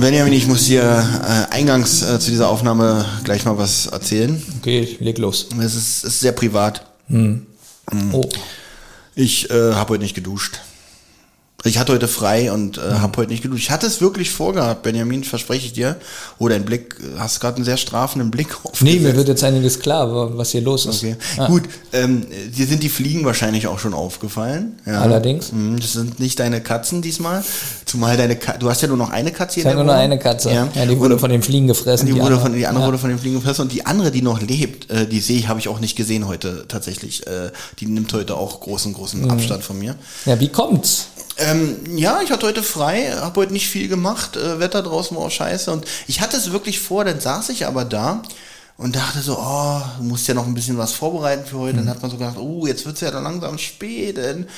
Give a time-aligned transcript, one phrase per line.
[0.00, 4.42] Benjamin, ich muss dir äh, eingangs äh, zu dieser Aufnahme gleich mal was erzählen.
[4.58, 5.48] Okay, leg los.
[5.60, 6.86] Es ist, ist sehr privat.
[7.08, 7.46] Hm.
[8.12, 8.28] Oh.
[9.14, 10.60] Ich äh, habe heute nicht geduscht.
[11.64, 13.00] Ich hatte heute frei und äh, Mhm.
[13.02, 13.64] habe heute nicht geduscht.
[13.64, 15.96] Ich hatte es wirklich vorgehabt, Benjamin, verspreche ich dir.
[16.38, 18.80] Oh, dein Blick, hast gerade einen sehr strafenden Blick auf.
[18.80, 21.02] Nee, mir wird jetzt einiges klar, was hier los ist.
[21.04, 21.16] Okay.
[21.36, 21.48] Ja.
[21.48, 24.80] Gut, ähm, dir sind die Fliegen wahrscheinlich auch schon aufgefallen.
[24.86, 25.02] Ja.
[25.02, 25.52] Allerdings.
[25.52, 27.44] Mhm, Das sind nicht deine Katzen diesmal.
[27.84, 29.94] Zumal deine Ka du hast ja nur noch eine Katze Ich hier habe in nur
[29.94, 30.50] noch eine Katze.
[30.50, 30.66] Ja.
[30.74, 32.06] Ja, die wurde von den Fliegen gefressen.
[32.06, 32.40] Die, wurde andere.
[32.40, 32.88] von, die andere ja.
[32.88, 35.48] wurde von den Fliegen gefressen und die andere, die noch lebt, äh, die sehe ich,
[35.48, 37.26] habe ich auch nicht gesehen heute tatsächlich.
[37.26, 39.30] Äh, die nimmt heute auch großen, großen Mhm.
[39.30, 39.94] Abstand von mir.
[40.24, 41.08] Ja, wie kommt's?
[41.40, 44.36] Ähm, ja, ich hatte heute frei, habe heute nicht viel gemacht.
[44.36, 45.72] Äh, Wetter draußen war auch scheiße.
[45.72, 48.22] Und ich hatte es wirklich vor, dann saß ich aber da
[48.76, 51.78] und dachte so, oh, du musst ja noch ein bisschen was vorbereiten für heute.
[51.78, 54.18] Dann hat man so gedacht, oh, jetzt wird's ja dann langsam spät.
[54.18, 54.48] Dann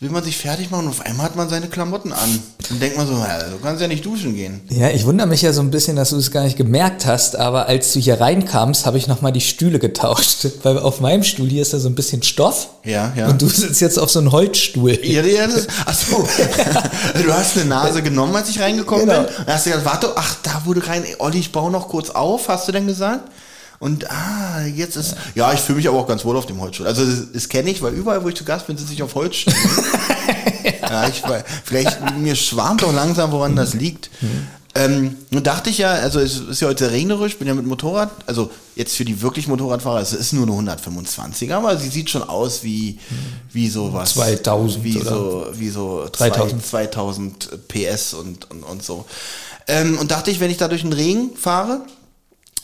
[0.00, 2.40] will man sich fertig machen und auf einmal hat man seine Klamotten an.
[2.68, 4.60] Dann denkt man so, ja, du kannst ja nicht duschen gehen.
[4.68, 7.34] Ja, ich wundere mich ja so ein bisschen, dass du es gar nicht gemerkt hast,
[7.34, 10.46] aber als du hier reinkamst, habe ich nochmal die Stühle getauscht.
[10.62, 12.68] Weil auf meinem Stuhl hier ist da so ein bisschen Stoff.
[12.84, 13.26] Ja, ja.
[13.26, 14.96] Und du sitzt jetzt auf so einem Holzstuhl.
[15.08, 16.28] Ja, ja, das ist, ach so.
[17.20, 19.22] du hast eine Nase genommen, als ich reingekommen Genau.
[19.22, 19.32] bin.
[19.46, 22.46] Dann hast du gesagt, warte, ach, da wurde rein, Olli, ich baue noch kurz auf,
[22.48, 23.28] hast du denn gesagt?
[23.80, 26.86] Und ah, jetzt ist, ja, ich fühle mich aber auch ganz wohl auf dem Holzstuhl.
[26.86, 29.14] Also das, das kenne ich, weil überall, wo ich zu Gast bin, sitze ich auf
[29.14, 29.56] Holzstühlen.
[30.82, 31.08] ja.
[31.08, 34.10] ich weiß, vielleicht, mir schwarmt doch langsam, woran das liegt.
[34.74, 37.66] Ähm, nun dachte ich ja, also es ist ja heute sehr regnerisch, bin ja mit
[37.66, 42.10] Motorrad, also jetzt für die wirklich Motorradfahrer, es ist nur eine 125er, aber sie sieht
[42.10, 42.98] schon aus wie,
[43.52, 44.14] wie sowas.
[44.14, 46.64] 2000 Wie oder so, wie so 3000.
[46.64, 49.04] 2000 PS und, und, und so.
[49.66, 51.80] Ähm, und dachte ich, wenn ich da durch den Regen fahre,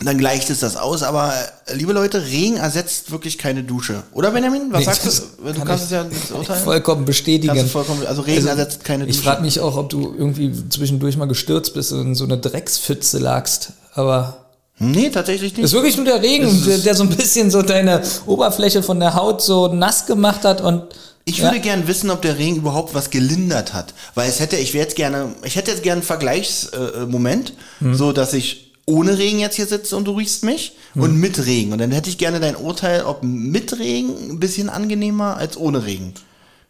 [0.04, 1.02] dann gleicht es das aus.
[1.02, 1.32] Aber
[1.66, 4.02] äh, liebe Leute, Regen ersetzt wirklich keine Dusche.
[4.12, 4.68] Oder Benjamin?
[4.70, 5.44] Was Nee, sagst du?
[5.52, 6.62] Du kann kannst ich es ja nicht urteilen.
[6.64, 7.66] Vollkommen bestätigen.
[7.68, 9.28] Vollkommen, also Regen ersetzt keine Ich Dusche.
[9.28, 13.18] frage mich auch, ob du irgendwie zwischendurch mal gestürzt bist und in so eine Dreckspfütze
[13.18, 13.72] lagst.
[13.94, 14.38] Aber
[14.78, 15.64] Nee, tatsächlich es nicht.
[15.66, 19.14] ist wirklich nur der Regen, der, der so ein bisschen so deine Oberfläche von der
[19.14, 20.82] Haut so nass gemacht hat und
[21.26, 21.44] Ich ja.
[21.44, 23.94] würde gern wissen, ob der Regen überhaupt was gelindert hat.
[24.16, 27.52] Weil es hätte, ich wäre jetzt gerne, ich hätte jetzt gerne einen Vergleichsmoment, äh, Moment,
[27.78, 27.94] Hm.
[27.94, 31.02] so dass ich ohne Regen jetzt hier sitze und du riechst mich Hm.
[31.02, 31.72] und mit Regen.
[31.72, 35.84] Und dann hätte ich gerne dein Urteil, ob mit Regen ein bisschen angenehmer als ohne
[35.84, 36.14] Regen.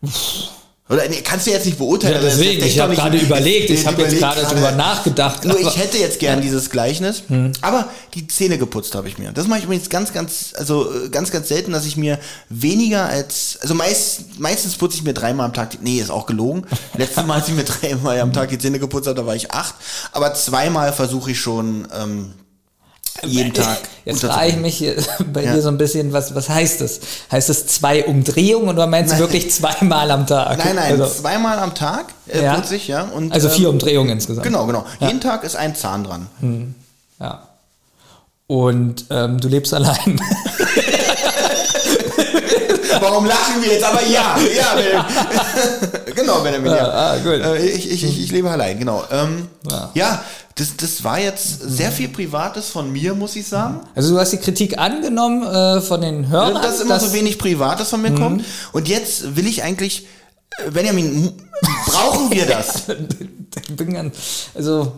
[0.87, 2.17] Oder nee, kannst du jetzt nicht beurteilen.
[2.17, 5.43] Ja, deswegen, ich habe gerade überlegt, ich habe jetzt gerade drüber nachgedacht.
[5.47, 5.67] Nur Hm.
[5.67, 7.23] ich hätte jetzt gern dieses Gleichnis,
[7.63, 9.33] aber die Zähne geputzt habe ich mir.
[9.33, 12.19] Das mache ich übrigens ganz, ganz, also äh, ganz, ganz selten, dass ich mir
[12.51, 16.27] weniger als, also meist, meistens putze ich mir dreimal am Tag, die, nee, ist auch
[16.27, 16.67] gelogen.
[16.99, 19.53] Letztes Mal, als ich mir dreimal am Tag die Zähne geputzt habe, da war ich
[19.53, 19.75] acht,
[20.13, 22.35] aber zweimal versuche ich schon ähm,
[23.27, 23.79] jeden Tag.
[24.05, 24.85] Jetzt frage ich mich
[25.33, 25.55] bei Ja.
[25.55, 27.01] dir so ein bisschen, was, was heißt das?
[27.33, 30.59] Heißt das zwei Umdrehungen oder meinst du wirklich zweimal am Tag?
[30.59, 32.55] Nein, nein, Also, zweimal am Tag äh, Ja.
[32.57, 33.03] putze ich, ja.
[33.05, 34.45] Und, also vier ähm, Umdrehungen insgesamt.
[34.45, 34.85] Genau, genau.
[35.01, 36.27] Jeden Tag ist ein Zahn dran.
[37.21, 37.43] Ja.
[38.47, 40.21] Und ähm, du lebst allein.
[43.01, 43.85] Warum lachen wir jetzt?
[43.85, 46.15] Aber ja, ja, Benjamin.
[46.15, 46.89] genau, Benjamin, ja.
[46.91, 47.33] ah, gut.
[47.41, 49.03] Äh, ich, ich, ich, ich lebe allein, genau.
[49.11, 49.91] Ähm, Ja.
[49.95, 50.23] ja,
[50.57, 53.81] das, das war jetzt sehr viel Privates von mir, muss ich sagen.
[53.95, 56.63] Also du hast die Kritik angenommen äh, von den Hörern.
[56.63, 58.19] dass immer dass- so wenig Privates von mir Mhm.
[58.19, 58.45] kommt.
[58.73, 60.07] Und jetzt will ich eigentlich,
[60.65, 61.33] äh, Benjamin,
[61.87, 62.85] brauchen wir das?
[64.55, 64.93] Also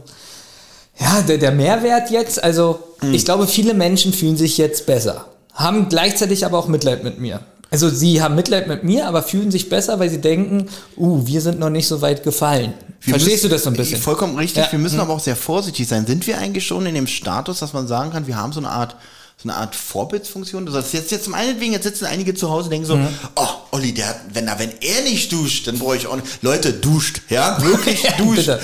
[0.99, 2.81] ja, der, der Mehrwert jetzt, also
[3.13, 7.41] ich glaube, viele Menschen fühlen sich jetzt besser, haben gleichzeitig aber auch Mitleid mit mir.
[7.71, 11.41] Also sie haben Mitleid mit mir, aber fühlen sich besser, weil sie denken, uh, wir
[11.41, 12.75] sind noch nicht so weit gefallen.
[13.01, 14.01] Wir Verstehst müssen- du das so ein bisschen?
[14.01, 14.65] Vollkommen richtig.
[14.67, 14.73] Ja.
[14.73, 16.07] Wir müssen aber auch sehr vorsichtig sein.
[16.07, 18.71] Sind wir eigentlich schon in dem Status, dass man sagen kann, wir haben so eine
[18.71, 18.97] Art
[19.39, 20.65] so eine Art Vorbildsfunktion.
[20.65, 23.09] Du sagst jetzt, jetzt zum meinetwegen, jetzt sitzen einige zu Hause und denken so, Mhm.
[23.35, 26.43] oh, Olli, der, hat- wenn, er- wenn er nicht duscht, dann brauche ich auch nicht.
[26.43, 28.37] Leute, duscht, ja, wirklich duscht.
[28.47, 28.61] bitte.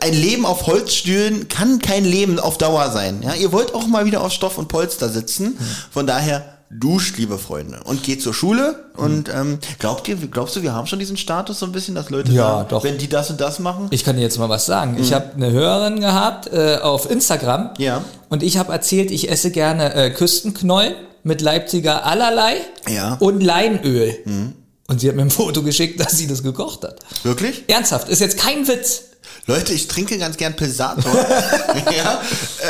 [0.00, 3.22] Ein Leben auf Holzstühlen kann kein Leben auf Dauer sein.
[3.22, 5.50] Ja, ihr wollt auch mal wieder auf Stoff und Polster sitzen.
[5.50, 5.58] Mhm.
[5.92, 7.80] Von daher, duscht, liebe Freunde.
[7.84, 8.84] Und geht zur Schule.
[8.96, 12.10] Und ähm, glaubt ihr, glaubst du, wir haben schon diesen Status so ein bisschen, dass
[12.10, 12.84] Leute Ja, sagen, doch.
[12.84, 13.88] wenn die das und das machen?
[13.90, 14.96] Ich kann dir jetzt mal was sagen.
[15.00, 18.04] Ich habe eine Hörerin gehabt äh, auf Instagram Ja.
[18.28, 22.56] und ich habe erzählt, ich esse gerne äh, Küstenknollen mit Leipziger allerlei
[22.88, 23.14] Ja.
[23.20, 24.16] und Leinöl.
[24.86, 26.98] Und sie hat mir ein Foto geschickt, dass sie das gekocht hat.
[27.22, 27.64] Wirklich?
[27.68, 29.02] Ernsthaft, ist jetzt kein Witz.
[29.46, 31.12] Leute, ich trinke ganz gern Pilsator.
[31.96, 32.20] ja,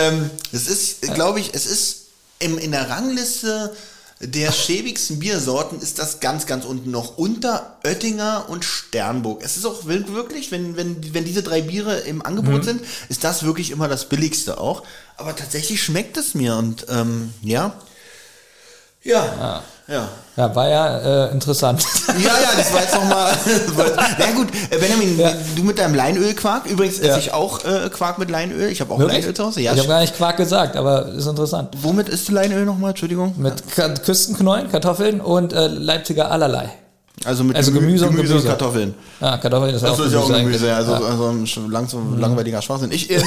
[0.00, 2.03] ähm, es ist, glaube ich, es ist
[2.44, 3.74] im, in der Rangliste
[4.20, 9.42] der schäbigsten Biersorten ist das ganz, ganz unten noch unter Oettinger und Sternburg.
[9.42, 13.42] Es ist auch wirklich, wenn, wenn, wenn diese drei Biere im Angebot sind, ist das
[13.42, 14.84] wirklich immer das billigste auch.
[15.16, 17.74] Aber tatsächlich schmeckt es mir und ähm, ja.
[19.02, 19.64] Ja.
[19.86, 20.08] Ja.
[20.36, 21.84] Ja, war ja äh, interessant.
[22.18, 23.32] Ja, ja, das war jetzt nochmal.
[24.18, 25.32] Na gut, äh, Benjamin, Ja.
[25.54, 26.66] du mit deinem Leinölquark.
[26.66, 27.18] Übrigens esse Ja.
[27.18, 28.70] ich auch äh, Quark mit Leinöl.
[28.70, 29.18] Ich habe auch Wirklich?
[29.20, 29.60] Leinöl zu Hause.
[29.60, 31.68] Ja, ich habe gar nicht Quark gesagt, aber ist interessant.
[31.82, 32.90] womit isst du Leinöl nochmal?
[32.90, 33.34] Entschuldigung.
[33.36, 36.70] Mit Ka Küstenknollen, Kartoffeln und äh, Leipziger allerlei.
[37.24, 38.46] Also mit Also Gemü- Gemüse und und Gemüse.
[38.46, 38.92] Kartoffeln.
[39.20, 41.00] Ja, Kartoffeln ist Das auch ist ja auch Gemüse Gemüse, also, Ja.
[41.00, 42.90] also ein langsam, langweiliger Schwachsinn.
[42.90, 43.22] Ich, äh,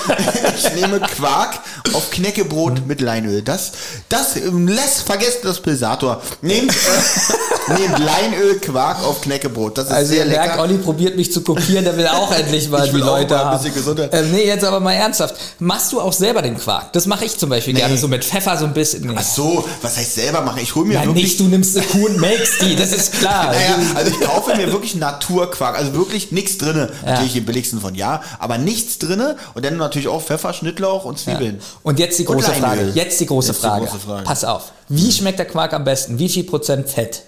[0.56, 1.58] ich nehme Quark
[1.94, 3.40] auf Knäckebrot mit Leinöl.
[3.42, 3.72] Das,
[4.10, 6.20] das, ähm, lässt, vergesst das Pilsator.
[6.42, 9.78] Nehmt, äh, nehmt Leinöl, Quark auf Knäckebrot.
[9.78, 10.62] Das ist Also sehr ihr merkt, lecker.
[10.62, 14.08] Olli probiert mich zu kopieren, der will auch endlich mal die Leute mal haben.
[14.12, 15.34] Ähm, nee, jetzt aber mal ernsthaft.
[15.58, 16.92] Machst du auch selber den Quark?
[16.92, 19.06] Das mache ich zum Beispiel gerne, so mit Pfeffer so ein bisschen.
[19.06, 19.14] Nee.
[19.16, 20.60] Ach so, was heißt selber machen?
[20.62, 23.12] Ich hole mir Ja, wirklich nicht, du nimmst eine Kuh und melkst die, das ist
[23.14, 23.29] klar.
[23.52, 26.90] Naja, also ich kaufe mir wirklich Naturquark, also wirklich nichts drinne.
[27.04, 27.12] Ja.
[27.12, 31.18] Natürlich den billigsten von ja, aber nichts drinne und dann natürlich auch Pfeffer, Schnittlauch und
[31.24, 31.32] Ja.
[31.32, 31.60] Zwiebeln.
[31.82, 32.52] Und jetzt die große.
[32.52, 32.90] Frage.
[32.94, 33.86] Jetzt die große, Jetzt die Frage.
[33.86, 34.24] große Frage.
[34.24, 34.72] Pass auf.
[34.88, 36.18] Wie schmeckt der Quark am besten?
[36.18, 37.22] Wie viel Prozent Fett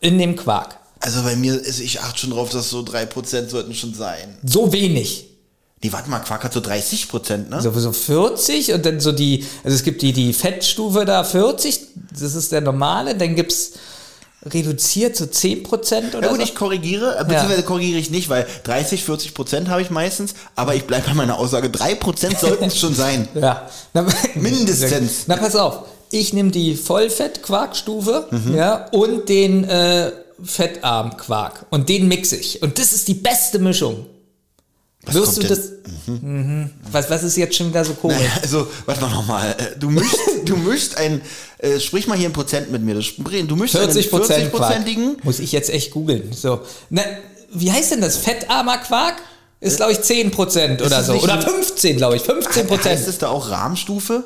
[0.00, 0.78] in dem Quark?
[1.00, 4.38] Also bei mir ist, ich achte schon drauf, dass so 3% sollten schon sein.
[4.42, 5.26] So wenig.
[5.82, 7.60] Nee, warte mal, Quark hat so 30 Prozent, ne?
[7.60, 11.78] So, so 40 und dann so die, also es gibt die, die Fettstufe da 40,
[12.18, 13.72] das ist der normale, dann gibt's
[14.46, 16.44] reduziert so 10 Prozent oder Ja gut, so.
[16.44, 20.74] ich korrigiere, äh, beziehungsweise korrigiere ich nicht, weil 30, 40 Prozent habe ich meistens, aber
[20.74, 23.28] ich bleibe bei meiner Aussage, 3 Prozent sollten es schon sein.
[23.34, 23.68] Ja.
[23.92, 25.24] Na, Mindestens.
[25.26, 25.80] Na, pass auf.
[26.10, 28.54] Ich nehme die Vollfett-Quarkstufe Mhm.
[28.54, 30.12] ja, und den äh,
[30.42, 31.66] Fettarm-Quark.
[31.70, 32.62] Und den mixe ich.
[32.62, 34.06] Und das ist die beste Mischung.
[35.12, 35.60] Wirst du kommt das.
[36.06, 36.70] Mhm.
[36.90, 38.18] Was, was ist jetzt schon wieder so komisch?
[38.18, 39.50] Naja, also, warte mal nochmal.
[39.58, 41.20] äh, Du mischst, du mischst ein,
[41.58, 42.94] äh, sprich mal hier ein Prozent mit mir.
[42.94, 45.16] Du, mischst 40 einen Prozent 40-prozentigen.
[45.22, 46.32] Muss ich jetzt echt googeln.
[46.32, 46.60] So.
[46.90, 47.02] Na,
[47.52, 48.16] wie heißt denn das?
[48.16, 49.16] Fettarmer Quark?
[49.60, 51.14] Ist, glaube ich, 10 Prozent oder es so.
[51.14, 52.22] Oder ein- 15, glaube ich.
[52.22, 52.86] 15 Prozent.
[52.96, 54.24] Heißt es da auch Rahmenstufe?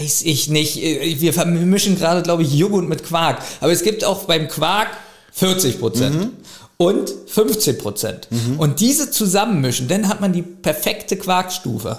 [0.00, 0.82] Weiß ich nicht.
[0.82, 3.38] Äh, Wir vermischen gerade, glaube ich, Joghurt mit Quark.
[3.60, 4.88] Aber es gibt auch beim Quark
[5.32, 6.30] 40 Prozent.
[6.78, 8.28] Und 15 Prozent.
[8.58, 11.98] Und diese zusammenmischen, dann hat man die perfekte Quarkstufe.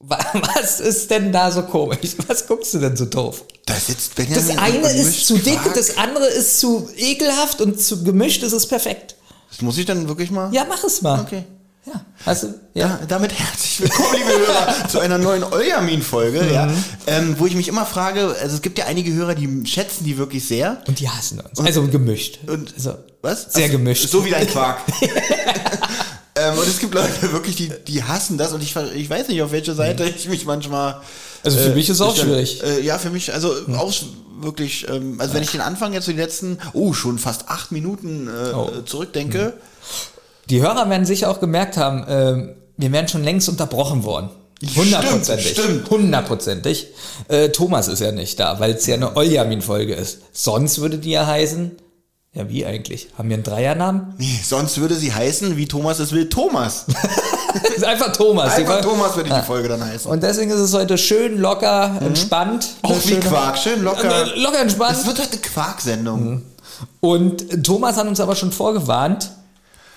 [0.00, 0.18] Wa-
[0.56, 2.16] Was ist denn da so komisch?
[2.26, 3.44] Was guckst du denn so doof?
[3.66, 5.74] Da sitzt Das Benjamin eine und ist zu dick, Quark.
[5.74, 9.14] das andere ist zu ekelhaft und zu gemischt ist es perfekt.
[9.48, 10.52] Das muss ich dann wirklich mal?
[10.52, 11.20] Ja, mach es mal.
[11.20, 11.44] Okay.
[11.84, 12.54] Ja, hast du?
[12.74, 16.84] Ja, damit herzlich willkommen, liebe Hörer, zu einer neuen Eujamin-Folge, ja, Mhm.
[17.08, 20.16] ähm, wo ich mich immer frage, also es gibt ja einige Hörer, die schätzen die
[20.16, 20.80] wirklich sehr.
[20.86, 21.58] Und die hassen uns.
[21.58, 22.38] Also gemischt.
[22.46, 23.52] Und also, was?
[23.52, 24.08] Sehr Ach, gemischt.
[24.08, 24.78] So wie dein Quark.
[26.36, 29.42] ähm, und es gibt Leute wirklich, die, die hassen das und ich, ich weiß nicht,
[29.42, 31.00] auf welche Seite ich mich manchmal.
[31.42, 32.62] Also für mich ist auch ich dann- schwierig.
[32.62, 34.04] Äh, ja, für mich, also auch sch-
[34.40, 37.72] wirklich, ähm, also wenn ich den Anfang jetzt so die letzten, oh, schon fast acht
[37.72, 38.70] Minuten äh, Oh.
[38.86, 39.54] zurückdenke,
[40.52, 44.28] Die Hörer werden sicher auch gemerkt haben, ähm, wir wären schon längst unterbrochen worden.
[44.76, 45.58] Hundertprozentig.
[45.88, 46.88] Hundertprozentig.
[47.28, 50.18] Äh, Thomas ist ja nicht da, weil es ja eine Oljamin-Folge ist.
[50.32, 51.70] Sonst würde die ja heißen,
[52.34, 53.08] ja wie eigentlich?
[53.16, 54.14] Haben wir einen Dreiernamen?
[54.18, 56.84] nee, sonst würde sie heißen, wie Thomas es will, Thomas.
[57.74, 58.54] ist einfach Thomas.
[58.54, 60.10] Die Einfach Folge- Thomas würde die Folge dann heißen.
[60.10, 62.68] Und deswegen ist es heute schön locker, entspannt.
[62.82, 64.26] Auch wie Quark, schön locker.
[64.26, 64.98] Äh, Locker entspannt.
[64.98, 66.42] Es wird halt eine Quarksendung.
[67.00, 69.30] Und Thomas hat uns aber schon vorgewarnt.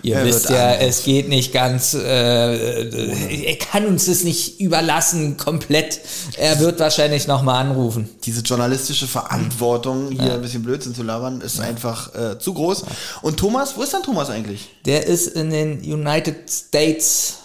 [0.05, 5.35] Ihr Er wisst ja, es geht nicht ganz, äh, er kann uns das nicht überlassen
[5.35, 5.99] komplett.
[6.37, 8.07] Er wird wahrscheinlich nochmal anrufen.
[8.23, 12.85] Diese journalistische Verantwortung, hier ein bisschen Blödsinn zu labern, ist einfach äh, zu groß.
[13.23, 14.69] Und Thomas, wo ist denn Thomas eigentlich?
[14.85, 17.37] Der ist in den United States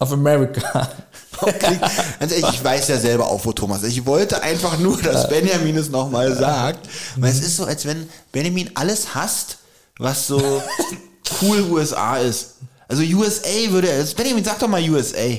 [0.00, 0.88] of America.
[1.38, 1.78] Okay.
[2.18, 3.90] Ganz ehrlich, ich weiß ja selber auch, wo Thomas ist.
[3.90, 6.88] Ich wollte einfach nur, dass Benjamin es nochmal sagt.
[7.16, 9.58] Weil es ist so, als wenn Benjamin alles hasst,
[9.98, 10.62] was so
[11.40, 12.56] cool USA ist.
[12.88, 14.04] Also USA würde er.
[14.04, 15.38] Benjamin, sag doch mal USA.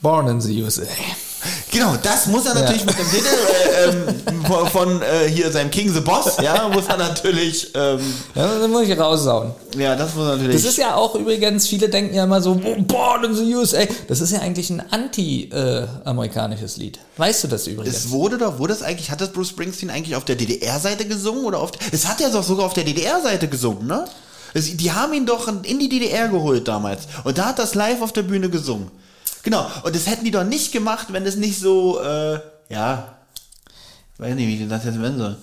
[0.00, 0.86] Born in the USA.
[1.70, 5.92] Genau, das muss er natürlich mit dem Titel äh, ähm, von, äh, hier seinem King
[5.92, 8.00] the Boss, ja, muss er natürlich, ähm,
[8.34, 9.52] Ja, das muss ich raussauen.
[9.76, 10.56] ja, das muss er natürlich.
[10.56, 13.84] Das ist ja auch übrigens, viele denken ja immer so, Born in the USA.
[14.08, 16.98] Das ist ja eigentlich ein anti-amerikanisches Lied.
[17.16, 17.96] Weißt du das übrigens?
[17.96, 21.44] es wurde doch, wurde es eigentlich, hat das Bruce Springsteen eigentlich auf der DDR-Seite gesungen
[21.44, 24.04] oder auf, es hat er doch sogar auf der DDR-Seite gesungen, ne?
[24.54, 28.02] Es, die haben ihn doch in die DDR geholt damals und da hat das live
[28.02, 28.90] auf der Bühne gesungen.
[29.42, 33.16] Genau, und das hätten die doch nicht gemacht, wenn es nicht so, äh, ja,
[34.18, 35.36] weiß nicht, wie ich das jetzt nennen soll.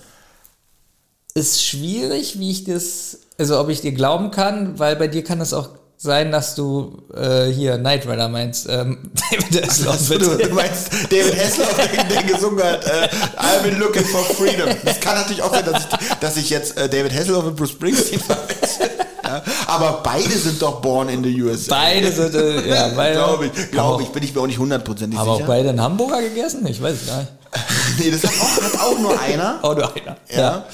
[1.33, 5.41] ist schwierig, wie ich das, also ob ich dir glauben kann, weil bei dir kann
[5.41, 10.37] es auch sein, dass du äh, hier Knight Rider meinst, ähm, David Hasselhoff, Achso, du,
[10.37, 14.69] du meinst David Hasselhoff, der, der gesungen hat, äh, I've been looking for freedom.
[14.85, 17.71] Das kann natürlich auch sein, dass ich, dass ich jetzt äh, David Hasselhoff und Bruce
[17.71, 18.89] Springsteen verwechsel.
[19.29, 21.75] Ja, aber beide sind doch born in the USA.
[21.75, 23.15] Beide sind, äh, ja, beide.
[23.15, 25.48] Glaube ich, glaube auch- ich, bin ich mir auch nicht hundertprozentig Haben auch sicher.
[25.48, 26.65] beide einen Hamburger gegessen?
[26.67, 27.31] Ich weiß es gar nicht.
[28.00, 29.59] Nee, das hat auch, hat auch nur einer.
[29.63, 30.17] Oh, nur einer.
[30.36, 30.65] Ja.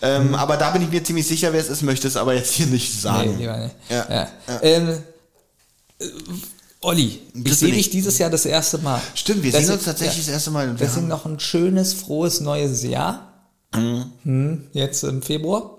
[0.00, 2.52] Ähm, aber da bin ich mir ziemlich sicher, wer es ist, möchte es aber jetzt
[2.52, 3.38] hier nicht Nee, sagen.
[3.38, 3.74] lieber nicht.
[3.88, 4.06] Ja.
[4.10, 4.28] Ja.
[4.62, 4.98] Ähm,
[6.00, 6.04] äh,
[6.80, 9.00] Olli, ich sehe dich dieses Jahr das erste Mal.
[9.14, 10.66] Stimmt, wir Deswegen- sehen uns tatsächlich das erste Mal.
[10.68, 13.28] wir Deswegen noch ein schönes, frohes neues Jahr.
[13.74, 15.78] Hm, jetzt im Februar.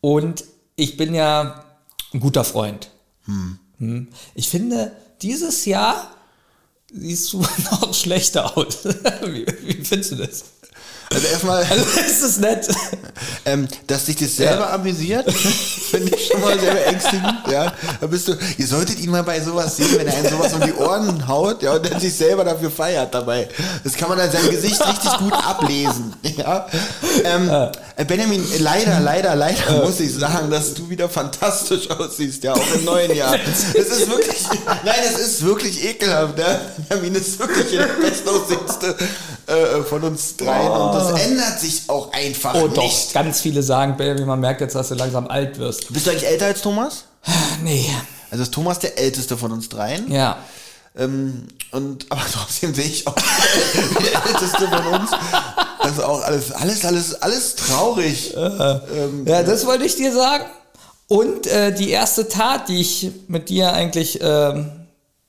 [0.00, 0.44] Und
[0.76, 1.64] ich bin ja
[2.12, 2.90] ein guter Freund.
[3.24, 4.08] Hm.
[4.34, 6.14] Ich finde, dieses Jahr
[6.92, 7.38] siehst du
[7.70, 8.84] noch schlechter aus.
[8.84, 10.44] wie, wie findest du das?
[11.14, 12.68] Also erstmal, Also ist es nett.
[13.44, 17.34] ähm, dass dich das selber amüsiert, finde ich schon mal sehr beängstigend.
[17.50, 20.52] Ja, da bist du, ihr solltet ihn mal bei sowas sehen, wenn er einen sowas
[20.54, 23.48] um die Ohren haut, ja, und dann sich selber dafür feiert dabei.
[23.84, 26.14] Das kann man an seinem Gesicht richtig gut ablesen.
[26.36, 26.66] Ja.
[27.24, 27.50] Ähm,
[27.96, 32.74] äh, Benjamin, leider, leider, leider muss ich sagen, dass du wieder fantastisch aussiehst, ja, auch
[32.74, 33.36] im neuen Jahr.
[33.74, 34.38] Es ist wirklich,
[34.84, 36.38] nein, es ist wirklich ekelhaft.
[36.38, 36.60] Ja.
[36.88, 38.96] Benjamin ist wirklich der bestaussehendste
[39.46, 42.76] äh, von uns dreien und das ändert sich auch einfach Oh nicht.
[42.76, 45.92] doch, ganz viele sagen, Baby, man merkt jetzt, dass du langsam alt wirst.
[45.92, 47.04] Bist du eigentlich älter als Thomas?
[47.62, 47.88] Nee.
[48.30, 50.10] Also ist Thomas der älteste von uns dreien.
[50.10, 50.38] Ja.
[50.96, 53.14] Ähm, und aber trotzdem sehe ich auch
[54.00, 55.10] der älteste von uns.
[55.82, 58.34] Das ist auch alles, alles, alles, alles traurig.
[58.36, 60.44] Ähm, Ja, das wollte ich dir sagen.
[61.08, 64.70] Und äh, die erste Tat, die ich mit dir eigentlich, ähm,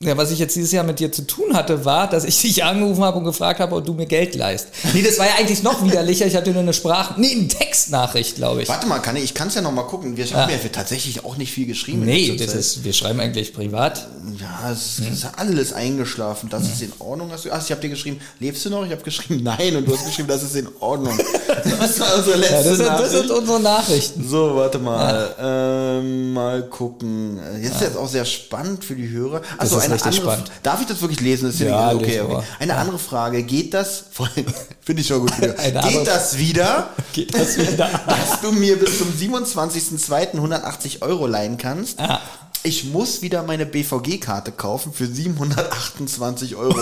[0.06, 2.64] ja, was ich jetzt dieses Jahr mit dir zu tun hatte, war, dass ich dich
[2.64, 4.68] angerufen habe und gefragt habe, ob du mir Geld leist.
[4.92, 6.26] Nee, das war ja eigentlich noch widerlicher.
[6.26, 8.68] Ich hatte nur eine Sprach, nee, eine Textnachricht, glaube ich.
[8.68, 10.16] Warte mal, kann ich, ich kann es ja noch mal gucken.
[10.16, 12.04] Wir haben ja tatsächlich auch nicht viel geschrieben.
[12.04, 12.56] Nee, das Zeit.
[12.56, 14.08] ist, wir schreiben eigentlich privat.
[14.40, 16.48] Ja, es ist, es ist alles eingeschlafen.
[16.50, 17.30] Das ist in Ordnung.
[17.32, 18.84] Hast du, ach, ich habe dir geschrieben, lebst du noch?
[18.84, 19.76] Ich habe geschrieben, nein.
[19.76, 21.18] Und du hast geschrieben, das ist in Ordnung.
[21.64, 24.28] Das war unsere letzte Ja, das, sind, das sind unsere Nachrichten.
[24.28, 25.34] So, warte mal.
[25.38, 27.38] Ähm, mal gucken.
[27.62, 29.40] Jetzt ist jetzt auch sehr spannend für die Hörer.
[29.58, 30.34] Achso, eine richtig andere.
[30.36, 30.52] spannend.
[30.62, 31.46] Darf ich das wirklich lesen?
[31.46, 32.32] Das ist Ja, okay, lese okay.
[32.34, 32.44] mal.
[32.58, 33.42] Eine andere Frage.
[33.42, 34.04] Geht das,
[34.80, 37.88] finde ich schon gut, geht das wieder, Geht das wieder?
[38.06, 40.32] dass du mir bis zum 27.02.
[40.34, 41.98] 180 Euro leihen kannst?
[41.98, 42.20] Ja.
[42.62, 46.78] Ich muss wieder meine BVG-Karte kaufen für 728 Euro.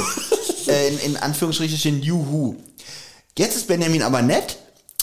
[0.69, 2.57] äh, in, in Anführungsstrichen Juhu.
[3.37, 4.59] Jetzt ist Benjamin aber nett.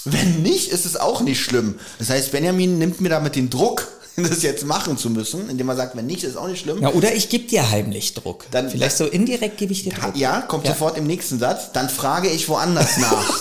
[0.05, 1.75] Wenn nicht, ist es auch nicht schlimm.
[1.99, 3.85] Das heißt, Benjamin nimmt mir damit den Druck,
[4.27, 6.81] das jetzt machen zu müssen, indem er sagt, wenn nicht, ist auch nicht schlimm.
[6.81, 8.45] Ja, oder ich gebe dir heimlich Druck.
[8.51, 10.15] Dann- Vielleicht so indirekt gebe ich dir Druck.
[10.15, 11.71] Ja, kommt sofort im nächsten Satz.
[11.73, 13.39] Dann frage ich woanders nach.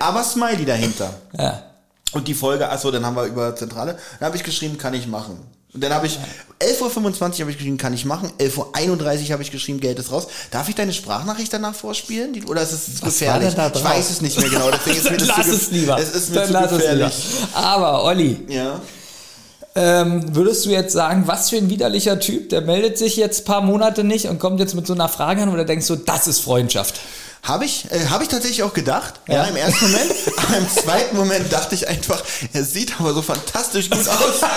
[0.00, 1.14] aber Smiley dahinter.
[1.36, 1.62] Ja.
[2.12, 3.96] Und die Folge, achso, dann haben wir über Zentrale.
[4.18, 5.38] Dann habe ich geschrieben, kann ich machen.
[5.72, 6.18] Und dann habe ich
[6.58, 8.32] 11.25 Uhr habe ich geschrieben, kann ich machen.
[8.40, 10.26] 11.31 Uhr habe ich geschrieben, Geld ist raus.
[10.50, 12.32] Darf ich deine Sprachnachricht danach vorspielen?
[12.32, 13.50] Die, oder ist es Was gefährlich?
[13.56, 14.68] ich weiß es nicht mehr genau.
[14.72, 15.96] Deswegen ist mir das lass zu es lieber.
[16.00, 17.14] Es ist mir Dann zu gefährlich.
[17.54, 18.80] Aber Olli, Ja.
[19.80, 23.44] Ähm, würdest du jetzt sagen, was für ein widerlicher Typ, der meldet sich jetzt ein
[23.46, 26.26] paar Monate nicht und kommt jetzt mit so einer Frage an oder denkst du, das
[26.26, 27.00] ist Freundschaft?
[27.42, 29.14] Habe ich, äh, habe ich tatsächlich auch gedacht.
[29.26, 29.36] Ja.
[29.36, 29.44] Ja.
[29.44, 30.12] im ersten Moment.
[30.36, 32.22] aber im zweiten Moment dachte ich einfach,
[32.52, 34.40] er sieht aber so fantastisch gut aus.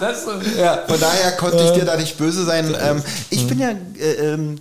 [0.00, 0.26] Das,
[0.58, 0.82] ja.
[0.88, 2.76] Von daher konnte ich dir da nicht böse sein.
[2.82, 4.58] Ähm, ich bin ja äh, ähm,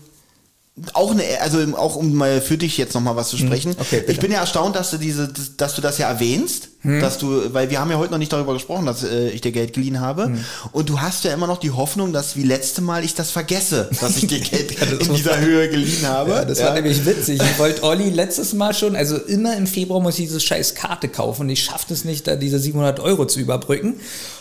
[0.93, 3.75] auch eine, also auch um mal für dich jetzt noch mal was zu sprechen.
[3.77, 4.11] Okay, bitte.
[4.11, 7.69] ich bin ja erstaunt, dass du diese, dass, du das ja erwähnst, dass du, weil
[7.69, 10.31] wir haben ja heute noch nicht darüber gesprochen, dass äh, ich dir Geld geliehen habe.
[10.71, 13.89] Und du hast ja immer noch die Hoffnung, dass wie letzte Mal ich das vergesse,
[13.99, 16.31] dass ich dir Geld in dieser Höhe geliehen habe.
[16.31, 17.41] Ja, das war nämlich witzig.
[17.41, 21.07] Ich wollte Olli letztes Mal schon, also immer im Februar muss ich diese scheiß Karte
[21.07, 23.99] kaufen und ich schaffe es nicht, da diese 700 Euro zu überbrücken.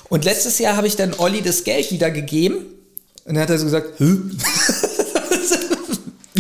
[0.09, 2.64] Und letztes Jahr habe ich dann Olli das Geld wieder gegeben
[3.25, 4.06] und dann hat er so gesagt, Hä?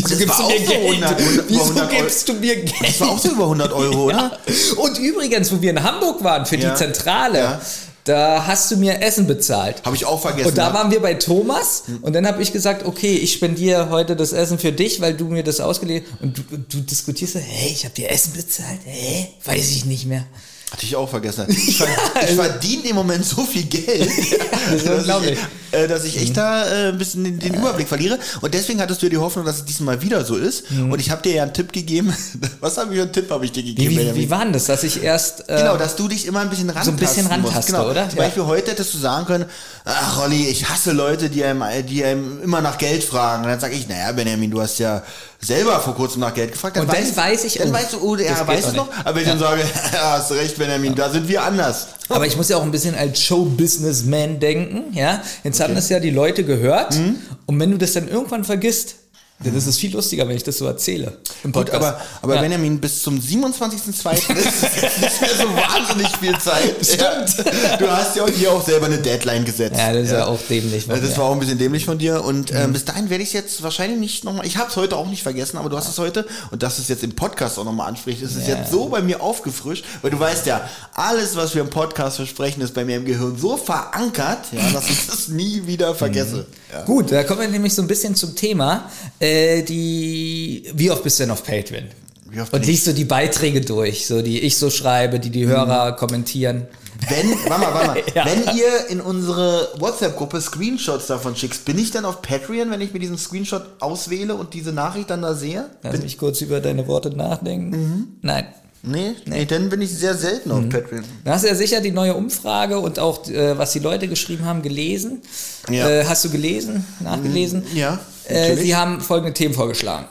[0.08, 0.84] Wieso gibst du mir so Geld?
[1.02, 2.02] 100, 100, Wieso 100 Euro.
[2.02, 2.74] gibst du mir Geld?
[2.80, 4.38] Das war auch so über 100 Euro, oder?
[4.76, 6.70] Und übrigens, wo wir in Hamburg waren für Ja.
[6.70, 7.60] die Zentrale, Ja.
[8.04, 9.82] da hast du mir Essen bezahlt.
[9.84, 10.48] Habe ich auch vergessen.
[10.48, 10.74] Und da ja.
[10.74, 14.58] waren wir bei Thomas und dann habe ich gesagt, okay, ich spendiere heute das Essen
[14.58, 17.94] für dich, weil du mir das ausgeliehen Und du, du diskutierst so, hey, ich habe
[17.94, 18.80] dir Essen bezahlt?
[18.84, 19.28] Hä?
[19.44, 20.24] Weiß ich nicht mehr.
[20.70, 21.46] Hatte ich auch vergessen.
[21.48, 21.86] Ich, ver
[22.28, 24.06] ich verdiene im Moment so viel Geld,
[24.74, 25.38] ist dass, ich,
[25.72, 28.18] äh, dass ich echt da äh, ein bisschen den, den Überblick verliere.
[28.40, 30.70] Und deswegen hattest du ja die Hoffnung, dass es diesmal wieder so ist.
[30.70, 32.14] Und ich habe dir ja einen Tipp gegeben.
[32.60, 33.90] Was habe ich für einen Tipp habe ich dir Wie, gegeben?
[33.90, 34.22] wie, Benjamin?
[34.22, 35.48] wie war denn das, dass ich erst...
[35.48, 37.34] Äh, Genau, dass du dich immer ein bisschen rantasten ein bisschen musst.
[37.54, 37.90] rantaste, genau.
[37.90, 38.08] oder?
[38.08, 38.24] Zum Ja.
[38.24, 39.44] Beispiel heute hättest du sagen können,
[39.84, 43.42] ach Rolli, ich hasse Leute, die einem, die einem immer nach Geld fragen.
[43.44, 45.02] Und dann sage ich, naja, Benjamin, du hast ja
[45.40, 46.76] selber vor kurzem nach Geld gefragt.
[46.78, 48.88] Und dann weiß ich, Dann oh, weißt du, oh, ja, weißt du noch?
[49.04, 51.88] Aber wenn ich dann sage, ja, hast recht, Benjamin, da sind wir anders.
[52.08, 55.22] Aber ich muss ja auch ein bisschen als Show-Businessman denken, ja.
[55.44, 57.16] Jetzt haben das ja die Leute gehört Mhm.
[57.46, 58.96] und wenn du das dann irgendwann vergisst,
[59.44, 61.16] ist es viel lustiger, wenn ich das so erzähle.
[61.44, 61.76] Im Gut, Podcast.
[61.86, 62.40] aber, aber ja.
[62.42, 64.12] Benjamin, bis zum 27.02.
[64.36, 64.62] ist
[65.00, 66.74] nicht mehr so wahnsinnig viel Zeit.
[66.82, 67.48] Stimmt.
[67.80, 69.78] Du hast ja hier auch selber eine Deadline gesetzt.
[69.78, 70.84] Ja, das ist ja, auch dämlich.
[70.84, 72.22] von Das war auch ein bisschen dämlich von dir.
[72.22, 74.44] Und ähm, bis dahin werde ich es jetzt wahrscheinlich nicht nochmal.
[74.46, 76.82] Ich habe es heute auch nicht vergessen, aber du hast es heute und dass du
[76.82, 78.56] es jetzt im Podcast auch nochmal ansprichst, ist es Ja.
[78.56, 82.60] jetzt so bei mir aufgefrischt, weil du weißt ja, alles, was wir im Podcast versprechen,
[82.60, 86.44] ist bei mir im Gehirn so verankert, ja, dass ich das nie wieder vergesse.
[86.72, 86.82] Ja.
[86.82, 88.90] Gut, da kommen wir nämlich so ein bisschen zum Thema.
[89.18, 89.29] Äh,
[89.62, 91.84] die, wie oft bist du denn auf Patreon?
[92.30, 95.30] Wie oft Und bin liest du die Beiträge durch, so die ich so schreibe, die
[95.30, 96.66] die Hörer kommentieren.
[97.08, 98.02] Wenn, warte mal, warte mal.
[98.14, 98.24] Ja.
[98.26, 102.92] Wenn ihr in unsere WhatsApp-Gruppe Screenshots davon schickst, bin ich dann auf Patreon, wenn ich
[102.92, 105.70] mir diesen Screenshot auswähle und diese Nachricht dann da sehe?
[105.82, 108.18] Lass mich kurz über deine Worte nachdenken.
[108.22, 108.46] Nein.
[108.82, 111.04] Nee, nee, dann bin ich sehr selten auf Patreon.
[111.22, 114.62] Du hast ja sicher die neue Umfrage und auch, äh, was die Leute geschrieben haben,
[114.62, 115.20] gelesen.
[115.68, 115.86] Ja.
[115.86, 117.62] Äh, hast du gelesen, nachgelesen?
[117.74, 120.06] Ja, Äh, sie haben folgende Themen vorgeschlagen.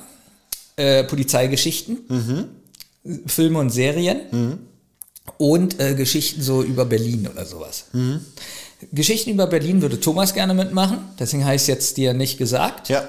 [0.76, 2.46] Äh, Polizeigeschichten, Mhm.
[3.28, 4.60] Filme und Serien
[5.38, 7.86] und äh, Geschichten so über Berlin oder sowas.
[7.94, 8.20] Mhm.
[8.94, 12.90] Geschichten über Berlin würde Thomas gerne mitmachen, deswegen es jetzt dir nicht gesagt.
[12.90, 13.04] Ja.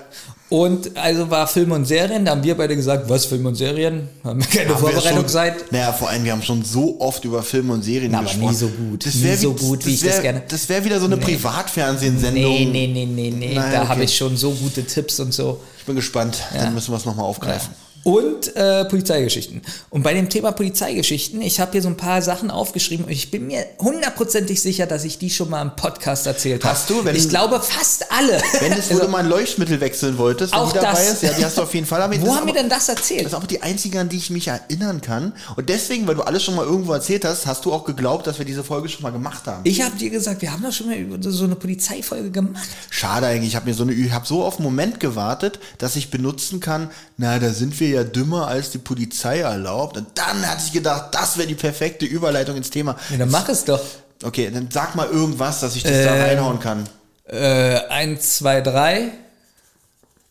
[0.48, 4.08] Und also war Filme und Serien, da haben wir beide gesagt, was Film und Serien?
[4.24, 5.70] Haben wir keine Haben Vorbereitung seit.
[5.70, 8.50] Naja, vor allem, wir haben schon so oft über Filme und Serien Na, aber gesprochen.
[8.50, 9.06] nie so gut.
[9.06, 12.32] Das Nie so gut, wie ich das wär- gerne- Das wäre wieder so eine Privatfernsehsendung.
[12.32, 13.54] Nee, nee, nee, nee, nee.
[13.54, 13.88] Nein, da okay.
[13.90, 15.60] habe ich schon so gute Tipps und so.
[15.78, 16.38] Ich bin gespannt.
[16.52, 17.72] Dann müssen wir es nochmal aufgreifen.
[18.02, 19.60] Und äh, Polizeigeschichten.
[19.90, 23.30] Und bei dem Thema Polizeigeschichten, ich habe hier so ein paar Sachen aufgeschrieben und ich
[23.30, 26.72] bin mir hundertprozentig sicher, dass ich die schon mal im Podcast erzählt habe.
[26.74, 27.04] Hast du?
[27.04, 28.40] Wenn- ich glaube fast alle.
[28.60, 31.12] Wenn es, wo Also, du mal ein Leuchtmittel wechseln wolltest, wenn Auch die dabei das.
[31.14, 32.00] ist, ja, die hast du auf jeden Fall.
[32.00, 33.26] Aber wo haben wir denn das erzählt?
[33.26, 35.34] Das ist auch die einzige, an die ich mich erinnern kann.
[35.56, 38.38] Und deswegen, weil du alles schon mal irgendwo erzählt hast, hast du auch geglaubt, dass
[38.38, 39.60] wir diese Folge schon mal gemacht haben.
[39.64, 40.96] Ich habe dir gesagt, wir haben doch schon mal
[41.30, 42.68] so eine Polizeifolge gemacht.
[42.88, 45.96] Schade eigentlich, ich habe mir so eine, ich habe so auf einen Moment gewartet, dass
[45.96, 49.96] ich benutzen kann, na, da sind wir ja dümmer als die Polizei erlaubt.
[49.96, 52.96] Und dann hatte ich gedacht, das wäre die perfekte Überleitung ins Thema.
[53.10, 53.80] Ja, dann mach es doch.
[54.22, 56.88] Okay, dann sag mal irgendwas, dass ich das da Ähm, reinhauen kann.
[57.26, 59.12] Äh, eins, zwei, drei.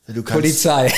[0.07, 0.91] Du kannst, Polizei.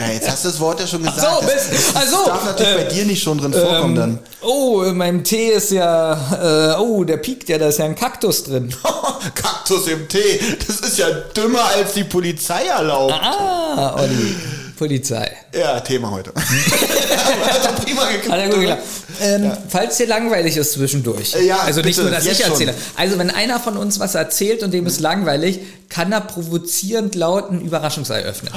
[0.00, 1.20] Ja, jetzt hast du das Wort ja schon gesagt.
[1.20, 4.18] so, das, das ach so, darf natürlich bei dir nicht schon drin vorkommen dann.
[4.40, 7.96] Oh, in meinem Tee ist ja, äh, oh, der piekt ja, da ist ja ein
[7.96, 8.74] Kaktus drin.
[9.34, 13.12] Kaktus im Tee, das ist ja dümmer als die Polizei erlaubt.
[13.12, 14.34] Ah, Olli,
[14.80, 15.30] Polizei.
[15.54, 16.32] Ja, Thema heute.
[16.38, 18.80] Hat prima geklappt.
[19.20, 19.34] Er.
[19.36, 22.52] Ähm, Falls dir langweilig ist zwischendurch, ja, also nicht bitte, nur, dass ich jetzt schon.
[22.52, 22.74] erzähle.
[22.96, 27.50] Also wenn einer von uns was erzählt und dem ist langweilig, kann er provozierend laut
[27.50, 28.54] ein Überraschungsei öffnen.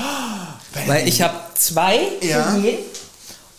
[0.88, 2.56] Weil ich habe zwei für Ja.
[2.56, 2.78] jeden.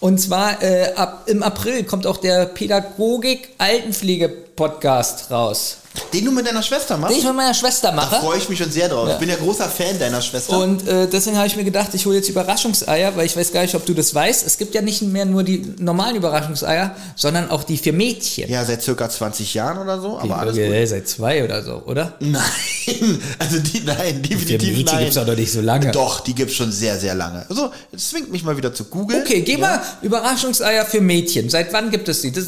[0.01, 5.77] Und zwar äh, ab, im April kommt auch der Pädagogik-Altenpflege-Podcast raus,
[6.13, 7.13] Den du mit deiner Schwester machst?
[7.15, 8.17] den ich mit meiner Schwester Da mache.
[8.17, 9.07] freue ich mich schon sehr drauf.
[9.07, 9.15] Ja.
[9.15, 10.59] Ich bin ja großer Fan deiner Schwester.
[10.59, 13.63] Und äh, deswegen habe ich mir gedacht, ich hole jetzt Überraschungseier, weil ich weiß gar
[13.63, 14.45] nicht, ob du das weißt.
[14.45, 18.51] Es gibt ja nicht mehr nur die normalen Überraschungseier, sondern auch die für Mädchen.
[18.51, 20.89] ja, seit circa 20 Jahren oder so, aber Die alles Folge, gut.
[20.89, 22.15] seit zwei oder so, oder?
[22.19, 22.43] Nein,
[23.39, 24.99] also die, nein, Für definitiv Mädchen nein.
[25.01, 25.91] gibt's doch noch nicht so lange.
[25.93, 27.47] Doch, die gibt's schon sehr, sehr lange.
[27.49, 29.23] Also, jetzt zwingt mich mal wieder zu googeln.
[29.23, 31.51] Okay, geh mal Überraschungseier für Mädchen.
[31.51, 32.33] Seit wann gibt es die?
[32.33, 32.47] Das,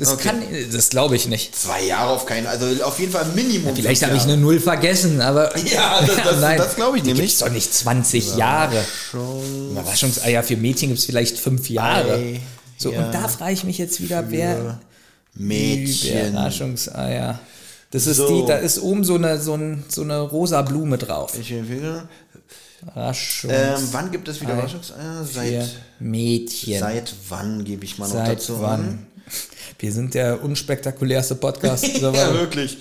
[0.00, 0.28] das Okay.
[0.30, 1.54] kann, das glaube ich nicht.
[1.54, 3.76] Zwei Jahre auf keinen, also auf jeden Fall Minimum.
[3.76, 5.56] Vielleicht fünf habe ich eine Null vergessen, aber.
[5.66, 7.26] Ja, das- das- das glaube ich nämlich.
[7.26, 8.82] Gibt's doch nicht 20 Jahre.
[9.70, 12.14] Überraschungseier für Mädchen gibt es vielleicht fünf Jahre.
[12.14, 12.40] Ei,
[12.78, 13.04] So, ja.
[13.06, 14.80] und da frage ich mich jetzt wieder, wer.
[15.34, 16.30] Mädchen.
[16.30, 17.38] Überraschungseier.
[17.92, 18.40] Das ist So.
[18.42, 21.36] die, da ist oben so eine, so, ein, so eine rosa Blume drauf.
[21.38, 22.08] Ich empfehle.
[22.96, 25.24] Ähm, wann gibt es wieder Überraschungseier?
[25.30, 26.78] Seit, Mädchen.
[26.80, 29.06] seit wann gebe ich mal noch Seit dazu wann?
[29.78, 31.86] Wir sind der unspektakulärste Podcast.
[32.00, 32.78] Ja, wirklich.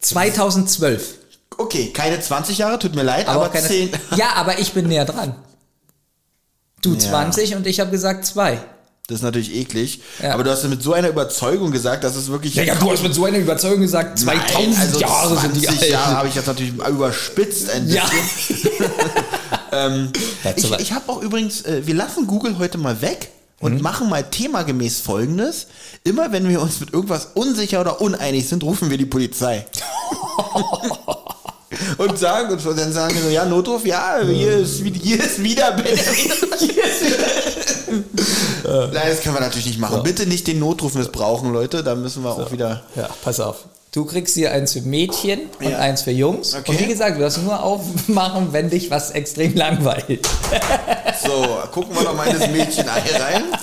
[0.00, 1.14] 2012.
[1.58, 3.90] Okay, keine 20 Jahre, tut mir leid, aber, keine- 10.
[4.16, 5.34] Ja, aber ich bin näher dran.
[6.82, 6.98] Du Ja.
[7.00, 8.60] 20 und ich habe gesagt 2.
[9.08, 10.00] Das ist natürlich eklig.
[10.20, 10.34] Ja.
[10.34, 12.56] Aber du hast es mit so einer Überzeugung gesagt, dass es wirklich.
[12.56, 15.60] Ja, ja, du hast mit so einer Überzeugung gesagt, 2000 Nein, also Jahre sind die
[15.62, 15.90] 20 alt.
[15.92, 18.04] Jahre habe ich jetzt natürlich überspitzt ein Ja.
[18.04, 18.70] bisschen.
[19.72, 20.12] ähm,
[20.42, 23.30] Hättest ich du was- ich habe auch übrigens, äh, wir lassen Google heute mal weg
[23.60, 23.82] und Mhm.
[23.82, 25.66] machen mal themagemäß folgendes.
[26.04, 29.66] Immer wenn wir uns mit irgendwas unsicher oder uneinig sind, rufen wir die Polizei.
[31.98, 35.42] und sagen uns, und dann sagen wir so, ja, Notruf, ja, hier ist, hier ist
[35.42, 35.96] wieder Benjamin.
[38.64, 40.02] Nein, das können wir natürlich nicht machen.
[40.02, 41.82] Bitte nicht den Notruf missbrauchen, Leute.
[41.82, 42.82] Da müssen wir auch wieder.
[42.94, 43.64] Ja, pass auf.
[43.96, 45.78] Du kriegst hier eins für Mädchen und Ja.
[45.78, 46.54] eins für Jungs.
[46.54, 46.70] Okay.
[46.70, 50.28] Und wie gesagt, du darfst nur aufmachen, wenn dich was extrem langweilt.
[51.26, 53.44] So, gucken wir doch mal in das Mädchen-Ei rein.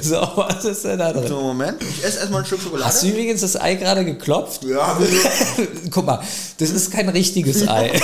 [0.00, 1.26] So, was ist denn da drin?
[1.26, 1.82] So, Moment.
[1.82, 2.86] Ich esse erstmal ein Stück Schokolade.
[2.88, 4.62] Hast du übrigens das Ei gerade geklopft?
[4.64, 4.96] Ja,
[5.90, 6.20] Guck mal,
[6.58, 8.00] das ist kein richtiges Ei.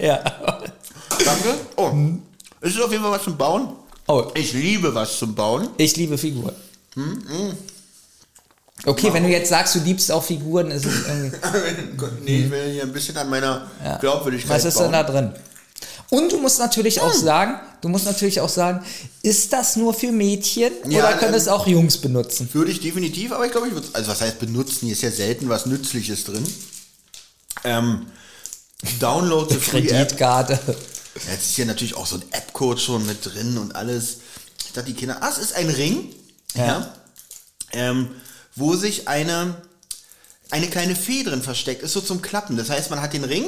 [0.00, 0.20] ja.
[1.24, 1.54] danke.
[1.76, 1.90] Oh,
[2.60, 3.68] es ist auf jeden Fall was zum Bauen.
[4.06, 5.68] Oh, Ich liebe was zum Bauen.
[5.78, 6.54] ich liebe Figuren.
[6.94, 7.22] Hm,
[8.86, 11.36] Okay, wenn du jetzt sagst, du liebst auch Figuren, ist es irgendwie.
[12.24, 13.96] nee, ich will hier ein bisschen an meiner Ja.
[13.98, 14.84] Glaubwürdigkeit Was ist bauen.
[14.84, 15.32] denn da drin?
[16.10, 17.04] Und du musst natürlich Hm.
[17.08, 18.84] auch sagen, du musst natürlich auch sagen,
[19.22, 22.48] ist das nur für Mädchen Ja, oder können ähm, es auch Jungs benutzen?
[22.52, 25.10] Würde ich definitiv, aber ich glaube, ich würde also was heißt benutzen, hier ist ja
[25.10, 26.46] selten was Nützliches drin.
[27.64, 28.06] Ähm,
[29.00, 29.88] Download the free App.
[29.88, 30.52] Kreditkarte.
[30.66, 34.18] Ja, Jetzt ist hier natürlich auch so ein App-Code schon mit drin und alles.
[34.66, 36.12] Ich dachte, die Kinder, ah, es ist ein Ring,
[36.54, 36.66] ja.
[36.66, 36.94] Ja.
[37.72, 38.10] ähm,
[38.56, 39.54] wo sich eine,
[40.50, 42.56] eine kleine Fee drin versteckt, ist so zum Klappen.
[42.56, 43.44] Das heißt, man hat den Ring,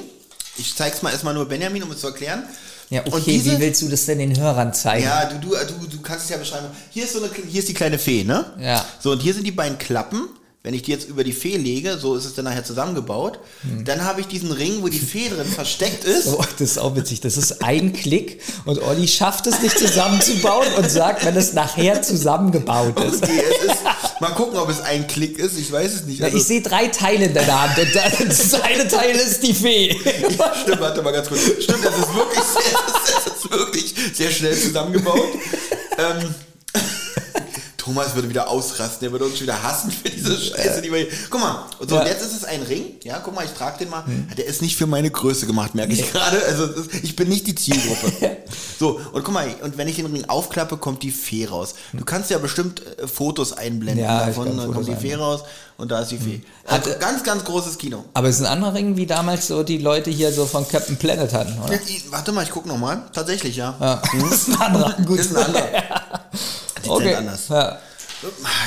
[0.57, 2.45] ich zeig's mal erstmal nur Benjamin, um es zu erklären.
[2.89, 5.05] Ja, okay, diese, wie willst du das denn den Hörern zeigen?
[5.05, 6.69] ja, du, du, du, du kannst es ja beschreiben.
[6.91, 8.45] Hier ist so eine, hier ist die kleine Fee, ne?
[8.61, 8.85] Ja.
[9.01, 10.29] So, und hier sind die beiden Klappen.
[10.67, 13.85] Wenn ich die jetzt über die Fee lege, so ist es dann nachher zusammengebaut, Hm.
[13.85, 16.27] dann habe ich diesen Ring, wo die Fee drin versteckt ist.
[16.37, 17.21] Oh, das ist auch witzig.
[17.21, 22.03] Das ist ein Klick und Olli schafft es nicht zusammenzubauen und sagt, wenn es nachher
[22.03, 23.23] zusammengebaut ist.
[23.23, 26.21] Okay, ist, mal gucken, ob es ein Klick ist, ich weiß es nicht.
[26.21, 27.95] Also, ich sehe drei Teile in deiner Hand und
[28.29, 29.97] das eine Teil ist die Fee.
[30.63, 31.43] Stimmt, warte mal ganz kurz.
[31.61, 32.79] Stimmt, das ist wirklich sehr,
[33.25, 35.29] das ist wirklich sehr schnell zusammengebaut.
[35.97, 36.35] ähm,
[37.87, 41.09] Thomas würde wieder ausrasten, der würde uns wieder hassen für diese Scheiße, die wir hier.
[41.31, 42.03] Guck mal, und so, Ja.
[42.03, 42.97] und jetzt ist es ein Ring.
[43.05, 44.03] Ja, guck mal, ich trage den mal.
[44.37, 46.43] Der ist nicht für meine Größe gemacht, merke ich gerade.
[46.47, 46.69] Also
[47.03, 48.39] ich bin nicht die Zielgruppe.
[48.81, 51.75] so, und guck mal, und wenn ich den Ring aufklappe, kommt die Fee raus.
[51.93, 55.43] Du kannst ja bestimmt äh, Fotos einblenden Ja, davon, dann kommt die Fee raus
[55.77, 56.41] und da ist die Fee.
[56.67, 58.05] Hat- Also, ganz, ganz großes Kino.
[58.15, 60.97] Aber es ist ein anderer Ring, wie damals so die Leute hier so von Captain
[60.97, 61.75] Planet hatten, oder?
[61.87, 63.03] Ich- warte mal, ich guck noch mal.
[63.13, 63.77] Tatsächlich, ja.
[63.81, 64.03] Ja.
[64.29, 64.93] Das ist ein anderer.
[65.05, 65.19] Gut.
[65.21, 65.67] Das ist ein anderer.
[66.87, 67.15] Die Okay.
[67.15, 67.49] anders.
[67.49, 67.57] Ja.
[67.59, 67.79] Ah,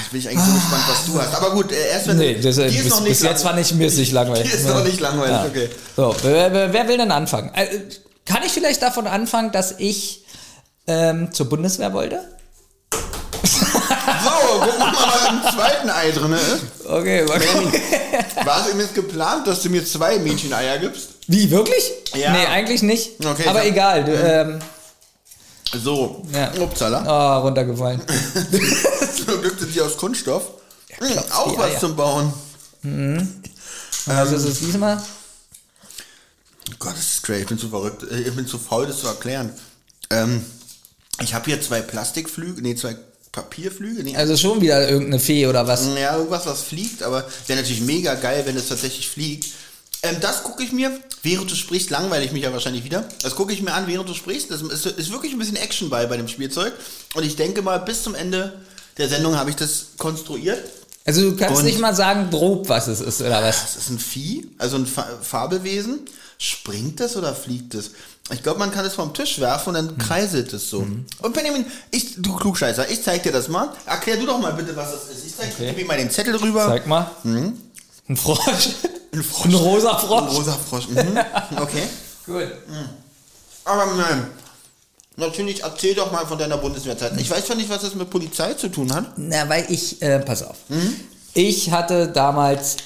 [0.05, 1.35] Ich bin eigentlich so gespannt, was du hast.
[1.35, 3.43] Aber gut, äh, erst wenn Nee, du, das, die bis, ist noch nicht bis jetzt
[3.73, 4.49] mir nicht langweilig.
[4.49, 5.45] Die ist noch nicht langweilig, Ja.
[5.45, 5.69] okay.
[5.95, 7.51] So, wer, wer, will denn anfangen?
[7.55, 7.67] Äh,
[8.25, 10.23] kann ich vielleicht davon anfangen, dass ich
[10.87, 12.21] ähm, zur Bundeswehr wollte?
[13.49, 16.85] Gucken wir mal, was im zweiten Ei drin ist.
[16.87, 17.73] Okay, mal gucken.
[18.45, 21.09] War es ihm jetzt geplant, dass du mir zwei Mädcheneier gibst?
[21.27, 21.83] Wie, wirklich?
[22.15, 22.31] Ja.
[22.31, 23.23] Nee, eigentlich nicht.
[23.23, 24.03] Okay, Aber egal.
[24.05, 24.59] Du, ähm,
[25.73, 26.51] So, Ja.
[26.59, 27.03] upsala.
[27.05, 28.01] oh, runtergefallen.
[29.25, 30.43] Zum Glück sind die aus Kunststoff.
[30.97, 31.79] Hm, klopft auch was Eier.
[31.79, 32.33] zum Bauen.
[34.05, 35.01] Was ist es diesmal?
[36.79, 37.41] Gott, das ist great.
[37.41, 38.03] Ich bin zu verrückt.
[38.11, 39.51] äh, Ich bin zu faul, das zu erklären.
[40.09, 40.43] Ähm,
[41.21, 42.95] ich habe hier zwei Plastikflügel, nee, zwei
[43.31, 44.03] Papierflügel.
[44.03, 45.85] Nee, Also schon wieder irgendeine Fee oder was?
[45.95, 49.47] Ja, irgendwas, was fliegt, aber wäre natürlich mega geil, wenn es tatsächlich fliegt.
[50.01, 50.91] Ähm, das gucke ich mir,
[51.23, 53.03] während du sprichst, langweile ich mich ja wahrscheinlich wieder.
[53.21, 54.49] Das gucke ich mir an, während du sprichst.
[54.51, 56.73] Das ist, ist wirklich ein bisschen Action bei bei dem Spielzeug.
[57.15, 58.53] Und ich denke mal, bis zum Ende
[58.97, 60.63] der Sendung habe ich das konstruiert.
[61.05, 63.61] Also du kannst Und- nicht mal sagen grob, was es ist oder was?
[63.61, 65.99] Das ist ein Vieh, also ein Fa Fabelwesen.
[66.37, 67.91] Springt das oder fliegt es?
[68.31, 69.97] Ich glaube, man kann es vom Tisch werfen und dann Hm.
[69.97, 70.79] kreiselt es so.
[71.21, 73.73] Und Benjamin, ich, du Klugscheißer, ich zeig dir das mal.
[73.85, 75.25] Erklär du doch mal bitte, was das ist.
[75.25, 75.73] Ich zeig Okay.
[75.75, 76.65] mir mal den Zettel rüber.
[76.67, 77.11] Zeig mal.
[77.25, 78.69] Ein Frosch.
[79.13, 79.45] Ein Frosch.
[79.45, 80.31] Ein rosa Ein Frosch.
[80.37, 80.87] rosa Frosch.
[80.89, 81.19] Mhm.
[81.61, 81.83] Okay.
[82.25, 82.47] Gut.
[83.65, 84.27] Aber nein.
[85.15, 87.11] Natürlich, erzähl doch mal von deiner Bundeswehrzeit.
[87.19, 89.13] Ich weiß zwar nicht, was das mit Polizei zu tun hat.
[89.17, 90.55] Na, weil ich, äh, pass auf.
[91.33, 92.77] Ich hatte damals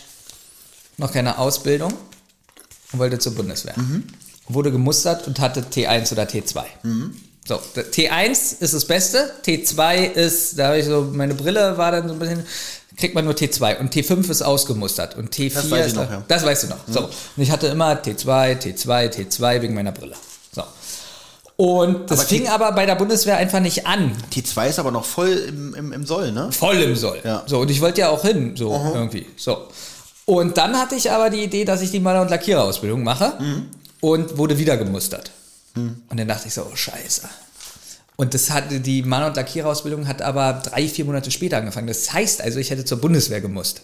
[0.98, 1.94] noch keine Ausbildung
[2.92, 3.76] und wollte zur Bundeswehr.
[4.48, 6.64] Wurde gemustert und hatte T1 oder T2.
[7.48, 11.92] So, der T1 ist das Beste, T2 ist, da habe ich so, meine Brille war
[11.92, 12.46] dann so ein bisschen,
[12.98, 16.24] kriegt man nur T2 und T5 ist ausgemustert und T4 Das weiß ist noch, ja.
[16.28, 16.78] Das weißt du noch.
[16.88, 17.12] So, und
[17.44, 20.16] ich hatte immer T2, T2, T2 wegen meiner Brille.
[20.52, 20.64] So.
[21.56, 24.12] Und das Aber fing T- aber bei der Bundeswehr einfach nicht an.
[24.34, 26.52] T2 ist aber noch voll im, im, im Soll, ne?
[26.52, 27.20] Voll im Soll.
[27.24, 27.44] Ja.
[27.46, 29.26] So, und ich wollte ja auch hin, so irgendwie.
[29.38, 29.68] So.
[30.26, 33.34] Und dann hatte ich aber die Idee, dass ich die Maler- und Lackiererausbildung mache
[34.02, 35.32] und wurde wieder gemustert.
[35.76, 37.24] Und dann dachte ich so, oh Scheiße.
[38.16, 41.88] Und das hatte, die Maler- und Lackiererausbildung hat aber drei, vier Monate später angefangen.
[41.88, 43.82] Das heißt also, ich hätte zur Bundeswehr gemusst.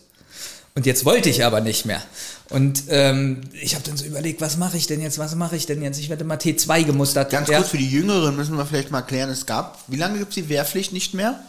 [0.76, 2.02] Und jetzt wollte ich aber nicht mehr.
[2.50, 5.66] Und ähm, ich habe dann so überlegt, was mache ich denn jetzt, was mache ich
[5.66, 6.00] denn jetzt?
[6.00, 7.32] Ich werde mal T2 gemustert.
[7.32, 10.30] Ganz kurz für die Jüngeren müssen wir vielleicht mal klären, es gab, wie lange gibt
[10.30, 11.40] es die Wehrpflicht nicht mehr?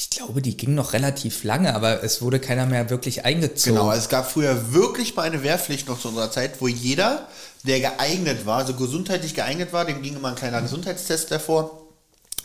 [0.00, 3.74] Ich glaube, die ging noch relativ lange, aber es wurde keiner mehr wirklich eingezogen.
[3.80, 7.26] Genau, es gab früher wirklich mal eine Wehrpflicht noch zu unserer Zeit, wo jeder,
[7.64, 11.82] der geeignet war, also gesundheitlich geeignet war, dem ging immer ein kleiner Gesundheitstest davor,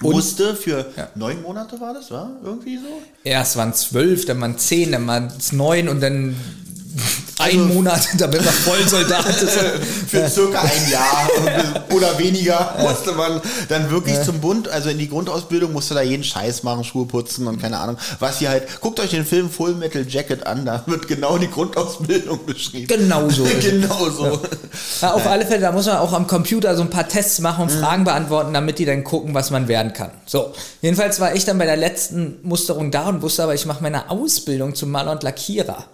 [0.02, 1.10] Und- musste für Ja.
[1.13, 3.04] neun Monate war das, war irgendwie so?
[3.24, 6.36] Erst waren zwölf, dann waren zehn, dann waren es neun und dann
[7.39, 9.25] Ein Also- Monat, damit man Vollsoldat.
[10.08, 11.27] Für circa ein Jahr
[11.91, 16.23] oder weniger musste man dann wirklich zum Bund, also in die Grundausbildung musste da jeden
[16.23, 17.97] Scheiß machen, Schuhe putzen und keine Ahnung.
[18.19, 21.49] Was hier halt, guckt euch den Film Full Metal Jacket an, da wird genau die
[21.49, 22.88] Grundausbildung beschrieben.
[22.88, 23.43] Genau so.
[23.62, 24.39] genau so.
[25.01, 27.63] Ja, auf alle Fälle, da muss man auch am Computer so ein paar Tests machen
[27.63, 27.79] und Mhm.
[27.79, 30.12] Fragen beantworten, damit die dann gucken, was man werden kann.
[30.25, 33.82] So, jedenfalls war ich dann bei der letzten Musterung da und wusste aber, ich mache
[33.82, 35.86] meine Ausbildung zum Maler und Lackierer.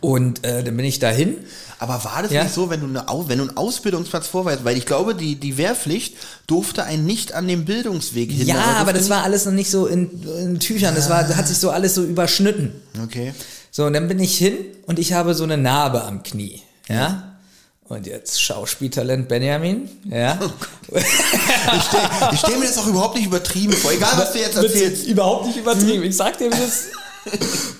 [0.00, 1.36] Und äh, dann bin ich dahin.
[1.78, 2.42] Aber war das Ja.
[2.42, 5.58] nicht so, wenn du, eine, wenn du einen Ausbildungsplatz vorweist, weil ich glaube, die, die
[5.58, 6.14] Wehrpflicht
[6.46, 8.56] durfte einen nicht an dem Bildungsweg hindern.
[8.56, 10.94] Ja, aber das war alles noch nicht so in, in Tüchern.
[10.94, 12.72] Das war, hat sich so alles so überschnitten.
[13.04, 13.34] Okay.
[13.70, 16.62] So, und dann bin ich hin und ich habe so eine Narbe am Knie.
[16.88, 17.36] Ja.
[17.84, 19.88] Und jetzt Schauspieltalent Benjamin.
[20.10, 20.38] Ja.
[20.96, 25.06] Ich stelle stell mir das auch überhaupt nicht übertrieben vor, egal was du jetzt erzählst.
[25.06, 26.02] Überhaupt nicht übertrieben.
[26.04, 26.84] Ich sag dir, wie das.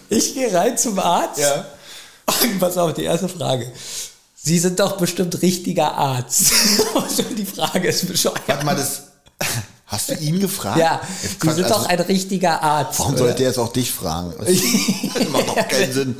[0.08, 1.38] Ich gehe rein zum Arzt.
[1.40, 1.64] Ja.
[2.26, 3.70] Und pass auf, die erste Frage.
[4.34, 6.52] Sie sind doch bestimmt richtiger Arzt.
[7.36, 8.42] Die Frage ist bescheuert.
[8.46, 9.02] Warte mal, das.
[9.86, 10.78] Hast du ihn gefragt?
[10.78, 12.98] Ja, Jetzt Sie sind also, doch ein richtiger Arzt.
[12.98, 14.34] Warum sollte er jetzt auch dich fragen?
[14.38, 14.48] Das
[15.32, 16.16] macht doch keinen Sinn.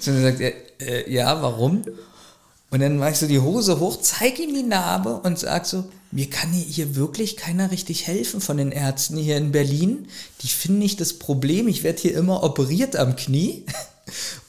[0.00, 1.84] So, dann sagt er, äh, ja, warum?
[2.70, 6.30] Und dann ich so die Hose hoch, zeige ihm die Narbe und sag so, mir
[6.30, 10.06] kann hier- hier wirklich keiner richtig helfen von den Ärzten hier in Berlin.
[10.42, 11.66] Die finden nicht das Problem.
[11.66, 13.64] Ich werde hier immer operiert am Knie.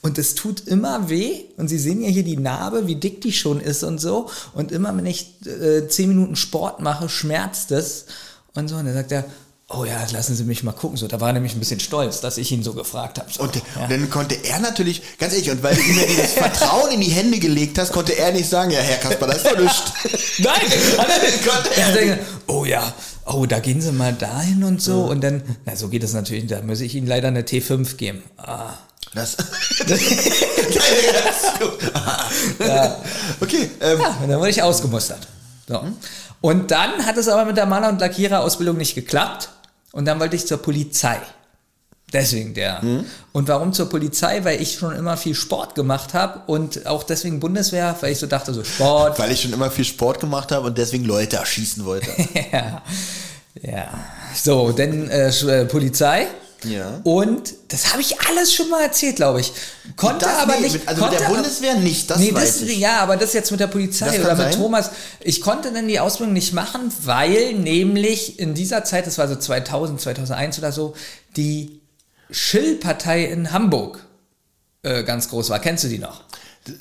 [0.02, 1.44] Und es tut immer weh.
[1.56, 4.28] Und Sie sehen ja hier die Narbe, wie dick die schon ist und so.
[4.54, 8.06] Und immer, wenn ich äh, zehn Minuten Sport mache, schmerzt es.
[8.54, 8.76] Und so.
[8.76, 9.24] Und dann sagt er,
[9.74, 10.98] oh ja, lassen Sie mich mal gucken.
[10.98, 13.32] So, da war er nämlich ein bisschen stolz, dass ich ihn so gefragt habe.
[13.32, 13.62] So, Und, ja.
[13.84, 17.00] und dann konnte er natürlich, ganz ehrlich, und weil du ihm ja dieses Vertrauen in
[17.00, 19.82] die Hände gelegt hast, konnte er nicht sagen, ja, Herr Kasper, das ist doch nichts.
[20.38, 20.60] Nein.
[21.46, 22.18] Konnte Er nicht.
[22.48, 22.92] oh ja,
[23.24, 25.04] oh, da gehen sie mal dahin und so.
[25.04, 28.22] Und dann, na, so geht es natürlich, da muss ich ihnen leider eine T5 geben.
[28.36, 28.74] Ah.
[29.14, 29.36] Das.
[33.40, 35.26] Okay, ähm, Ja, und dann wurde ich ausgemustert.
[35.68, 35.82] So.
[36.40, 39.50] Und dann hat es aber mit der Maler- und Lackiererausbildung nicht geklappt.
[39.92, 41.20] Und dann wollte ich zur Polizei.
[42.12, 42.82] Deswegen der.
[43.32, 44.44] Und warum zur Polizei?
[44.44, 48.26] Weil ich schon immer viel Sport gemacht habe und auch deswegen Bundeswehr, weil ich so
[48.26, 51.84] dachte, so Sport, weil ich schon immer viel Sport gemacht habe und deswegen Leute erschießen
[51.84, 52.10] wollte.
[52.52, 52.82] ja.
[53.62, 53.88] ja.
[54.34, 56.26] So, dann äh, äh, Polizei.
[56.64, 57.00] Ja.
[57.04, 59.52] Und das habe ich alles schon mal erzählt, glaube ich.
[59.96, 60.72] Konnte Das- aber nee, nicht.
[60.74, 62.78] mit- also konnte mit der Bundeswehr nicht, das nee, weiß das, ich.
[62.78, 64.62] Ja, aber das jetzt mit der Polizei Das oder mit sein.
[64.62, 64.90] Thomas.
[65.20, 69.36] Ich konnte dann die Ausbildung nicht machen, weil nämlich in dieser Zeit, das war so
[69.36, 70.94] 2000, 2001 oder so,
[71.36, 71.80] die
[72.30, 74.04] Schill-Partei in Hamburg
[74.82, 75.58] äh, ganz groß war.
[75.60, 76.24] Kennst du die noch?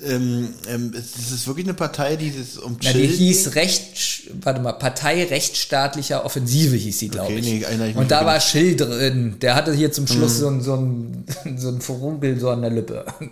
[0.05, 4.61] Ähm, ähm, das ist wirklich eine Partei, die es um Na, die hieß Recht, warte
[4.61, 7.77] mal, Partei rechtsstaatlicher Offensive hieß sie, glaube Okay, ich.
[7.79, 9.37] nee, Und da war Schill drin.
[9.41, 10.39] Der hatte hier zum Schluss Mhm.
[10.39, 11.25] so ein, so ein,
[11.57, 13.05] so ein Furunkel so an der Lippe.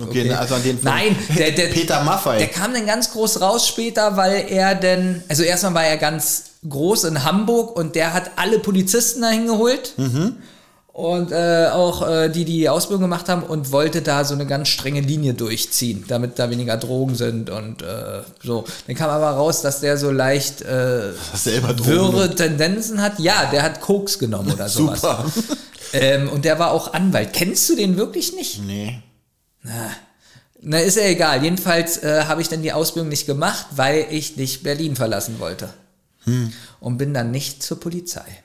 [0.00, 2.38] Okay, na, also an den von Nein, der, der, Peter Maffei.
[2.38, 6.44] der kam dann ganz groß raus später, weil er denn, also erstmal war er ganz
[6.68, 9.94] groß in Hamburg und der hat alle Polizisten dahin geholt.
[9.96, 10.36] Mhm.
[10.92, 14.44] Und äh, auch äh, die, die die Ausbildung gemacht haben und wollte da so eine
[14.44, 18.66] ganz strenge Linie durchziehen, damit da weniger Drogen sind und äh, so.
[18.86, 23.18] Dann kam aber raus, dass der so leicht äh, wirre Tendenzen hat.
[23.20, 25.00] Ja, der hat Koks genommen oder sowas.
[25.00, 25.24] Super.
[25.94, 27.32] Ähm, und der war auch Anwalt.
[27.32, 28.60] Kennst du den wirklich nicht?
[28.62, 29.00] Nee.
[30.60, 31.42] Na, ist ja egal.
[31.42, 35.70] Jedenfalls äh, habe ich dann die Ausbildung nicht gemacht, weil ich nicht Berlin verlassen wollte.
[36.24, 36.52] Hm.
[36.80, 38.41] Und bin dann nicht zur Polizei.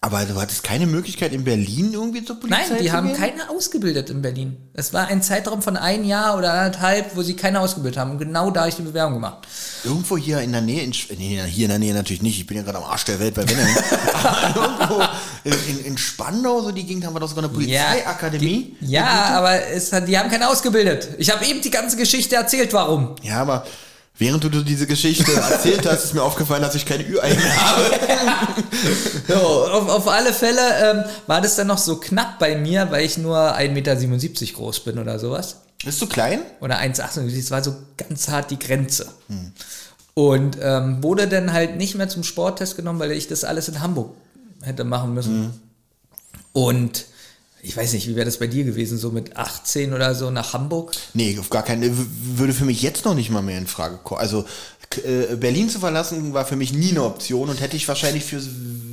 [0.00, 3.16] Aber du hattest keine Möglichkeit in Berlin irgendwie zur Polizei Nein, die zu haben gehen?
[3.16, 4.56] keine ausgebildet in Berlin.
[4.72, 8.12] Es war ein Zeitraum von ein Jahr oder anderthalb, wo sie keine ausgebildet haben.
[8.12, 9.48] Und genau da habe ich die Bewerbung gemacht.
[9.82, 12.58] Irgendwo hier in der Nähe, in, nee, hier in der Nähe natürlich nicht, ich bin
[12.58, 13.74] ja gerade am Arsch der Welt bei Benjamin.
[14.54, 15.02] Irgendwo
[15.42, 18.76] in, in, in Spandau, so die Gegend, haben wir doch sogar eine Polizeiakademie.
[18.80, 21.08] Ja, aber es die haben keine ausgebildet.
[21.18, 23.16] Ich habe eben die ganze Geschichte erzählt, warum.
[23.22, 23.66] Ja, aber
[24.18, 27.84] während du diese Geschichte erzählt hast, ist mir aufgefallen, dass ich keine Ü-Ei habe.
[29.28, 33.04] So, auf, auf alle Fälle ähm, war das dann noch so knapp bei mir, weil
[33.04, 33.96] ich nur 1,77 Meter
[34.54, 35.56] groß bin oder sowas.
[35.84, 36.40] Bist du klein?
[36.60, 39.08] oder 1,98, das war so ganz hart die Grenze.
[40.14, 43.80] Und ähm, wurde dann halt nicht mehr zum Sporttest genommen, weil ich das alles in
[43.80, 44.14] Hamburg
[44.62, 45.60] hätte machen müssen.
[46.52, 47.04] Und
[47.62, 50.52] ich weiß nicht, wie wäre das bei dir gewesen, so mit 18 oder so nach
[50.52, 50.92] Hamburg?
[51.14, 52.08] Nee, auf gar keinen.
[52.38, 54.20] Würde für mich jetzt noch nicht mal mehr in Frage kommen.
[54.20, 54.44] Also
[55.04, 58.40] äh, Berlin zu verlassen war für mich nie eine Option und hätte ich wahrscheinlich für,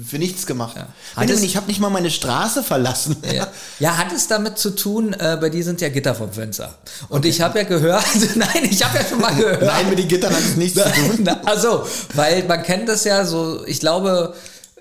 [0.05, 0.75] für nichts gemacht.
[0.75, 3.15] Hat Benjamin, es- ich habe nicht mal meine Straße verlassen.
[3.33, 3.47] Ja.
[3.79, 6.75] ja, hat es damit zu tun, äh, bei dir sind ja Gitter vom Fenster.
[7.07, 8.03] Und ich habe ja gehört,
[8.35, 9.61] nein, ich habe ja schon mal gehört.
[9.61, 11.29] Nein, mit den Gittern hat es nichts zu tun.
[11.45, 14.33] Also, weil man kennt das ja so, ich glaube,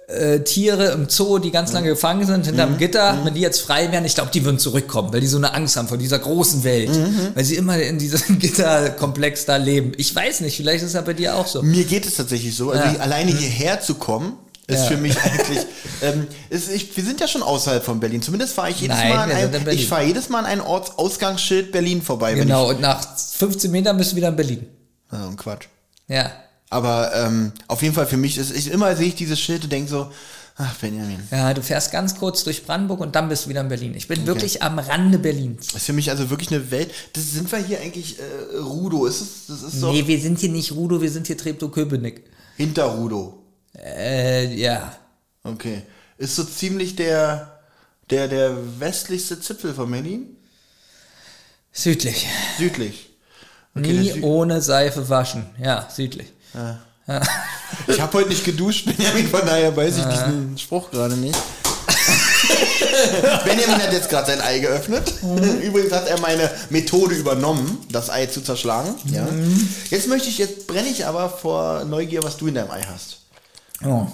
[0.08, 3.90] äh, Tiere im Zoo, die ganz lange gefangen sind, hinterm Gitter, wenn die jetzt frei
[3.90, 6.62] wären, ich glaube, die würden zurückkommen, weil die so eine Angst haben vor dieser großen
[6.64, 6.90] Welt.
[7.34, 9.92] Weil sie immer in diesem Gitterkomplex da leben.
[9.96, 11.62] Ich weiß nicht, vielleicht ist es ja bei dir auch so.
[11.62, 12.70] Mir geht es tatsächlich so.
[12.70, 13.00] Also Ja.
[13.00, 14.34] alleine hierher zu kommen,
[14.66, 14.86] ist Ja.
[14.86, 15.58] für mich eigentlich.
[16.02, 18.20] ähm, ist, ich, wir sind ja schon außerhalb von Berlin.
[18.22, 20.60] Zumindest fahre ich jedes Nein, Mal an wir ein, ich fahre jedes Mal an ein
[20.60, 22.34] Ortsausgangsschild Berlin vorbei.
[22.34, 24.66] Genau, und nach 15 Metern bist du wieder in Berlin.
[25.12, 25.66] Oh, Quatsch.
[26.08, 26.30] Ja.
[26.70, 29.72] Aber ähm, auf jeden Fall für mich ist ich, immer sehe ich dieses Schild und
[29.72, 30.10] denke so,
[30.56, 31.20] ach Benjamin.
[31.30, 33.94] Ja, du fährst ganz kurz durch Brandenburg und dann bist du wieder in Berlin.
[33.94, 35.68] Ich bin wirklich am Rande Berlins.
[35.68, 36.90] Das ist für mich also wirklich eine Welt.
[37.12, 39.06] Das sind wir hier eigentlich äh, Rudo.
[39.06, 42.24] Ist es, das ist doch Nee, wir sind hier nicht Rudo, wir sind hier Treptow-Köpenick.
[42.56, 43.42] hinter Rudo.
[43.76, 44.96] Äh, ja.
[45.44, 45.82] Okay.
[46.18, 47.60] Ist so ziemlich der,
[48.10, 50.36] der, der westlichste Zipfel von Berlin?
[51.72, 52.26] Südlich.
[52.58, 53.10] Südlich.
[53.76, 55.46] Okay, Nie Sü- ohne Seife waschen.
[55.60, 56.32] Ja, südlich.
[57.86, 61.36] Ich habe heute nicht geduscht, Benjamin, von daher weiß ich diesen Spruch gerade nicht.
[63.44, 65.12] Benjamin hat jetzt gerade sein Ei geöffnet.
[65.62, 68.94] Übrigens hat er meine Methode übernommen, das Ei zu zerschlagen.
[69.06, 69.26] Ja.
[69.90, 73.18] Jetzt möchte ich, jetzt brenne ich aber vor Neugier, was du in deinem Ei hast.
[73.82, 74.10] Ja.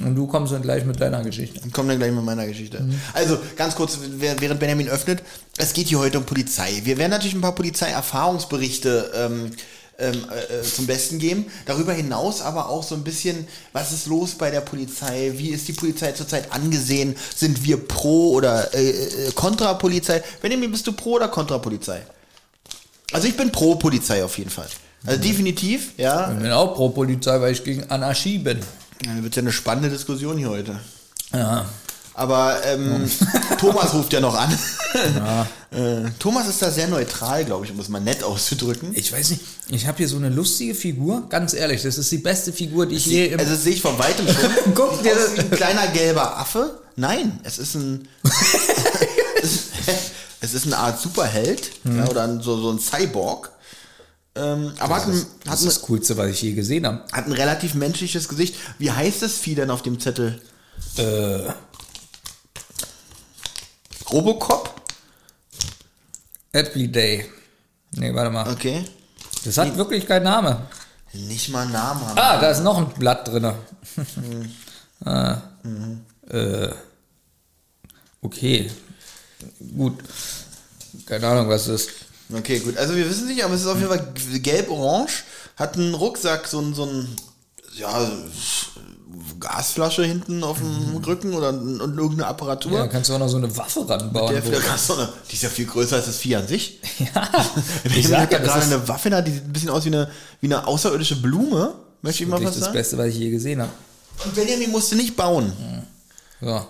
[0.00, 1.60] Und du kommst dann gleich mit deiner Geschichte.
[1.66, 2.84] Ich komme dann gleich mit meiner Geschichte.
[3.12, 5.22] Also, ganz kurz, während Benjamin öffnet,
[5.58, 6.80] es geht hier heute um Polizei.
[6.84, 9.50] Wir werden natürlich ein paar Polizeierfahrungsberichte ähm,
[10.00, 11.46] ähm, äh, zum Besten geben.
[11.66, 15.32] Darüber hinaus aber auch so ein bisschen, was ist los bei der Polizei?
[15.36, 17.16] Wie ist die Polizei zurzeit angesehen?
[17.34, 20.22] Sind wir pro oder äh, äh, kontra Polizei?
[20.40, 22.00] Benjamin, bist du pro oder kontra Polizei?
[23.12, 24.68] Also ich bin pro Polizei auf jeden Fall.
[25.06, 26.30] Also definitiv, ja.
[26.32, 28.60] Ich bin auch pro Polizei, weil ich gegen Anarchie bin.
[29.04, 30.78] Dann wird ja eine spannende Diskussion hier heute.
[31.32, 31.66] Ja.
[32.20, 33.10] Aber ähm,
[33.58, 34.52] Thomas ruft ja noch an.
[35.70, 38.90] äh, Thomas ist da sehr neutral, glaube ich, um es mal nett auszudrücken.
[38.94, 42.18] Ich weiß nicht, ich habe hier so eine lustige Figur, ganz ehrlich, das ist die
[42.18, 44.50] beste Figur, die ich je im Also das sehe ich von weitem schon.
[44.74, 46.82] Guck dir das- ein kleiner gelber Affe.
[46.96, 48.06] Nein, es ist ein.
[50.42, 53.50] es ist eine Art Superheld ja, oder ein, so, so ein Cyborg.
[54.34, 57.02] Ähm, aber hat ein, hat, Das ein, ist das Coolste, was ich je gesehen habe.
[57.12, 58.56] hat ein relativ menschliches Gesicht.
[58.78, 60.38] Wie heißt das Vieh denn auf dem Zettel?
[60.98, 61.40] Äh,
[64.12, 64.70] Robocop?
[66.52, 67.30] Everyday.
[67.92, 68.50] Nee, warte mal.
[68.50, 68.84] Okay.
[69.44, 70.56] Das hat wirklich keinen Namen.
[71.12, 72.18] Nicht mal einen Namen haben.
[72.18, 73.52] Ah, da ist noch ein Blatt drin.
[75.04, 75.38] ah.
[76.28, 76.68] Äh.
[78.22, 78.70] Okay.
[79.76, 79.98] Gut.
[81.06, 81.90] Keine Ahnung, was das ist.
[82.32, 82.76] Okay, gut.
[82.76, 85.24] Also wir wissen nicht, aber es ist auf jeden Fall gelb-orange.
[85.56, 87.08] Hat einen Rucksack, so ein, so ein
[87.74, 88.10] ja,
[89.38, 92.72] Gasflasche hinten auf dem Rücken oder und irgendeine Apparatur.
[92.72, 92.76] Mhm.
[92.78, 94.32] Ja, kannst du auch noch so eine Waffe ranbauen.
[94.34, 96.78] Der hast du eine, die ist ja viel größer als das Vieh an sich.
[96.98, 97.28] ja.
[97.84, 99.84] Ich Ich sag ja, gerade das ist eine Waffe da, die sieht ein bisschen aus
[99.84, 101.74] wie eine, wie eine außerirdische Blume.
[102.02, 102.72] Möchte ich mal was das sagen?
[102.74, 103.72] Beste, was ich je gesehen habe.
[104.24, 105.52] Und Benjamin musste nicht bauen.
[106.40, 106.66] So.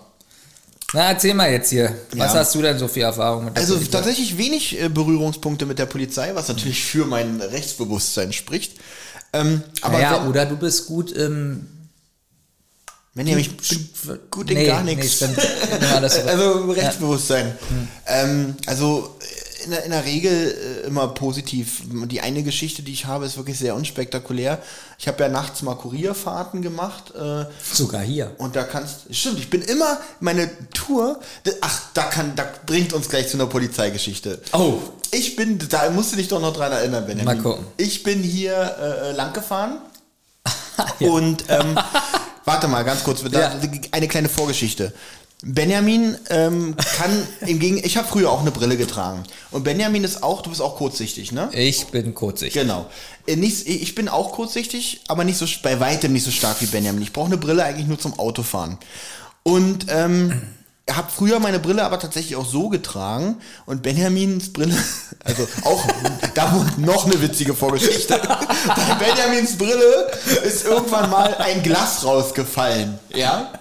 [0.92, 1.94] Na, erzähl mal jetzt hier.
[2.16, 2.40] Was Ja.
[2.40, 3.92] hast du denn so viel Erfahrung mit der Also Polizei?
[3.92, 8.72] tatsächlich wenig äh, Berührungspunkte mit der Polizei, was natürlich für mein Rechtsbewusstsein spricht.
[9.32, 11.66] Ähm, aber ja, wenn, oder du bist gut im.
[13.14, 15.20] Benjamin, ich bin gut in Nee, gar nee, nichts.
[15.80, 17.58] Ja, das- also Rechtsbewusstsein.
[18.06, 19.16] Ähm, also
[19.64, 21.82] in der, in der Regel äh, immer positiv.
[21.90, 24.62] Die eine Geschichte, die ich habe, ist wirklich sehr unspektakulär.
[24.98, 27.12] Ich habe ja nachts mal Kurierfahrten gemacht.
[27.14, 28.32] Äh, Sogar hier.
[28.38, 31.18] und da kannst, stimmt, ich bin immer, meine Tour,
[31.60, 34.40] ach, da kann, da bringt uns gleich zu einer Polizeigeschichte.
[34.52, 34.78] Oh.
[35.10, 37.24] Ich bin, da musst du dich doch noch dran erinnern, Benjamin.
[37.36, 37.66] Mal gucken.
[37.76, 39.78] Ich bin hier äh, lang gefahren
[41.00, 41.76] und ähm,
[42.50, 43.52] warte mal, ganz kurz, Ja.
[43.92, 44.92] eine kleine Vorgeschichte.
[45.42, 50.22] Benjamin ähm, kann im Gegen, ich habe früher auch eine Brille getragen und Benjamin ist
[50.22, 51.48] auch, du bist auch kurzsichtig, ne?
[51.52, 52.52] Ich bin kurzig.
[52.52, 52.90] Genau.
[53.26, 56.66] Äh, Nicht, ich bin auch kurzsichtig, aber nicht so bei weitem nicht so stark wie
[56.66, 57.02] Benjamin.
[57.02, 58.76] Ich brauche eine Brille eigentlich nur zum Autofahren.
[59.42, 60.42] Und ähm,
[60.96, 64.76] habe früher meine Brille aber tatsächlich auch so getragen und Benjamins Brille,
[65.24, 65.84] also auch
[66.34, 68.20] da noch eine witzige Vorgeschichte.
[68.66, 70.10] Bei Benjamins Brille
[70.44, 73.52] ist irgendwann mal ein Glas rausgefallen, ja.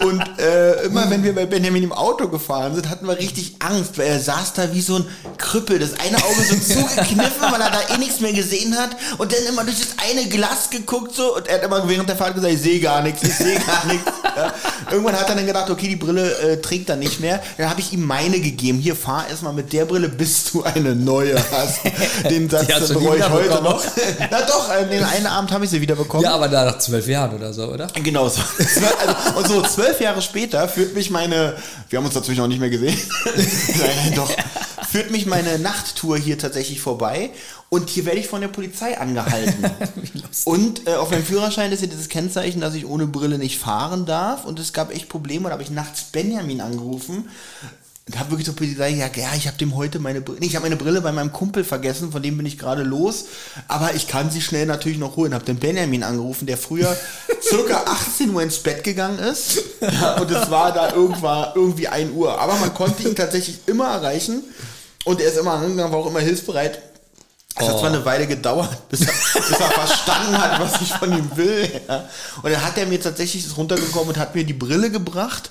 [0.00, 3.98] Und äh, immer wenn wir bei Benjamin im Auto gefahren sind, hatten wir richtig Angst,
[3.98, 7.70] weil er saß da wie so ein Krüppel, das eine Auge so zugekniffen, weil er
[7.70, 11.36] da eh nichts mehr gesehen hat und dann immer durch das eine Glas geguckt so
[11.36, 13.86] und er hat immer während der Fahrt gesagt, ich sehe gar nichts, ich sehe gar
[13.86, 14.10] nichts.
[14.36, 14.52] Ja.
[14.90, 17.40] Irgendwann hat er dann gedacht, okay, die Brille äh, trägt er nicht mehr.
[17.56, 18.78] Dann habe ich ihm meine gegeben.
[18.78, 21.80] Hier, fahr erstmal mit der Brille, bis du eine neue hast.
[22.30, 23.82] Den Satz bereue ich heute noch.
[24.30, 26.24] Na doch, äh, den einen Abend habe ich sie wieder bekommen.
[26.24, 27.86] Ja, aber da nach zwölf Jahren oder so, oder?
[27.94, 28.40] Genau so.
[28.98, 31.54] Also, und so zwölf Jahre später führt mich meine,
[31.88, 32.96] wir haben uns dazwischen auch nicht mehr gesehen.
[33.24, 33.46] nein,
[33.76, 34.30] nein, doch.
[34.90, 37.30] führt mich meine Nachttour hier tatsächlich vorbei
[37.70, 39.64] und hier werde ich von der Polizei angehalten.
[40.44, 44.06] und äh, auf meinem Führerschein ist ja dieses Kennzeichen, dass ich ohne Brille nicht fahren
[44.06, 45.44] darf und es gab echt Probleme.
[45.44, 47.28] Da habe ich nachts Benjamin angerufen
[48.08, 50.56] und habe wirklich zur Polizei gesagt, ja, ich habe dem heute meine Brille, nee, ich
[50.56, 53.26] habe meine Brille bei meinem Kumpel vergessen, von dem bin ich gerade los,
[53.68, 55.34] aber ich kann sie schnell natürlich noch holen.
[55.34, 56.96] Habe den Benjamin angerufen, der früher
[57.42, 62.12] circa 18 Uhr ins Bett gegangen ist ja, und es war da irgendwann irgendwie 1
[62.12, 64.42] Uhr, aber man konnte ihn tatsächlich immer erreichen
[65.04, 66.82] und er ist immer angegangen, war auch immer hilfsbereit.
[67.60, 71.12] Es hat zwar eine Weile gedauert, bis er, bis er verstanden hat, was ich von
[71.12, 71.68] ihm will.
[71.88, 72.04] Ja.
[72.42, 75.50] Und dann hat er mir tatsächlich runtergekommen und hat mir die Brille gebracht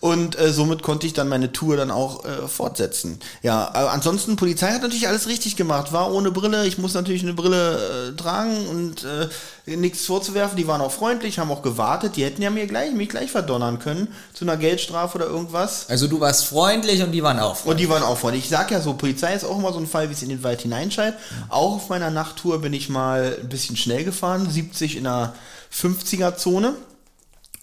[0.00, 3.18] und äh, somit konnte ich dann meine Tour dann auch äh, fortsetzen.
[3.42, 5.92] Ja, aber ansonsten Polizei hat natürlich alles richtig gemacht.
[5.92, 10.58] War ohne Brille, ich muss natürlich eine Brille äh, tragen und äh, nichts vorzuwerfen.
[10.58, 12.16] Die waren auch freundlich, haben auch gewartet.
[12.16, 15.88] Die hätten ja mir gleich mich gleich verdonnern können zu einer Geldstrafe oder irgendwas.
[15.88, 17.70] Also du warst freundlich und die waren auch freundlich.
[17.70, 18.44] Und die waren auch freundlich.
[18.44, 20.42] Ich sag ja so, Polizei ist auch immer so ein Fall, wie es in den
[20.42, 21.14] Wald hineinschallt.
[21.48, 25.32] Auch auf meiner Nachttour bin ich mal ein bisschen schnell gefahren, 70 in der
[25.72, 26.74] 50er Zone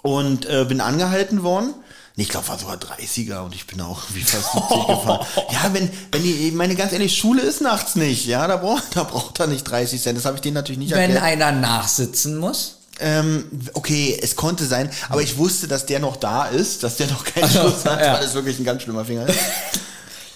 [0.02, 1.74] und äh, bin angehalten worden.
[2.16, 5.26] Nee, ich glaube, war sogar 30er und ich bin auch wie fast 70 gefahren.
[5.52, 9.04] Ja, wenn, wenn die, meine ganz ehrlich, Schule ist nachts nicht, ja, da braucht, da
[9.04, 10.18] braucht er nicht 30 Cent.
[10.18, 11.24] Das habe ich denen natürlich nicht Wenn erklärt.
[11.24, 12.78] einer nachsitzen muss?
[13.00, 17.08] Ähm, okay, es konnte sein, aber ich wusste, dass der noch da ist, dass der
[17.08, 18.14] noch keinen Schuss hat, ja.
[18.14, 19.40] weil es wirklich ein ganz schlimmer Finger ist.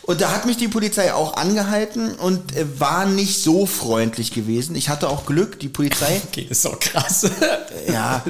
[0.07, 4.73] Und da hat mich die Polizei auch angehalten und äh, war nicht so freundlich gewesen.
[4.77, 6.21] Ich hatte auch Glück, die Polizei.
[6.27, 7.29] Okay, ist doch krass.
[7.87, 8.23] Ja,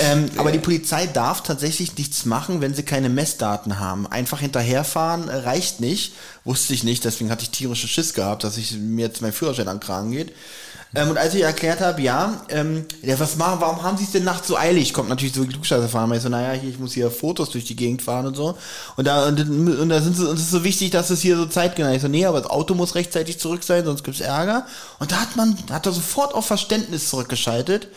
[0.00, 4.06] ähm, aber die Polizei darf tatsächlich nichts machen, wenn sie keine Messdaten haben.
[4.06, 6.14] Einfach hinterherfahren äh, reicht nicht.
[6.44, 9.68] Wusste ich nicht, deswegen hatte ich tierische Schiss gehabt, dass ich mir jetzt mein Führerschein
[9.68, 10.32] an den Kragen geht.
[10.94, 14.12] Ähm, und als ich erklärt habe, ja, ähm, ja, was machen, warum haben sie es
[14.12, 14.92] denn nachts so eilig?
[14.92, 17.64] Kommt natürlich so Klugscheißer fahren, weil ich so, naja, hier, ich muss hier Fotos durch
[17.64, 18.58] die Gegend fahren und so.
[18.96, 21.36] Und da, und, und da sind sie, und es ist so wichtig, dass es hier
[21.36, 22.02] so zeitgenau ist.
[22.02, 24.66] So, nee, aber das Auto muss rechtzeitig zurück sein, sonst gibt's Ärger.
[24.98, 27.88] Und da hat man, hat er sofort auf Verständnis zurückgeschaltet.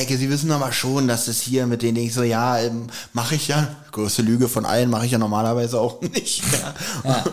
[0.00, 3.34] Ecke, sie wissen aber schon, dass das hier mit denen, ich so, ja, ähm, mache
[3.34, 6.42] ich ja, größte Lüge von allen, mache ich ja normalerweise auch nicht.
[7.04, 7.24] Ja.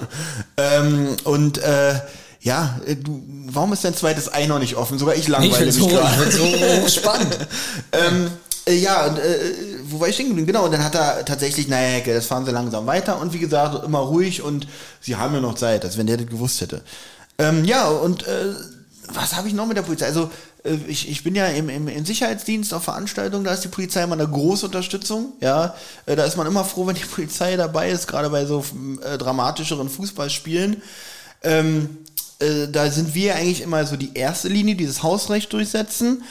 [0.57, 2.01] ähm, und, äh,
[2.41, 4.97] ja, äh, du, warum ist dein zweites Ei noch nicht offen?
[4.97, 6.81] Sogar ich Ich langweile find's mich so, ich gerade.
[6.81, 7.37] so spannend.
[7.91, 8.31] ähm,
[8.65, 9.37] äh, ja, und, äh,
[9.85, 10.45] wo war ich geblieben?
[10.45, 13.39] Genau, und dann hat er tatsächlich, naja, Hecke, das fahren sie langsam weiter und wie
[13.39, 14.67] gesagt, immer ruhig und
[15.01, 16.81] sie haben ja noch Zeit, als wenn der das gewusst hätte.
[17.37, 18.53] Ähm, ja, und äh,
[19.11, 20.05] was habe ich noch mit der Polizei?
[20.05, 20.29] Also,
[20.63, 24.03] äh, ich, ich bin ja im, im, im Sicherheitsdienst auf Veranstaltungen, da ist die Polizei
[24.03, 25.33] immer eine große Unterstützung.
[25.41, 25.75] Ja,
[26.05, 28.63] äh, da ist man immer froh, wenn die Polizei dabei ist, gerade bei so
[29.17, 30.81] dramatischeren Fußballspielen.
[31.43, 31.97] Ähm,
[32.39, 36.23] äh, da sind wir eigentlich immer so die erste Linie, dieses Hausrecht durchsetzen.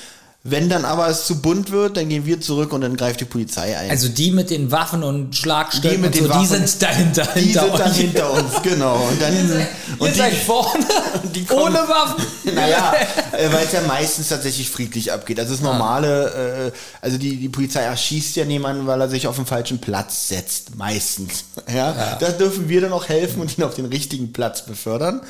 [0.44, 3.24] Wenn dann aber es zu bunt wird, dann gehen wir zurück und dann greift die
[3.24, 3.90] Polizei ein.
[3.90, 7.28] Also die mit den Waffen und Schlagstöcken Die mit den so, die Waffen, sind dahinter.
[7.34, 8.96] die hinter sind dann hinter uns, genau.
[9.10, 9.66] Und dann, Ihr
[9.98, 10.86] und seid die, vorne,
[11.34, 12.24] die kommen- ohne Waffen.
[12.54, 12.94] naja,
[13.32, 15.40] äh, weil es ja meistens tatsächlich friedlich abgeht.
[15.40, 19.36] Also das normale, äh, also die, die Polizei erschießt ja niemanden, weil er sich auf
[19.36, 20.76] den falschen Platz setzt.
[20.76, 21.44] Meistens.
[21.70, 22.16] Ja?
[22.20, 25.20] Da dürfen wir dann auch helfen und ihn auf den richtigen Platz befördern.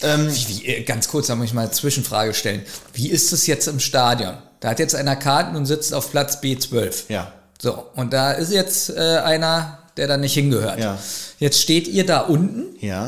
[0.00, 2.62] Ähm, Wie, äh, ganz kurz, da muss ich mal eine Zwischenfrage stellen.
[2.94, 4.36] Wie ist es jetzt im Stadion?
[4.60, 7.04] Da hat jetzt einer Karten und sitzt auf Platz B12.
[7.08, 7.32] ja.
[7.60, 10.80] So, und da ist jetzt äh, einer, der da nicht hingehört.
[10.80, 10.98] Ja.
[11.38, 13.06] Jetzt steht ihr da unten Ja.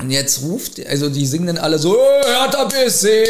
[0.00, 3.26] und jetzt ruft, also die singen dann alle so, äh, Hertha BSC, äh,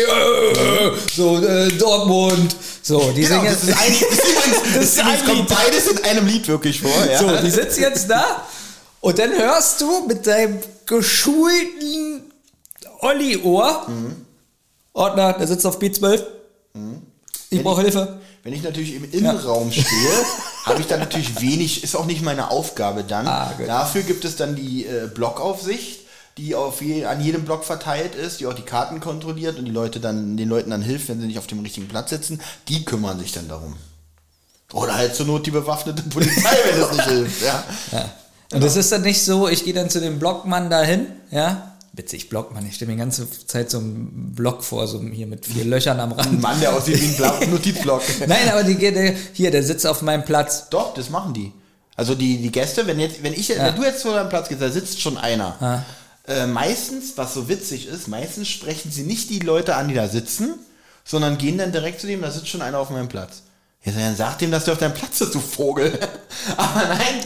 [1.16, 4.98] so, äh, Dortmund, so, die Genau, singen das ist, ein, das ist übrigens, das ist
[5.00, 6.92] ein übrigens kommt beides in einem Lied wirklich vor.
[7.10, 7.18] Ja.
[7.18, 8.46] So, die sitzen jetzt da
[9.00, 12.25] und dann hörst du mit deinem geschulten
[13.06, 13.86] Olli-Ohr,
[14.92, 16.24] Ordner, der sitzt auf B12,
[17.50, 18.20] ich brauche Hilfe.
[18.42, 19.86] Wenn ich natürlich im Innenraum stehe,
[20.64, 23.26] habe ich dann natürlich wenig, ist auch nicht meine Aufgabe dann.
[23.26, 23.52] Ah.
[23.66, 26.00] Dafür gibt es dann die äh, Blockaufsicht,
[26.38, 29.72] die auf je, an jedem Block verteilt ist, die auch die Karten kontrolliert und die
[29.72, 32.40] Leute dann, den Leuten dann hilft, wenn sie nicht auf dem richtigen Platz sitzen.
[32.68, 33.74] Die kümmern sich dann darum.
[34.72, 37.42] Oder halt zur Not die bewaffnete Polizei, wenn es nicht hilft.
[37.42, 37.64] Ja.
[38.52, 41.75] Und das ist dann nicht so, ich gehe dann zu dem Blockmann dahin, ja.
[41.96, 42.66] Witzig, Blockmann.
[42.66, 45.98] Ich stelle mir die ganze Zeit so einen Block vor, so hier mit vier Löchern
[45.98, 46.42] am Ein Rand.
[46.42, 48.02] Mann, der aussieht wie ein Notizblock.
[48.26, 50.68] Nein, aber die, der, hier, der sitzt auf meinem Platz.
[50.68, 51.52] Doch, das machen die.
[51.96, 54.60] Also die, die Gäste, wenn jetzt, wenn ich, wenn du jetzt zu deinem Platz gehst,
[54.60, 55.56] da sitzt schon einer.
[56.28, 60.08] Äh, meistens, was so witzig ist, meistens sprechen sie nicht die Leute an, die da
[60.08, 60.54] sitzen,
[61.04, 63.42] sondern gehen dann direkt zu dem, da sitzt schon einer auf meinem Platz.
[63.86, 65.96] Ja, dann sag dem, dass du auf deinem Platz sitzt, du Vogel.
[66.56, 67.22] Aber nein,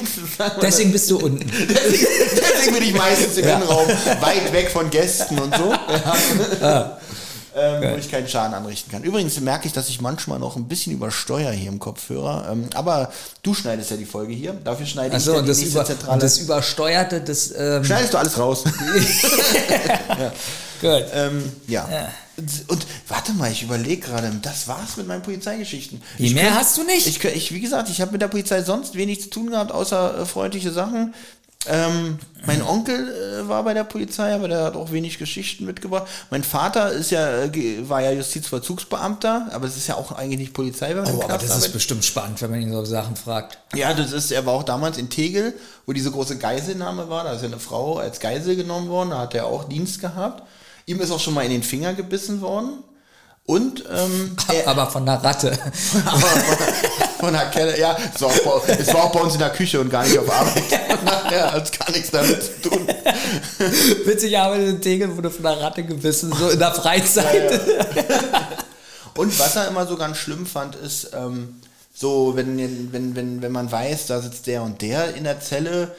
[0.61, 1.51] Deswegen bist du unten.
[1.69, 2.07] deswegen,
[2.37, 5.75] deswegen bin ich meistens im Innenraum weit weg von Gästen und so.
[6.61, 6.99] Ja.
[7.57, 9.03] ähm, wo ich keinen Schaden anrichten kann.
[9.03, 12.49] Übrigens merke ich, dass ich manchmal noch ein bisschen übersteuere hier im Kopfhörer.
[12.53, 13.11] Ähm, aber
[13.43, 14.53] du schneidest ja die Folge hier.
[14.53, 16.21] Dafür schneide ich Achso, dann und die das, über, Zentrale.
[16.21, 17.53] das Übersteuerte, das.
[17.57, 18.65] Ähm, Schneidest du alles raus.
[20.81, 21.05] gut.
[21.15, 21.89] ähm, ja.
[21.91, 22.09] Ja.
[22.69, 26.03] Und warte mal, ich überlege gerade, das war's mit meinen Polizeigeschichten.
[26.19, 27.07] Wie, Ich mehr hast du nicht?
[27.07, 30.21] Ich, ich, wie gesagt, ich habe mit der Polizei sonst wenig zu tun gehabt, außer
[30.21, 31.15] äh, freundliche Sachen.
[31.67, 36.09] Ähm, mein Onkel äh, war bei der Polizei, aber der hat auch wenig Geschichten mitgebracht.
[36.31, 40.55] Mein Vater ist ja, äh, war ja Justizvollzugsbeamter, aber es ist ja auch eigentlich nicht
[40.55, 43.59] Polizei, wenn man Oh, aber das ist bestimmt spannend, wenn man ihn so Sachen fragt.
[43.75, 45.53] Ja, das ist, er war auch damals in Tegel,
[45.85, 47.25] wo diese große Geiselnahme war.
[47.25, 50.43] Da ist ja eine Frau als Geisel genommen worden, da hat er auch Dienst gehabt.
[50.87, 52.83] Ihm ist auch schon mal in den Finger gebissen worden.
[53.47, 55.51] Und ähm, er, Aber von der Ratte.
[56.05, 56.75] aber von,
[57.19, 59.51] von der Kelle, ja, es war, auch bei, es war auch bei uns in der
[59.51, 60.63] Küche und gar nicht auf Arbeit.
[61.31, 62.89] ja, hat gar nichts damit zu tun.
[64.05, 67.61] Witzig, aber in Tegel wurde von der Ratte gebissen, so in der Freizeit.
[69.17, 71.61] Und was er immer so ganz schlimm fand, ist, ähm,
[71.93, 72.57] so, wenn,
[72.93, 75.95] wenn, wenn, wenn man weiß, da sitzt der und der in der Zelle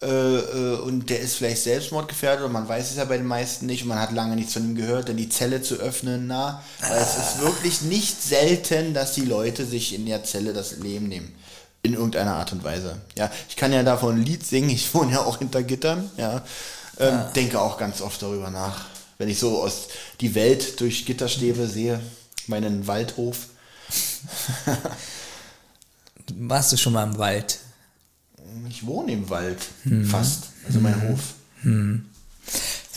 [0.00, 3.88] und der ist vielleicht selbstmordgefährdet und man weiß es ja bei den meisten nicht und
[3.88, 7.16] man hat lange nichts von ihm gehört, dann die Zelle zu öffnen, na, weil es
[7.16, 11.34] ist wirklich nicht selten, dass die Leute sich in der Zelle das Leben nehmen.
[11.82, 13.00] In irgendeiner Art und Weise.
[13.16, 16.44] Ja, ich kann ja davon ein Lied singen, ich wohne ja auch hinter Gittern, ja.
[17.00, 18.86] Ähm, Denke auch ganz oft darüber nach.
[19.18, 19.88] Wenn ich so aus
[20.20, 22.00] die Welt durch Gitterstäbe sehe,
[22.46, 23.46] meinen Waldhof.
[26.34, 27.58] Warst du schon mal im Wald?
[28.68, 29.58] Ich wohne im Wald,
[30.10, 30.44] fast.
[30.66, 31.20] Also mein Hof.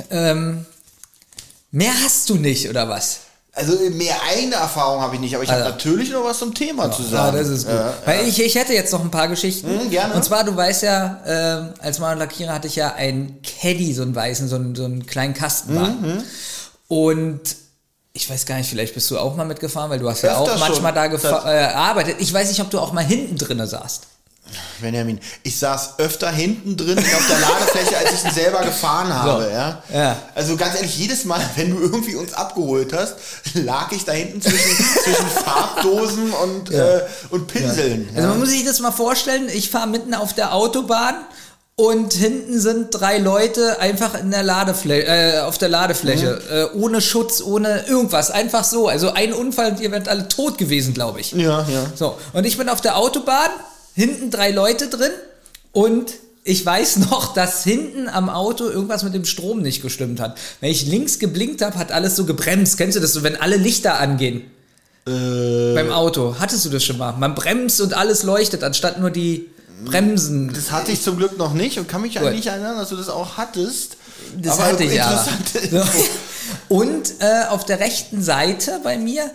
[0.09, 0.65] Ähm,
[1.71, 3.19] mehr hast du nicht, oder was?
[3.53, 6.53] Also mehr eigene Erfahrung habe ich nicht, aber ich habe Also- natürlich noch was zum
[6.53, 7.37] Thema zu Ja, sagen.
[7.37, 7.75] das ist gut.
[7.75, 9.67] Ja, Weil ich, ich hätte jetzt noch ein paar Geschichten.
[9.67, 10.13] Hm, gerne.
[10.13, 13.93] Und zwar, du weißt ja, ähm, als Maler und Lackierer hatte ich ja einen Caddy,
[13.93, 16.01] so einen weißen, so einen, so einen kleinen Kastenwagen.
[16.17, 16.23] Mhm,
[16.87, 17.41] Und
[18.13, 20.47] ich weiß gar nicht, vielleicht bist du auch mal mitgefahren, weil du hast ja auch
[20.59, 21.21] manchmal schon.
[21.21, 22.15] da äh, gearbeitet.
[22.19, 24.03] Ich weiß nicht, ob du auch mal hinten drinne saßt.
[24.79, 29.49] Benjamin, ich saß öfter hinten drin auf der Ladefläche, als ich ihn selber gefahren habe.
[29.51, 29.83] Ja?
[29.93, 30.17] Ja.
[30.35, 33.15] Also ganz ehrlich, jedes Mal, wenn du irgendwie uns abgeholt hast,
[33.53, 38.09] lag ich da hinten zwischen, zwischen Farbdosen und, äh, und Pinseln.
[38.15, 41.15] Also man muss sich das mal vorstellen, ich fahre mitten auf der Autobahn
[41.75, 47.01] und hinten sind drei Leute einfach in der Ladefläche, äh, auf der Ladefläche, äh, ohne
[47.01, 48.87] Schutz, ohne irgendwas, einfach so.
[48.87, 51.31] Also ein Unfall und ihr werdet alle tot gewesen, glaube ich.
[51.31, 51.85] Ja, ja.
[51.95, 53.49] So, und ich bin auf der Autobahn,
[54.01, 55.11] hinten drei Leute drin
[55.71, 60.37] und ich weiß noch, dass hinten am Auto irgendwas mit dem Strom nicht gestimmt hat.
[60.59, 62.77] Wenn ich links geblinkt habe, hat alles so gebremst.
[62.77, 64.41] Kennst du das so, wenn alle Lichter angehen?
[65.07, 66.35] Äh, Beim Auto.
[66.39, 67.13] Hattest du das schon mal?
[67.13, 69.49] Man bremst und alles leuchtet, anstatt nur die
[69.85, 70.51] Bremsen.
[70.53, 72.95] Das hatte ich zum Glück noch nicht und kann mich an nicht erinnern, dass du
[72.95, 73.97] das auch hattest.
[74.41, 75.25] Das Aber hatte ich ja.
[76.69, 79.29] Und äh, auf der rechten Seite bei mir,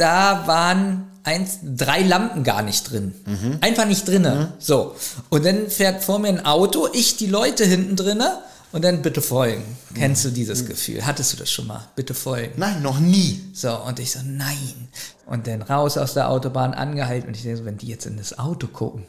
[0.00, 3.14] da waren eins, drei Lampen gar nicht drin.
[3.26, 3.58] Mhm.
[3.60, 4.54] Einfach nicht drinne.
[4.58, 4.96] So.
[5.28, 8.38] Und dann fährt vor mir ein Auto, ich die Leute hinten drinne
[8.72, 9.62] und dann bitte folgen.
[9.94, 11.04] Kennst du dieses Gefühl?
[11.04, 11.86] Hattest du das schon mal?
[11.96, 12.54] Bitte folgen.
[12.56, 13.40] Nein, noch nie.
[13.52, 14.88] So, und ich so, nein.
[15.26, 18.16] Und dann raus aus der Autobahn angehalten und ich denke so, wenn die jetzt in
[18.16, 19.04] das Auto gucken.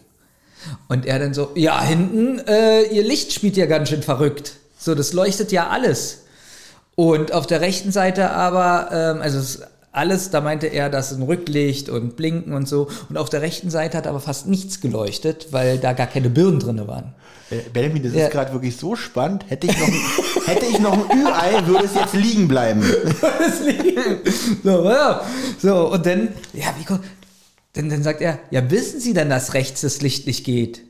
[0.88, 4.54] Und er dann so, ja, hinten, äh, ihr Licht spielt ja ganz schön verrückt.
[4.78, 6.20] So, das leuchtet ja alles.
[6.96, 11.12] Und auf der rechten Seite aber, ähm, also es ist alles, da meinte er, das
[11.12, 12.88] ist ein Rücklicht und Blinken und so.
[13.10, 16.60] Und auf der rechten Seite hat aber fast nichts geleuchtet, weil da gar keine Birnen
[16.60, 17.14] drin waren.
[17.74, 18.26] Benjamin, das Ja.
[18.28, 19.44] ist gerade wirklich so spannend.
[19.50, 20.02] Hätte ich noch, ein-
[20.46, 22.82] hätte ich noch ein Ü-Ei, würde es jetzt liegen bleiben.
[24.64, 25.22] So, ja.
[25.62, 27.04] so und dann, ja, wie kommt,
[27.74, 30.82] dann, dann sagt er, ja, wissen Sie denn, dass rechts das Licht nicht geht?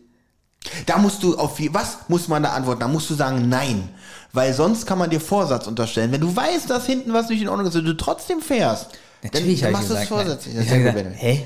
[0.86, 2.82] Da musst du auf wie, was muss man da antworten?
[2.82, 3.90] Da musst du sagen nein.
[4.34, 6.12] Weil sonst kann man dir Vorsatz unterstellen.
[6.12, 8.88] Wenn du weißt, dass hinten was nicht in Ordnung ist und du trotzdem fährst,
[9.24, 10.56] Natürlich dann, dann machst du es gesagt, vorsätzlich.
[10.56, 11.44] Das Ich ist gesagt, hä?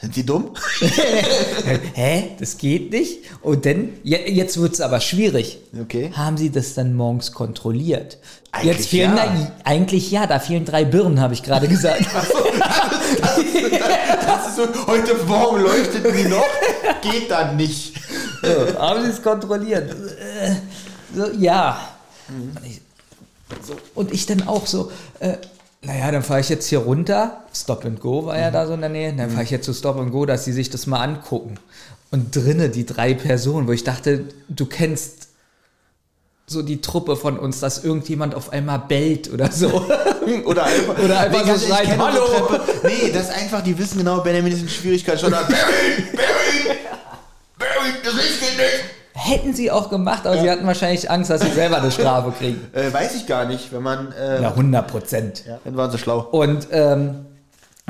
[0.00, 0.50] Sind sie dumm?
[1.94, 2.30] Hä?
[2.40, 3.18] Das geht nicht?
[3.40, 5.58] Und dann, je- jetzt wird es aber schwierig.
[5.80, 6.10] Okay.
[6.16, 8.18] Haben Sie das dann morgens kontrolliert?
[8.50, 9.26] Eigentlich jetzt fehlen ja.
[9.26, 12.04] da, eigentlich ja, da fehlen drei Birnen, habe ich gerade gesagt.
[14.26, 16.44] Das ist so, heute Morgen leuchtet die noch,
[17.02, 17.94] geht dann nicht.
[18.42, 19.90] so, haben Sie es kontrolliert?
[19.90, 20.54] Äh,
[21.14, 21.78] So, ja.
[22.32, 22.80] Und, ich,
[23.66, 25.36] so, und ich dann auch so, äh,
[25.82, 27.44] naja, dann fahre ich jetzt hier runter.
[27.54, 29.12] Stop and Go war ja da so in der Nähe.
[29.12, 31.56] Dann fahre ich jetzt zu Stop and Go, dass sie sich das mal angucken.
[32.10, 35.28] Und drinnen die drei Personen, wo ich dachte, du kennst
[36.46, 39.68] so die Truppe von uns, dass irgendjemand auf einmal bellt oder so.
[40.44, 43.98] Oder einfach, Oder einfach so ganz ehrlich, schreit, "Hallo!" Nee, das ist einfach, die wissen
[43.98, 45.30] genau, Benjamin ist in Schwierigkeiten schon.
[45.30, 46.78] Barry, Barry,
[47.58, 48.91] Barry, das Licht geht nicht.
[49.14, 52.66] Hätten sie auch gemacht, aber sie hatten wahrscheinlich Angst, dass sie selber eine Strafe kriegen.
[52.72, 54.12] Äh, weiß ich gar nicht, wenn man.
[54.12, 55.44] Äh, Ja, 100 Prozent.
[55.46, 56.20] ja, dann waren sie schlau.
[56.30, 57.26] Und, ähm,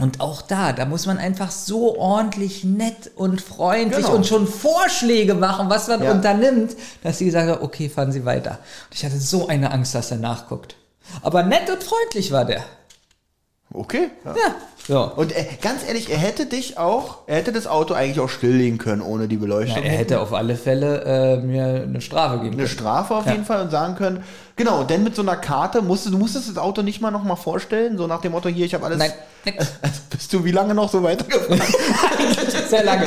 [0.01, 4.17] und auch da, da muss man einfach so ordentlich nett und freundlich Genau.
[4.17, 6.11] und schon Vorschläge machen, was man Ja.
[6.11, 8.59] unternimmt, dass sie sagen, okay, fahren Sie weiter.
[8.91, 10.75] Und ich hatte so eine Angst, dass er nachguckt.
[11.23, 12.63] Aber nett und freundlich war der.
[13.75, 14.11] Okay.
[14.25, 14.35] Ja.
[14.89, 15.01] Ja.
[15.05, 18.79] Und äh, ganz ehrlich, er hätte dich auch, er hätte das Auto eigentlich auch stilllegen
[18.79, 19.83] können ohne die Ja, Beleuchtung.
[19.83, 22.69] er hätte auf alle Fälle äh, mir eine Strafe geben eine können.
[22.69, 23.33] Strafe auf Ja.
[23.33, 24.25] jeden Fall und sagen können,
[24.57, 27.37] genau, denn mit so einer Karte musstest du musstest das Auto nicht mal noch mal
[27.37, 28.99] vorstellen, so nach dem Motto, hier, ich habe alles.
[28.99, 29.13] Nein.
[29.57, 29.71] Also
[30.11, 31.63] bist du wie lange noch so weitergefahren?
[32.69, 33.07] Sehr lange.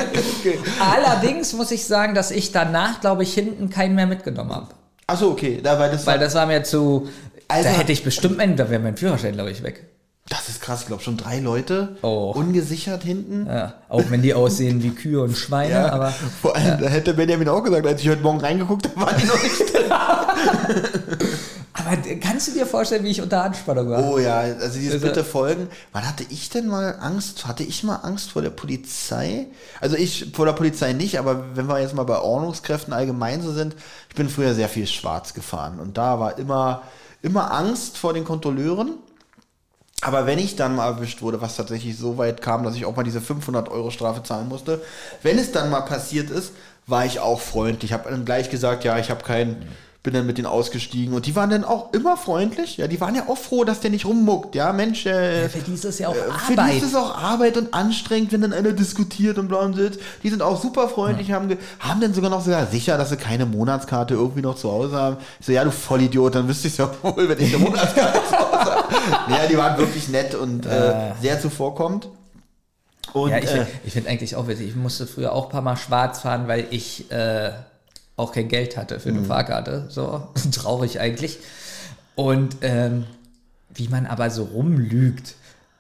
[0.79, 4.67] Allerdings muss ich sagen, dass ich danach, glaube ich, hinten keinen mehr mitgenommen habe.
[5.07, 7.07] Achso, okay, da, weil das, Weil war, das war mir zu.
[7.47, 7.69] Alter.
[7.69, 9.85] Da hätte ich bestimmt da wäre mein Führerschein, glaube ich, weg.
[10.29, 12.31] Das ist krass, ich glaube schon drei Leute Oh.
[12.35, 13.45] ungesichert hinten.
[13.45, 16.11] Ja, auch wenn die aussehen wie Kühe und Schweine, aber
[16.41, 19.25] Vor allem, da hätte Benjamin auch gesagt, als ich heute Morgen reingeguckt habe, waren die
[19.27, 20.35] noch nicht da.
[21.73, 24.03] aber kannst du dir vorstellen, wie ich unter Anspannung war?
[24.03, 25.67] Oh ja, also dieses Also- bitte folgen.
[25.91, 27.45] Wann hatte ich denn mal Angst?
[27.45, 29.45] Hatte ich mal Angst vor der Polizei?
[29.79, 33.51] Also ich vor der Polizei nicht, aber wenn wir jetzt mal bei Ordnungskräften allgemein so
[33.53, 33.75] sind,
[34.09, 36.81] ich bin früher sehr viel schwarz gefahren und da war immer,
[37.21, 38.95] immer Angst vor den Kontrolleuren.
[40.01, 42.95] Aber wenn ich dann mal erwischt wurde, was tatsächlich so weit kam, dass ich auch
[42.95, 44.81] mal diese 500 Euro Strafe zahlen musste,
[45.23, 46.51] wenn es dann mal passiert ist,
[46.87, 47.91] war ich auch freundlich.
[47.91, 49.67] Ich habe dann gleich gesagt, ja, ich habe keinen,
[50.05, 52.77] bin dann mit denen ausgestiegen und die waren dann auch immer freundlich.
[52.77, 54.55] Ja, die waren ja auch froh, dass der nicht rummuckt.
[54.55, 56.75] Ja, Mensch, äh, Für die ist das ja auch äh, Für die Arbeit.
[56.77, 59.99] ist es auch Arbeit und anstrengend, wenn dann einer diskutiert und bla und sitzt.
[60.23, 63.17] Die sind auch super freundlich, haben, ge- haben dann sogar noch sogar sicher, dass sie
[63.17, 65.17] keine Monatskarte irgendwie noch zu Hause haben.
[65.39, 68.19] Ich so, ja, du Vollidiot, dann wüsste ich es ja wohl, wenn ich eine Monatskarte
[68.29, 68.83] zu Hause habe.
[69.29, 72.07] Ja, die waren wirklich nett und äh, sehr zuvorkommend.
[73.13, 74.69] Und ja, ich, äh, ich finde eigentlich auch witzig.
[74.69, 77.51] Ich musste früher auch ein paar Mal schwarz fahren, weil ich äh,
[78.17, 79.25] auch kein Geld hatte für eine Mhm.
[79.25, 79.85] Fahrkarte.
[79.89, 81.39] So traurig eigentlich.
[82.15, 83.05] Und ähm,
[83.73, 85.35] wie man aber so rumlügt.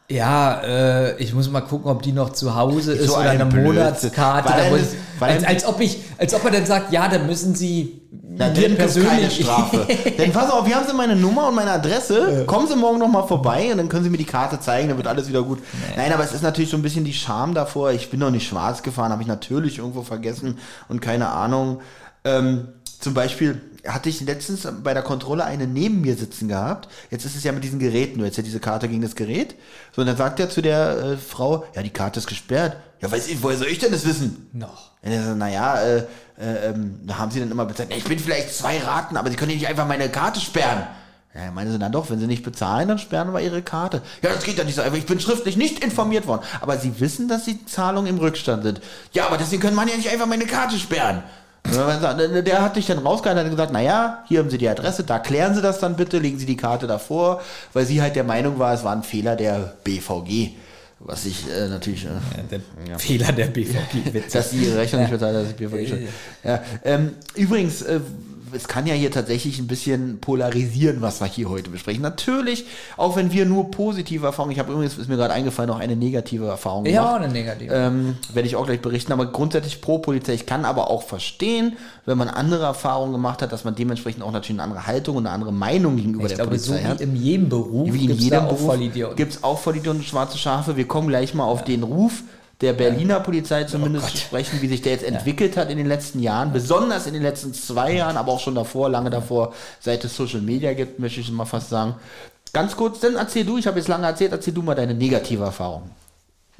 [0.07, 3.41] Ja, äh, ich muss mal gucken, ob die noch zu Hause ist So oder ein
[3.41, 3.63] eine Blödsinn.
[3.73, 4.49] Monatskarte.
[4.53, 7.55] Weil muss- weil als, als, ob ich, als ob er dann sagt, ja, dann müssen
[7.55, 8.01] sie
[8.37, 9.87] Na, dann gibt's keine Strafe.
[10.17, 12.43] Denn pass auf, hier haben Sie meine Nummer und meine Adresse.
[12.45, 14.97] Kommen Sie morgen noch mal vorbei und dann können Sie mir die Karte zeigen, dann
[14.97, 15.59] wird alles wieder gut.
[15.95, 17.91] Nein, aber es ist natürlich so ein bisschen die Scham davor.
[17.91, 20.57] Ich bin noch nicht schwarz gefahren, habe ich natürlich irgendwo vergessen
[20.89, 21.79] und keine Ahnung.
[22.25, 22.67] Ähm,
[22.99, 26.89] zum Beispiel hatte ich letztens bei der Kontrolle eine neben mir sitzen gehabt.
[27.11, 29.55] Jetzt ist es ja mit diesen Geräten, du hättest ja diese Karte gegen das Gerät.
[29.95, 32.77] So, und dann sagt er zu der äh, Frau, ja, die Karte ist gesperrt.
[33.01, 34.49] Ja, weiß ich, woher soll ich denn das wissen?
[34.53, 34.91] Noch.
[35.03, 35.97] Und er so, naja, äh,
[36.39, 39.35] äh, ähm, da haben sie dann immer bezahlt, ich bin vielleicht zwei Raten, aber sie
[39.35, 40.87] können nicht einfach meine Karte sperren.
[41.35, 44.01] Ja, meinen sie, na doch, wenn sie nicht bezahlen, dann sperren wir ihre Karte.
[44.21, 46.43] Ja, das geht ja nicht so einfach, ich bin schriftlich nicht informiert worden.
[46.61, 48.81] Aber sie wissen, dass die Zahlungen im Rückstand sind.
[49.11, 51.23] Ja, aber deswegen können man ja nicht einfach meine Karte sperren.
[51.73, 55.19] Der hat dich dann rausgehalten und hat gesagt, naja, hier haben Sie die Adresse, da
[55.19, 57.41] klären Sie das dann bitte, legen Sie die Karte davor,
[57.73, 60.51] weil sie halt der Meinung war, es war ein Fehler der BVG.
[60.99, 62.05] Was ich äh, natürlich...
[62.05, 62.09] Äh,
[62.87, 64.05] Der Fehler der BVG.
[64.13, 64.31] Witzig.
[64.31, 65.99] dass sie ihre Rechnung nicht bezahlt, dass ich BVG schon.
[66.43, 67.99] Ja, ähm, übrigens, äh,
[68.53, 72.01] es kann ja hier tatsächlich ein bisschen polarisieren, was wir hier heute besprechen.
[72.01, 72.65] Natürlich,
[72.97, 75.95] auch wenn wir nur positive Erfahrungen, ich habe übrigens, ist mir gerade eingefallen, noch eine
[75.95, 77.25] negative Erfahrung Ich habe auch gemacht.
[77.29, 77.73] eine negative.
[77.73, 80.33] Ähm, werde ich auch gleich berichten, aber grundsätzlich pro Polizei.
[80.33, 84.31] Ich kann aber auch verstehen, wenn man andere Erfahrungen gemacht hat, dass man dementsprechend auch
[84.31, 86.99] natürlich eine andere Haltung und eine andere Meinung gegenüber ich der glaube, so Polizei hat.
[86.99, 89.15] wie in jedem Beruf Wie in gibt's jedem da auch Beruf Vollidioten.
[89.15, 90.77] gibt es auch Vollidioten und schwarze Schafe.
[90.77, 92.23] Wir kommen gleich mal auf den Ruf
[92.61, 95.87] der Berliner Polizei zumindest Oh zu sprechen, wie sich der jetzt entwickelt hat in den
[95.87, 100.03] letzten Jahren, besonders in den letzten zwei Jahren, aber auch schon davor, lange davor, seit
[100.05, 101.95] es Social Media gibt, möchte ich mal fast sagen.
[102.53, 105.43] Ganz kurz, dann erzähl du, ich habe jetzt lange erzählt, erzähl du mal deine negative
[105.43, 105.89] Erfahrung.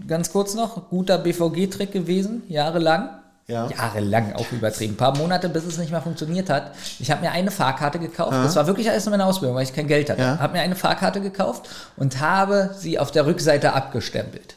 [0.06, 3.10] Ganz kurz noch, guter BVG-Trick gewesen, jahrelang.
[3.48, 3.70] Ja.
[3.70, 4.94] Jahrelang, auch übertrieben.
[4.94, 6.72] Ein paar Monate, bis es nicht mehr funktioniert hat.
[7.00, 8.34] Ich habe mir eine Fahrkarte gekauft.
[8.34, 10.22] Das war wirklich alles in meiner Ausbildung, weil ich kein Geld hatte.
[10.22, 10.40] Ja.
[10.40, 14.55] Habe mir eine Fahrkarte gekauft und habe sie auf der Rückseite abgestempelt.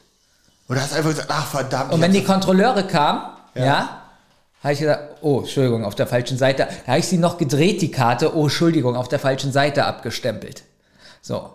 [0.68, 1.92] Oder hast einfach gesagt, ach verdammt.
[1.92, 3.22] Und wenn die Kontrolleure kamen,
[3.54, 4.02] ja,
[4.62, 6.66] habe ich gesagt, oh, Entschuldigung, auf der falschen Seite.
[6.84, 8.36] Da habe ich sie noch gedreht, die Karte.
[8.36, 10.62] Oh, Entschuldigung, auf der falschen Seite abgestempelt.
[11.22, 11.54] So.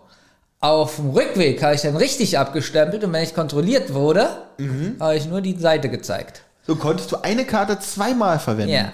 [0.60, 4.96] Auf dem Rückweg habe ich dann richtig abgestempelt und wenn ich kontrolliert wurde, Mhm.
[5.00, 6.42] habe ich nur die Seite gezeigt.
[6.66, 8.72] so konntest du eine Karte zweimal verwenden.
[8.72, 8.92] Ja.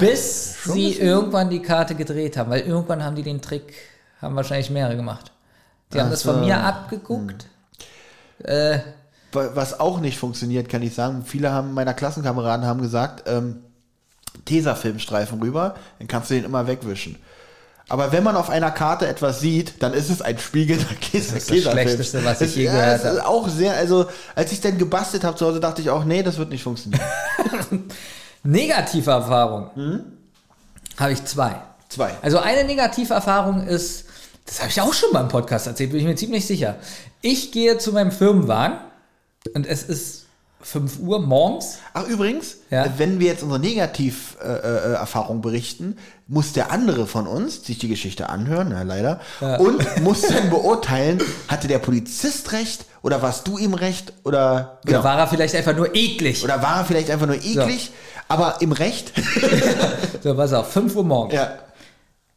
[0.00, 3.72] Bis sie irgendwann die Karte gedreht haben, weil irgendwann haben die den Trick,
[4.20, 5.32] haben wahrscheinlich mehrere gemacht.
[5.92, 7.46] Die haben Ach das von mir abgeguckt.
[8.44, 8.80] Äh,
[9.32, 11.24] Was auch nicht funktioniert, kann ich sagen.
[11.26, 13.56] Viele haben meiner Klassenkameraden haben gesagt, ähm,
[14.44, 17.16] Tesafilmstreifen rüber, dann kannst du den immer wegwischen.
[17.88, 21.34] Aber wenn man auf einer Karte etwas sieht, dann ist es ein spiegelnder Käse.
[21.34, 23.26] Das ist das Schlechteste, was ich je gehört habe.
[23.26, 26.36] Auch sehr, also als ich dann gebastelt habe zu Hause, dachte ich auch, nee, das
[26.38, 27.02] wird nicht funktionieren.
[28.42, 29.70] Negative Erfahrung
[30.96, 31.60] habe ich zwei.
[31.88, 32.12] Zwei.
[32.22, 34.06] Also eine negative Erfahrung ist,
[34.44, 36.76] das habe ich auch schon mal im Podcast erzählt, bin ich mir ziemlich sicher.
[37.20, 38.78] Ich gehe zu meinem Firmenwagen
[39.54, 40.24] und es ist
[40.62, 41.78] 5 Uhr morgens.
[41.94, 42.86] Ach, übrigens, Ja.
[42.96, 45.96] wenn wir jetzt unsere Negativerfahrung berichten,
[46.28, 49.20] muss der andere von uns sich die Geschichte anhören, na, leider,
[49.58, 55.00] und muss dann beurteilen, hatte der Polizist recht oder warst du ihm recht oder, genau.
[55.00, 56.42] Oder war er vielleicht einfach nur eklig?
[56.42, 57.92] oder war er vielleicht einfach nur eklig,
[58.28, 59.12] aber im Recht?
[60.22, 61.34] So, pass auf, 5 Uhr morgens.
[61.34, 61.58] ja.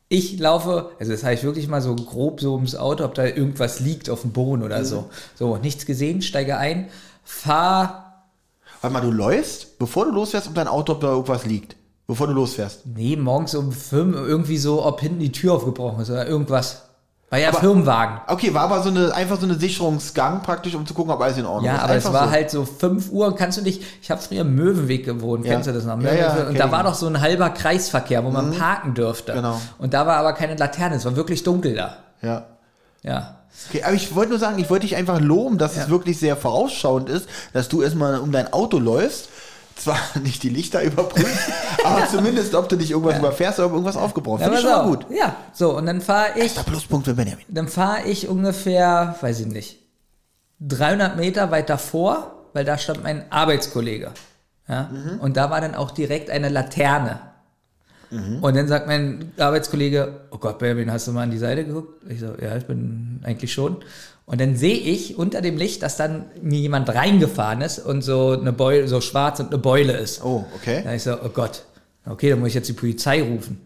[0.10, 3.26] Ich laufe, also das habe ich wirklich mal so grob so ums Auto, ob da
[3.26, 5.10] irgendwas liegt auf dem Boden oder so.
[5.36, 6.90] So, nichts gesehen, steige ein,
[7.24, 8.10] fahr,
[8.82, 11.76] Warte mal, du läufst, bevor du losfährst, ob dein Auto, ob da irgendwas liegt.
[12.08, 12.88] Bevor du losfährst.
[12.88, 16.89] nee, morgens um 5 irgendwie so, ob hinten die Tür aufgebrochen ist oder irgendwas.
[17.32, 18.22] War ja Aber- Firmenwagen.
[18.28, 21.38] Okay, war aber so eine, einfach so eine Sicherungsgang praktisch, um zu gucken, ob alles
[21.38, 21.82] in Ordnung Ja, ist.
[21.84, 22.32] aber es war so.
[22.32, 25.54] halt so 5 Uhr, kannst du dich, ich habe früher im Möwenweg gewohnt, Ja.
[25.54, 26.02] kennst du das noch?
[26.02, 26.92] Ja, ja, und da war noch.
[26.92, 29.34] doch so ein halber Kreisverkehr, wo man parken dürfte.
[29.34, 29.62] Genau.
[29.78, 31.98] Und da war aber keine Laterne, es war wirklich dunkel da.
[32.24, 32.46] Ja.
[33.04, 33.36] Ja.
[33.70, 36.36] Okay, aber ich wollte nur sagen, ich wollte dich einfach loben, dass es wirklich sehr
[36.36, 39.30] vorausschauend ist, dass du erstmal um dein Auto läufst.
[39.80, 41.50] Zwar nicht die Lichter überprüfst,
[41.84, 44.48] aber zumindest, ob du dich irgendwas überfährst oder irgendwas aufgebrochen ist.
[44.48, 45.06] Ja, Finde ich schon mal gut.
[45.10, 47.46] Ja, so, und dann fahre ich, Der Pluspunkt für Benjamin.
[47.48, 49.80] dann fahre ich ungefähr, weiß ich nicht,
[50.60, 54.12] 300 Meter weiter vor, weil da stand mein Arbeitskollege.
[54.68, 54.90] Ja?
[54.92, 55.20] Mhm.
[55.22, 57.22] Und da war dann auch direkt eine Laterne.
[58.12, 58.40] Mhm.
[58.44, 62.04] Und dann sagt mein Arbeitskollege, oh Gott, Benjamin, hast du mal an die Seite geguckt?
[62.10, 63.78] Ich so, ja, ich bin eigentlich schon.
[64.30, 68.38] Und dann sehe ich unter dem Licht, dass dann mir jemand reingefahren ist und so
[68.40, 70.24] eine Beule, so schwarz und eine Beule ist.
[70.24, 70.82] Oh, okay.
[70.84, 71.64] Da ich so, oh Gott,
[72.08, 73.60] okay, dann muss ich jetzt die Polizei rufen.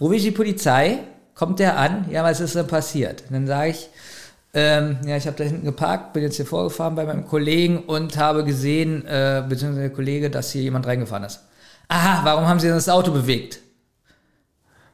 [0.00, 0.98] Rufe ich die Polizei,
[1.36, 3.22] kommt der an, ja, was ist denn passiert?
[3.28, 3.88] Und dann sage ich,
[4.54, 8.18] ähm, ja, ich habe da hinten geparkt, bin jetzt hier vorgefahren bei meinem Kollegen und
[8.18, 11.40] habe gesehen, äh, beziehungsweise der Kollege, dass hier jemand reingefahren ist.
[11.86, 13.60] Aha, warum haben Sie das Auto bewegt?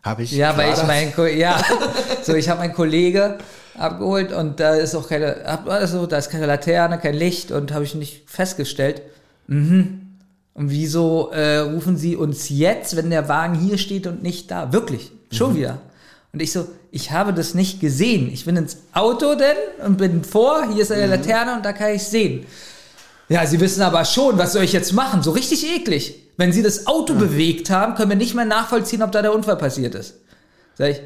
[0.02, 0.32] Habe ich.
[0.32, 1.60] Ja, weil ich mein, Ko- ja,
[2.22, 3.38] so ich habe meinen Kollege
[3.80, 7.84] abgeholt und da ist auch keine, also da ist keine Laterne, kein Licht und habe
[7.84, 9.02] ich nicht festgestellt.
[9.46, 10.08] Mhm.
[10.54, 14.72] Und wieso äh, rufen Sie uns jetzt, wenn der Wagen hier steht und nicht da?
[14.72, 15.78] Wirklich, schon wieder.
[16.32, 18.30] Und ich so, ich habe das nicht gesehen.
[18.32, 21.94] Ich bin ins Auto denn und bin vor, hier ist eine Laterne und da kann
[21.94, 22.44] ich sehen.
[23.28, 25.22] Ja, Sie wissen aber schon, was soll ich jetzt machen?
[25.22, 26.24] So richtig eklig.
[26.36, 29.56] Wenn Sie das Auto bewegt haben, können wir nicht mehr nachvollziehen, ob da der Unfall
[29.56, 30.14] passiert ist.
[30.76, 31.00] Sag ich,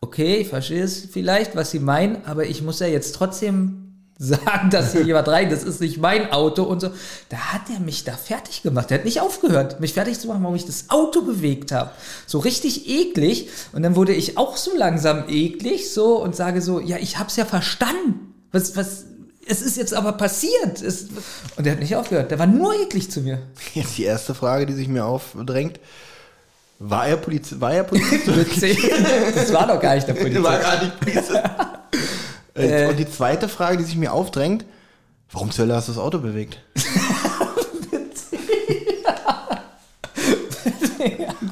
[0.00, 3.84] okay, ich verstehe es vielleicht, was Sie meinen, aber ich muss ja jetzt trotzdem
[4.18, 6.90] sagen, dass hier jemand rein, das ist nicht mein Auto und so.
[7.28, 8.90] Da hat er mich da fertig gemacht.
[8.90, 11.90] Der hat nicht aufgehört, mich fertig zu machen, warum ich das Auto bewegt habe.
[12.26, 13.48] So richtig eklig.
[13.72, 17.36] Und dann wurde ich auch so langsam eklig, so und sage so, ja, ich hab's
[17.36, 18.34] ja verstanden.
[18.50, 19.04] Was, was,
[19.46, 20.82] es ist jetzt aber passiert.
[20.82, 21.06] Es,
[21.56, 22.32] und der hat nicht aufgehört.
[22.32, 23.40] Der war nur eklig zu mir.
[23.74, 25.78] Jetzt die erste Frage, die sich mir aufdrängt.
[26.80, 27.60] War er Polizist?
[27.60, 28.28] War er Polizist?
[28.28, 30.42] Das war doch gar nicht der Polizist.
[30.44, 31.32] War gar nicht Polizist.
[32.54, 34.64] Äh, Und die zweite Frage, die sich mir aufdrängt,
[35.30, 36.58] warum zur Hölle hast du das Auto bewegt?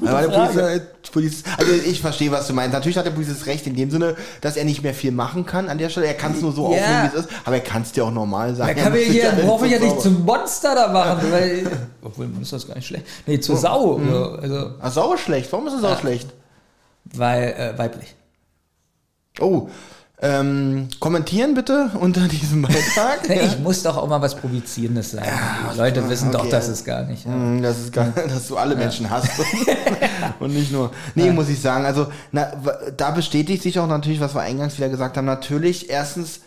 [0.03, 2.72] Ja, Polizist, Polizist, also ich verstehe, was du meinst.
[2.72, 5.68] Natürlich hat der Polizist recht in dem Sinne, dass er nicht mehr viel machen kann
[5.68, 6.07] an der Stelle.
[6.07, 6.68] Er kann es nur so Ja.
[6.80, 8.74] aufnehmen, wie es ist, aber er kann es dir auch normal sagen.
[8.76, 11.66] Da kann Er mir hier, sich brauche ich ja nicht zum Monster da machen, weil,
[12.03, 13.05] obwohl, ist das gar nicht schlecht.
[13.26, 14.11] Nee, zur Sau, Mhm.
[14.11, 15.53] so, also, Ah, Sau ist schlecht.
[15.53, 16.28] Warum ist es auch schlecht?
[17.14, 18.14] weil, äh, weiblich.
[19.40, 19.68] Oh,
[20.23, 23.29] ähm, kommentieren bitte unter diesem Beitrag.
[23.29, 25.29] Ich muss doch auch mal was Provozierendes sagen.
[25.73, 26.51] Die Leute wissen doch, okay.
[26.51, 27.27] dass es gar nicht.
[27.27, 27.33] Ja.
[27.33, 29.29] Mm, Das ist gar, dass du alle Menschen hast.
[30.39, 30.91] Und nicht nur.
[31.14, 31.85] Nee, muss ich sagen.
[31.85, 32.53] Also, na,
[32.97, 35.27] da bestätigt sich auch natürlich, was wir eingangs wieder gesagt haben.
[35.27, 36.41] Natürlich, erstens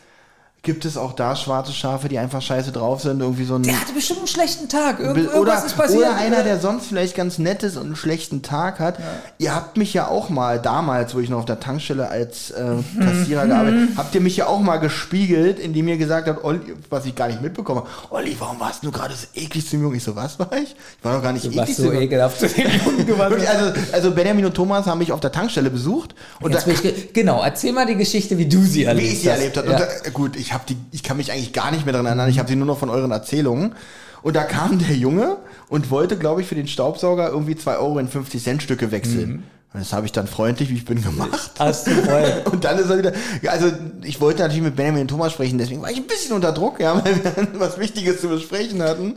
[0.61, 3.21] gibt es auch da schwarze Schafe, die einfach scheiße drauf sind.
[3.21, 3.63] Irgendwie so ein.
[3.63, 4.99] Der hatte bestimmt einen schlechten Tag.
[4.99, 5.99] Irgend, oder, irgendwas ist passiert.
[6.01, 8.97] oder einer, der sonst vielleicht ganz nett ist und einen schlechten Tag hat.
[9.37, 12.63] Ihr habt mich ja auch mal damals, wo ich noch auf der Tankstelle als äh,
[12.99, 17.05] Kassierer gearbeitet habt ihr mich ja auch mal gespiegelt, indem ihr gesagt habt, Olli, was
[17.05, 19.87] ich gar nicht mitbekommen habe, Olli, warum warst du gerade so eklig zu mir?
[19.87, 20.75] Und ich so, was war ich?
[20.97, 22.01] Ich war doch gar nicht Du eklig warst zu so mir.
[22.01, 22.67] ekelhaft zu dem
[23.07, 23.21] Jungen.
[23.21, 26.81] Also, also Benjamin und Thomas haben mich auf der Tankstelle besucht und Jetzt da, ich,
[26.81, 29.37] ge- genau, erzähl mal die Geschichte, wie du sie wie erlebt ich sie hast.
[29.39, 29.71] erlebt habe.
[29.71, 29.79] Ja.
[29.79, 32.29] Da, gut, ich habe die, ich kann mich eigentlich gar nicht mehr daran erinnern.
[32.29, 33.75] Ich habe sie nur noch von euren Erzählungen.
[34.21, 35.37] Und da kam der Junge
[35.69, 39.43] und wollte, glaube ich, für den Staubsauger irgendwie 2 Euro in 50 Cent Stücke wechseln.
[39.71, 41.51] Und das habe ich dann freundlich, wie ich bin, gemacht.
[41.59, 42.41] Hast du voll.
[42.51, 43.71] Und dann ist er wieder, ja, also
[44.03, 46.79] ich wollte natürlich mit Benjamin und Thomas sprechen, deswegen war ich ein bisschen unter Druck,
[46.79, 49.13] ja, weil wir was Wichtiges zu besprechen hatten.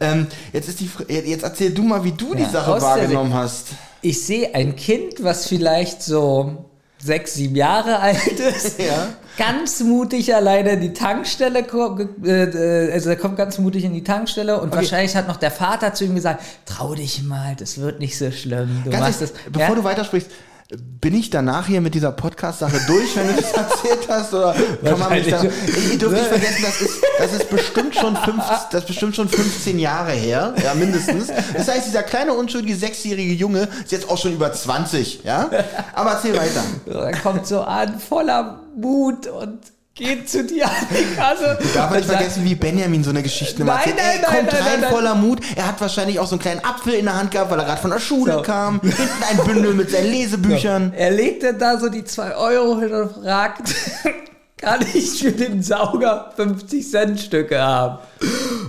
[0.00, 2.88] Ähm, jetzt ist die, jetzt erzähl du mal, wie du die Ja, Sache aus der
[2.88, 3.68] wahrgenommen hast.
[4.00, 6.69] Ich sehe ein Kind, was vielleicht so
[7.02, 9.08] sechs, sieben Jahre alt ist, Ja.
[9.38, 13.92] ganz mutig alleine in die Tankstelle kommt, äh, äh, also er kommt ganz mutig in
[13.94, 17.78] die Tankstelle und wahrscheinlich hat noch der Vater zu ihm gesagt, trau dich mal, das
[17.80, 19.32] wird nicht so schlimm, du Ganz machst es.
[19.50, 19.74] bevor ja?
[19.74, 20.30] du weitersprichst,
[20.78, 24.34] bin ich danach hier mit dieser Podcast-Sache durch, wenn du das erzählt hast?
[24.34, 24.54] Oder
[24.84, 25.42] kann man mich da.
[25.42, 25.92] Wahrscheinlich.
[25.92, 29.28] Ihr dürft nicht vergessen, das ist, das ist bestimmt schon fünf, das ist bestimmt schon
[29.28, 31.28] 15 Jahre her, ja, mindestens.
[31.54, 35.50] Das heißt, dieser kleine, unschuldige, sechsjährige Junge ist jetzt auch schon über 20, ja?
[35.94, 36.62] Aber erzähl weiter.
[36.86, 39.58] er kommt so an, voller Mut und
[39.94, 41.58] geht zu dir an die Kasse.
[41.74, 44.52] Darf man und nicht vergessen, wie Benjamin so eine Geschichte immer Nein, nein, nein, kommt
[44.52, 45.40] nein, rein nein, voller Mut.
[45.56, 47.80] Er hat wahrscheinlich auch so einen kleinen Apfel in der Hand gehabt, weil er gerade
[47.82, 48.42] von der Schule So.
[48.42, 48.80] kam.
[48.80, 48.98] Hinten
[49.30, 50.92] ein Bündel mit seinen Lesebüchern.
[50.96, 53.74] Er legt dann da so die 2 Euro hin und fragt,
[54.56, 57.98] kann ich für den Sauger 50 Cent Stücke haben?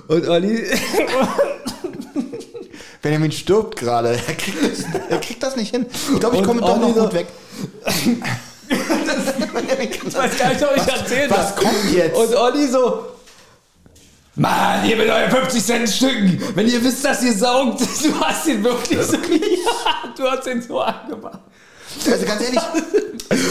[0.08, 0.66] Und Olli,
[3.02, 4.10] Benjamin stirbt gerade.
[4.10, 5.86] Er, kriegt das- er kriegt das nicht hin.
[6.14, 7.28] Ich glaube, ich komme doch noch so- gut weg.
[8.72, 11.62] ich weiß gar nicht, ob ich erzählt Was habe.
[11.62, 12.16] kommt jetzt?
[12.16, 13.06] Und Olli so,
[14.36, 18.48] Mann, ihr mit euren 50 Cent Stücken, wenn ihr wisst, dass ihr saugt, du hast
[18.48, 21.40] ihn wirklich so, ja, du hast ihn so angemacht.
[22.10, 22.62] Also ganz ehrlich,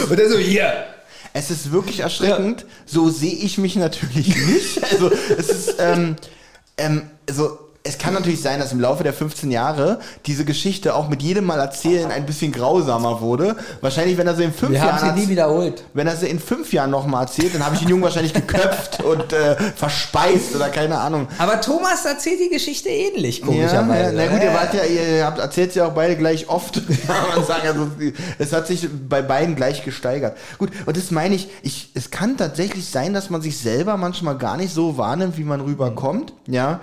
[0.09, 0.85] Und er so, hier.
[1.33, 2.65] es ist wirklich erschreckend.
[2.87, 4.83] So sehe ich mich natürlich nicht.
[4.91, 6.15] Also es ist, ähm,
[6.77, 11.09] ähm, also es kann natürlich sein, dass im Laufe der 15 Jahre diese Geschichte auch
[11.09, 13.55] mit jedem Mal erzählen ein bisschen grausamer wurde.
[13.81, 15.83] Wahrscheinlich, wenn er sie in fünf Wir Jahren haben sie nie wiederholt.
[15.95, 19.03] Wenn er sie in fünf Jahren nochmal erzählt, dann habe ich den Jungen wahrscheinlich geköpft
[19.03, 21.27] und äh, verspeist oder keine Ahnung.
[21.39, 24.15] Aber Thomas erzählt die Geschichte ähnlich, komischerweise.
[24.15, 26.75] ja, na gut, ihr wart ja, ihr habt erzählt ja auch beide gleich oft,
[27.35, 27.67] man sagen.
[27.67, 27.87] Also,
[28.37, 30.37] es hat sich bei beiden gleich gesteigert.
[30.59, 34.37] Gut, und das meine ich, ich, es kann tatsächlich sein, dass man sich selber manchmal
[34.37, 36.79] gar nicht so wahrnimmt, wie man rüberkommt, ja.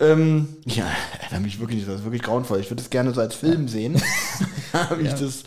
[0.00, 0.90] Ähm, ja,
[1.30, 2.60] da bin ich wirklich nicht, das ist wirklich grauenvoll.
[2.60, 3.94] Ich würde das gerne so als Film sehen.
[4.96, 5.44] Wie ich das,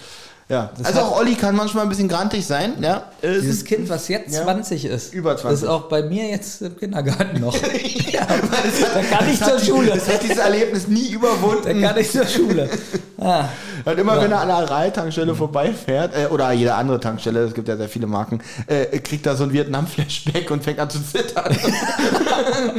[0.49, 0.69] ja.
[0.83, 3.03] also auch Olli kann manchmal ein bisschen grantig sein, ja.
[3.21, 4.43] Es Dieses Kind, was jetzt Ja.
[4.43, 5.63] 20 ist, Über 20.
[5.63, 7.55] ist auch bei mir jetzt im Kindergarten noch.
[8.11, 8.39] ja, hat,
[8.93, 9.91] Da kann ich zur die- Schule.
[9.95, 11.81] Es hat dieses Erlebnis nie überwunden.
[11.81, 12.69] Da kann ich zur Schule.
[13.19, 13.45] Ah,
[13.85, 14.21] Und immer Ja.
[14.23, 17.89] wenn er an einer Aral-Tankstelle vorbeifährt, äh, oder jede andere Tankstelle, es gibt ja sehr
[17.89, 21.45] viele Marken, äh, kriegt er so ein Vietnam-Flashback und fängt an zu zittern.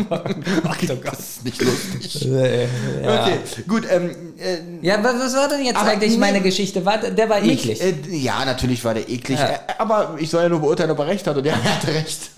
[0.64, 2.26] okay, das ist nicht lustig.
[2.30, 2.64] äh,
[3.02, 3.24] ja.
[3.24, 3.84] Okay, gut.
[3.90, 6.18] Ähm, äh, Ja, was, was war denn jetzt eigentlich nee.
[6.18, 6.84] meine Geschichte?
[6.84, 7.80] War, der war mich, eklig.
[7.80, 9.38] äh, ja, natürlich war der eklig.
[9.38, 9.48] Ja.
[9.50, 12.30] Äh, aber ich soll ja nur beurteilen, ob er recht hat und er hatte recht.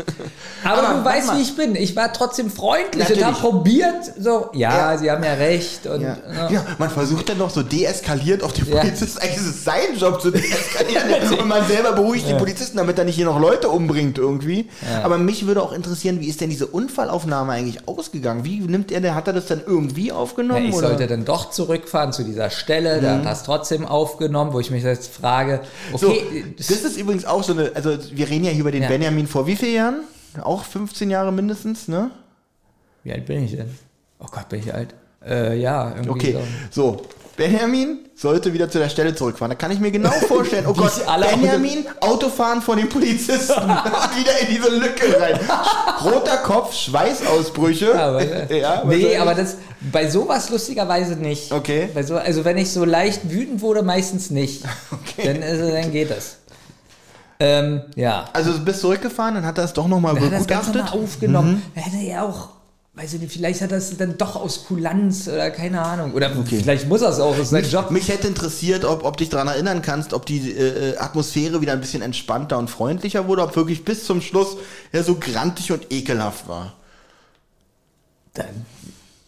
[0.65, 1.39] aber, aber du weißt, mal.
[1.39, 1.77] wie ich bin.
[1.77, 3.23] Ich war trotzdem freundlich Natürlich.
[3.23, 4.99] und habe probiert, so, ja, Ja.
[4.99, 5.87] sie haben ja recht.
[5.87, 6.17] Und, Ja.
[6.35, 6.51] ja.
[6.51, 8.63] ja, man versucht dann noch so deeskalierend auf die.
[8.63, 9.19] Polizisten.
[9.21, 11.39] Eigentlich ist es sein Job zu deeskalieren.
[11.41, 14.69] und man selber beruhigt die Polizisten, damit er nicht hier noch Leute umbringt irgendwie.
[15.03, 18.45] Aber mich würde auch interessieren, wie ist denn diese Unfallaufnahme eigentlich ausgegangen?
[18.45, 20.67] Wie nimmt er, der hat er das dann irgendwie aufgenommen?
[20.67, 20.89] ich oder?
[20.89, 21.51] sollte dann doch
[21.91, 25.61] zurückfahren zu dieser Stelle, da hat das trotzdem aufgenommen, wo ich mich jetzt frage,
[25.97, 28.83] so, okay, das ist übrigens auch so eine, also wir reden ja hier über den
[28.83, 28.89] Ja.
[28.89, 30.01] Benjamin vor wie vielen Jahren?
[30.43, 32.11] Auch 15 Jahre mindestens, ne?
[33.03, 33.71] wie alt bin ich denn?
[34.21, 34.95] Oh Gott, bin ich alt?
[35.27, 36.37] Äh, ja, irgendwie Okay,
[36.71, 36.83] so.
[36.99, 37.03] so.
[37.37, 39.51] Benjamin sollte wieder zu der Stelle zurückfahren.
[39.51, 40.93] Da kann ich mir genau vorstellen, oh Gott,
[41.33, 43.55] Benjamin, Autofahren von den Polizisten
[44.17, 45.41] wieder in diese Lücke rein.
[46.05, 47.95] Roter Kopf, Schweißausbrüche.
[47.99, 49.57] Aber, äh, Ja, nee, aber das
[49.93, 51.53] bei sowas lustigerweise nicht.
[51.53, 51.89] Okay.
[51.95, 54.65] Bei so, also wenn ich so leicht wütend wurde, meistens nicht.
[54.93, 55.33] Okay.
[55.33, 56.37] Dann, also, dann geht das.
[57.43, 58.29] Ähm, ja.
[58.35, 60.95] Also du bist zurückgefahren, dann hat er es doch nochmal Er hat das Ganze begutachtet.
[61.01, 61.63] mal aufgenommen.
[61.75, 62.51] Er hätte ja auch,
[63.01, 66.13] weiß ich nicht, vielleicht hat er es dann doch aus Kulanz oder keine Ahnung.
[66.13, 67.91] Oder vielleicht muss er es auch, das ist sein Job.
[67.91, 71.81] Mich hätte interessiert, ob, ob dich daran erinnern kannst, ob die äh, Atmosphäre wieder ein
[71.81, 74.57] bisschen entspannter und freundlicher wurde, ob wirklich bis zum Schluss
[74.93, 76.75] er so grantig und ekelhaft war.
[78.35, 78.67] Dann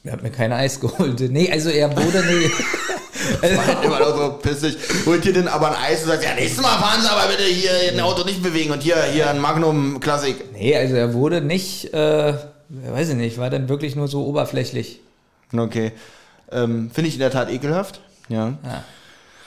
[0.05, 1.21] er hat mir kein Eis geholt.
[1.21, 2.51] Nee, also er wurde nee.
[3.41, 3.55] Also,
[3.85, 4.77] Immer noch so pissig.
[5.07, 7.45] Holt dir denn aber ein Eis und sagt, ja, nächstes Mal fahren Sie aber bitte
[7.45, 10.53] hier ein Auto nicht bewegen und hier, hier ein Magnum Klassik.
[10.53, 12.35] nee, also er wurde nicht, äh,
[12.73, 15.01] weiß ich nicht, war dann wirklich nur so oberflächlich.
[15.57, 15.93] Okay.
[16.51, 18.01] Ähm, Finde ich in der Tat ekelhaft.
[18.29, 18.55] Ja.
[18.65, 18.85] Ja,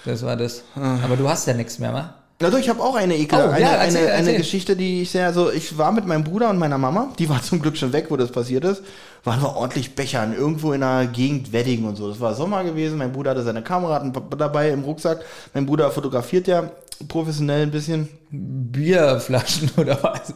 [0.05, 0.63] das war das.
[0.76, 2.13] Aber du hast ja nichts mehr, wa?
[2.41, 4.38] Also ich habe auch eine Ekel, Oh, eine, ja, erzähl, eine, eine erzähl.
[4.38, 7.41] Geschichte, die ich sehr, also ich war mit meinem Bruder und meiner Mama, die war
[7.43, 8.84] zum Glück schon weg, wo das passiert ist,
[9.23, 12.09] waren wir ordentlich bechern, irgendwo in der Gegend Wedding und so.
[12.09, 13.99] Das war Sommer gewesen, mein Bruder hatte seine Kamera
[14.38, 15.21] dabei im Rucksack,
[15.53, 16.69] mein Bruder fotografiert ja
[17.07, 18.09] professionell ein bisschen.
[18.30, 20.34] Bierflaschen oder was?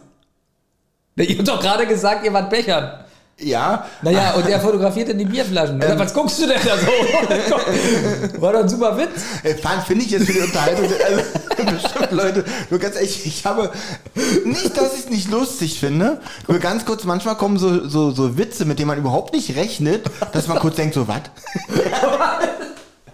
[1.27, 2.91] Ihr habt doch gerade gesagt, ihr wart Bechern.
[3.41, 5.77] Ja, Naja, und er fotografiert in die Bierflaschen.
[5.77, 8.41] Oder was guckst du denn da so?
[8.41, 9.21] War doch ein super Witz.
[9.43, 9.55] Äh,
[9.85, 10.85] Finde ich jetzt für die Unterhaltung.
[11.09, 13.69] Also, bestimmt Leute, nur ganz ehrlich, ich habe
[14.45, 16.21] nicht, dass ich es nicht lustig finde.
[16.47, 20.09] Nur ganz kurz, manchmal kommen so, so, so Witze, mit denen man überhaupt nicht rechnet,
[20.31, 21.21] dass man kurz denkt, so, was?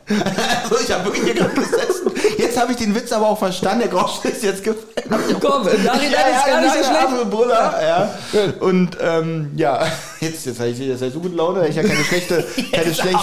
[0.64, 2.12] Also ich habe wirklich hier gerade gesessen.
[2.38, 3.80] Jetzt habe ich den Witz aber auch verstanden.
[3.82, 4.86] Der Groschen ist jetzt gefallen.
[5.42, 7.30] Komm, im Nachhinein ist gar nicht so schlecht.
[7.30, 8.54] Brüller, ja.
[8.60, 9.86] Und ähm, ja,
[10.22, 12.46] jetzt, jetzt habe ich jetzt hab ich so gute Laune, weil ich ja keine schlechte,
[12.72, 13.20] keine schlechte,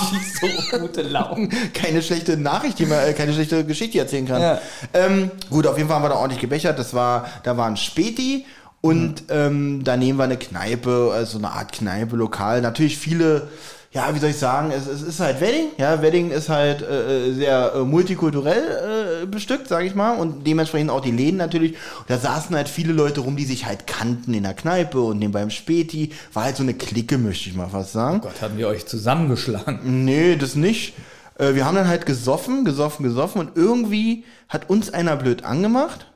[0.70, 1.48] so gute Laune.
[1.74, 4.40] keine schlechte Nachricht, die man, äh, keine schlechte Geschichte erzählen kann.
[4.40, 4.60] Ja.
[4.92, 6.78] Ähm, gut, auf jeden Fall haben wir da ordentlich gebechert.
[6.78, 8.44] Das war, da war ein Späti
[8.82, 12.60] und ähm, daneben war eine Kneipe, also eine Art Kneipe, Lokal.
[12.62, 13.48] Natürlich viele,
[13.92, 15.66] ja, wie soll ich sagen, es, es ist halt Wedding.
[15.76, 20.46] Ja, Wedding ist halt äh, äh, sehr äh, multikulturell äh, bestückt, sage ich mal, und
[20.46, 21.72] dementsprechend auch die Läden natürlich.
[21.72, 25.18] Und da saßen halt viele Leute rum, die sich halt kannten in der Kneipe und
[25.18, 26.10] nebenbei beim Späti.
[26.32, 28.22] War halt so eine Clique, möchte ich mal fast sagen.
[28.22, 30.04] Gott, haben wir euch zusammengeschlagen.
[30.04, 30.94] Nee, das nicht.
[31.38, 36.06] Äh, Wir haben dann halt gesoffen, gesoffen, gesoffen und irgendwie hat uns einer blöd angemacht.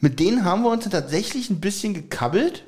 [0.00, 2.64] Mit denen haben wir uns dann tatsächlich ein bisschen gekabbelt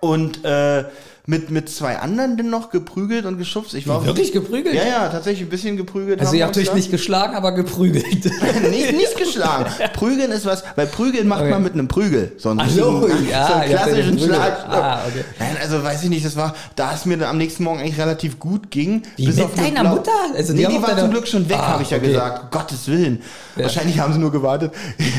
[0.00, 0.84] und äh,
[1.24, 3.74] mit, mit zwei anderen dann noch geprügelt und geschubst.
[3.74, 4.74] Ich war Wirklich geprügelt?
[4.74, 6.18] Ja, ja, tatsächlich ein bisschen geprügelt.
[6.20, 8.04] Also ihr habt euch nicht geschlagen, aber geprügelt.
[8.70, 9.66] nicht, nicht geschlagen.
[9.92, 11.50] Prügeln ist was, weil Prügeln macht Okay.
[11.50, 12.32] man mit einem Prügel.
[12.38, 14.34] So einen, Ach so, ja, so einen ja klassischen Prügel.
[14.34, 14.66] Schlag.
[14.68, 15.24] Ah, okay.
[15.38, 17.98] Nein, also weiß ich nicht, das war, da es mir dann am nächsten Morgen eigentlich
[18.00, 19.02] relativ gut ging.
[19.16, 20.10] Wie, bis mit auf eine deiner Blau- Mutter?
[20.36, 22.08] Also die nee, die war deine- zum Glück schon weg, Ah, habe ich ja okay.
[22.08, 22.42] gesagt.
[22.42, 23.22] Um Gottes Willen.
[23.54, 24.72] Wahrscheinlich haben sie nur gewartet.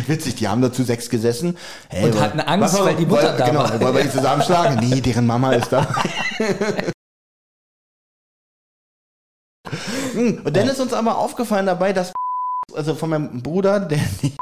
[0.07, 1.55] Witzig, die haben da zu sechs gesessen.
[1.87, 3.79] Hey, Und weil- hatten Angst, weil die Mutter da genau, war.
[3.79, 4.79] Wollen wir die zusammenschlagen?
[4.89, 5.87] Nee, deren Mama ist da.
[10.13, 12.11] Hm, Und dann ist uns aber aufgefallen dabei, dass
[12.75, 14.35] also von meinem Bruder, der nicht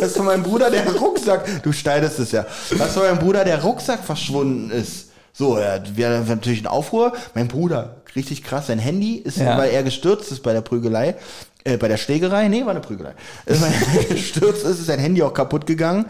[0.00, 2.44] dass von meinem Bruder der Rucksack, du schneidest es ja,
[2.76, 5.08] dass von meinem Bruder der Rucksack verschwunden ist.
[5.32, 7.14] So, ja, wir haben natürlich einen Aufruhr.
[7.34, 9.56] Mein Bruder, richtig krass, sein Handy ist, Ja.
[9.56, 11.16] weil er gestürzt ist bei der Prügelei,
[11.64, 13.14] äh, bei der Schlägerei, nee, war eine Prügelei.
[13.46, 16.04] Äh, Weil er gestürzt ist, ist sein Handy auch kaputt gegangen.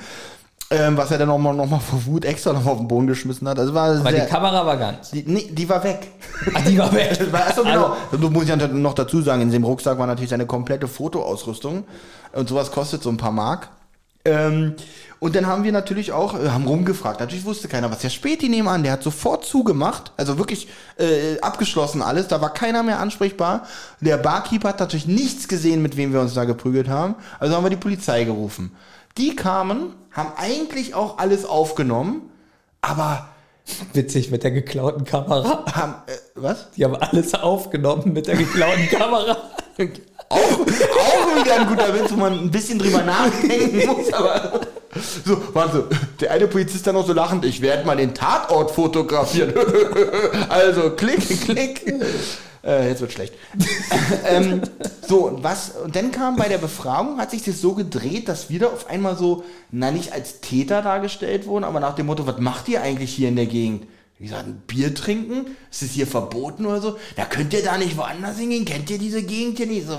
[0.72, 3.46] Ähm, was er dann nochmal noch mal vor Wut extra noch auf den Boden geschmissen
[3.46, 3.58] hat.
[3.58, 5.10] Also war Aber sehr, die Kamera war ganz.
[5.10, 6.08] die, nee, die war weg.
[6.54, 7.10] Ah, die war weg.
[7.18, 7.96] Das war erst so genau.
[8.10, 11.84] Du musst ja noch dazu sagen, in dem Rucksack war natürlich seine komplette Fotoausrüstung.
[12.32, 13.68] Und sowas kostet so ein paar Mark.
[14.24, 14.74] Ähm,
[15.18, 17.20] und dann haben wir natürlich auch, äh, haben rumgefragt.
[17.20, 20.12] Natürlich wusste keiner, was der Späti nebenan, der hat sofort zugemacht.
[20.16, 20.68] Also wirklich
[20.98, 22.28] äh, abgeschlossen alles.
[22.28, 23.66] Da war keiner mehr ansprechbar.
[24.00, 27.14] Der Barkeeper hat natürlich nichts gesehen, mit wem wir uns da geprügelt haben.
[27.40, 28.72] Also haben wir die Polizei gerufen.
[29.18, 32.30] Die kamen, haben eigentlich auch alles aufgenommen,
[32.80, 33.28] aber
[33.92, 35.64] Witzig mit der geklauten Kamera.
[35.72, 36.70] haben, äh, was?
[36.72, 39.36] Die haben alles aufgenommen mit der geklauten Kamera.
[40.28, 44.60] auch, auch wieder ein guter Witz, wo man ein bisschen drüber nachdenken muss, aber
[45.24, 45.88] so, warte,
[46.20, 49.54] der eine Polizist dann noch so lachend, ich werde mal den Tatort fotografieren.
[50.48, 51.94] also, klick, klick.
[52.64, 53.34] Äh, jetzt wird schlecht.
[54.26, 54.62] ähm,
[55.06, 58.50] so, und was, und dann kam bei der Befragung, hat sich das so gedreht, dass
[58.50, 62.26] wir da auf einmal so, na nicht als Täter dargestellt wurden, aber nach dem Motto,
[62.26, 63.86] was macht ihr eigentlich hier in der Gegend?
[64.22, 65.46] Wie gesagt, ein Bier trinken?
[65.68, 66.96] Ist es hier verboten oder so?
[67.16, 68.64] Da könnt ihr da nicht woanders hingehen?
[68.64, 69.84] Kennt ihr diese Gegend hier nicht?
[69.84, 69.98] So,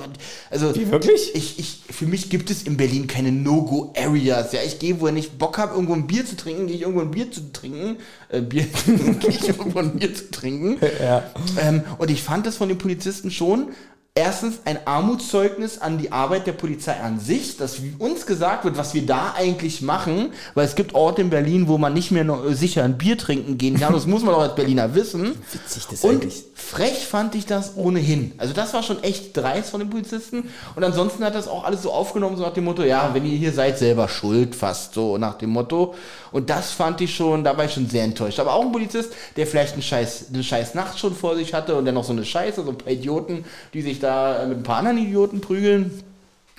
[0.50, 1.36] also, Wie, wirklich?
[1.36, 4.54] ich, ich, für mich gibt es in Berlin keine No-Go-Areas.
[4.54, 6.84] Ja, ich gehe, wo ich nicht Bock habe, irgendwo ein Bier zu trinken, gehe ich
[6.84, 7.98] irgendwo ein Bier zu trinken.
[8.30, 8.66] Äh, Bier,
[9.20, 10.78] gehe ich irgendwo ein Bier zu trinken.
[11.02, 11.30] Ja.
[11.60, 13.74] Ähm, und ich fand es von den Polizisten schon
[14.16, 18.94] erstens ein Armutszeugnis an die Arbeit der Polizei an sich, dass uns gesagt wird, was
[18.94, 22.44] wir da eigentlich machen, weil es gibt Orte in Berlin, wo man nicht mehr noch
[22.52, 23.92] sicher ein Bier trinken gehen kann.
[23.92, 25.36] Das muss man doch als Berliner wissen.
[25.52, 26.44] Witzig, das Und eigentlich.
[26.54, 28.34] frech fand ich das ohnehin.
[28.38, 30.48] Also das war schon echt dreist von den Polizisten.
[30.76, 33.36] Und ansonsten hat das auch alles so aufgenommen, so nach dem Motto, ja, wenn ihr
[33.36, 35.96] hier seid, selber schuld, fast so nach dem Motto.
[36.34, 38.40] Und das fand ich schon, da war ich schon sehr enttäuscht.
[38.40, 41.76] Aber auch ein Polizist, der vielleicht einen scheiß, eine scheiß Nacht schon vor sich hatte
[41.76, 44.58] und dann noch so eine Scheiße, so ein paar Idioten, die sich da äh, mit
[44.58, 46.04] ein paar anderen Idioten prügeln.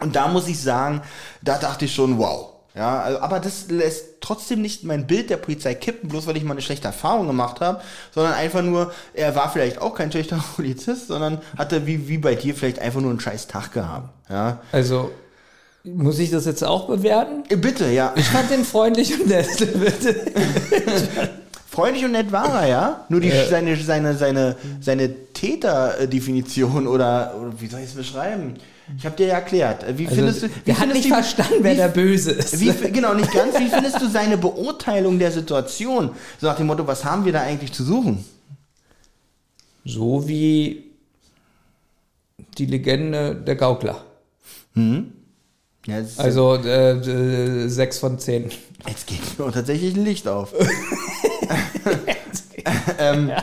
[0.01, 1.03] Und da muss ich sagen,
[1.43, 2.53] da dachte ich schon, wow.
[2.77, 6.43] Ja, also, aber das lässt trotzdem nicht mein Bild der Polizei kippen, bloß weil ich
[6.43, 7.81] mal eine schlechte Erfahrung gemacht habe,
[8.13, 12.35] sondern einfach nur, er war vielleicht auch kein schlechter Polizist, sondern hatte wie, wie bei
[12.35, 14.09] dir vielleicht einfach nur einen scheiß Tag gehabt.
[14.29, 14.61] Ja.
[14.73, 15.13] Also,
[15.85, 17.45] muss ich das jetzt auch bewerten?
[17.49, 18.13] Äh, Bitte, ja.
[18.17, 19.47] Ich fand den freundlich und nett.
[19.59, 20.17] Bitte.
[21.69, 23.05] Freundlich und nett war er, ja.
[23.09, 23.47] Nur die, Ja.
[23.47, 28.55] seine, seine, seine, seine Täterdefinition oder, oder wie soll ich es beschreiben?
[28.97, 29.85] Ich habe dir ja erklärt.
[29.99, 30.49] Wie findest du.
[30.65, 32.61] Wie hat findest nicht du- verstanden, wer wie- der Böse ist.
[32.61, 33.59] Wie, genau, nicht ganz.
[33.59, 36.11] Wie findest du seine Beurteilung der Situation?
[36.41, 38.25] So nach dem Motto, was haben wir da eigentlich zu suchen?
[39.85, 40.85] So wie
[42.59, 44.05] die Legende der Gaukler.
[45.87, 48.51] Ja, Also äh, sechs von zehn.
[48.89, 50.53] jetzt geht mir tatsächlich ein Licht auf.
[52.99, 53.43] ähm, Ja,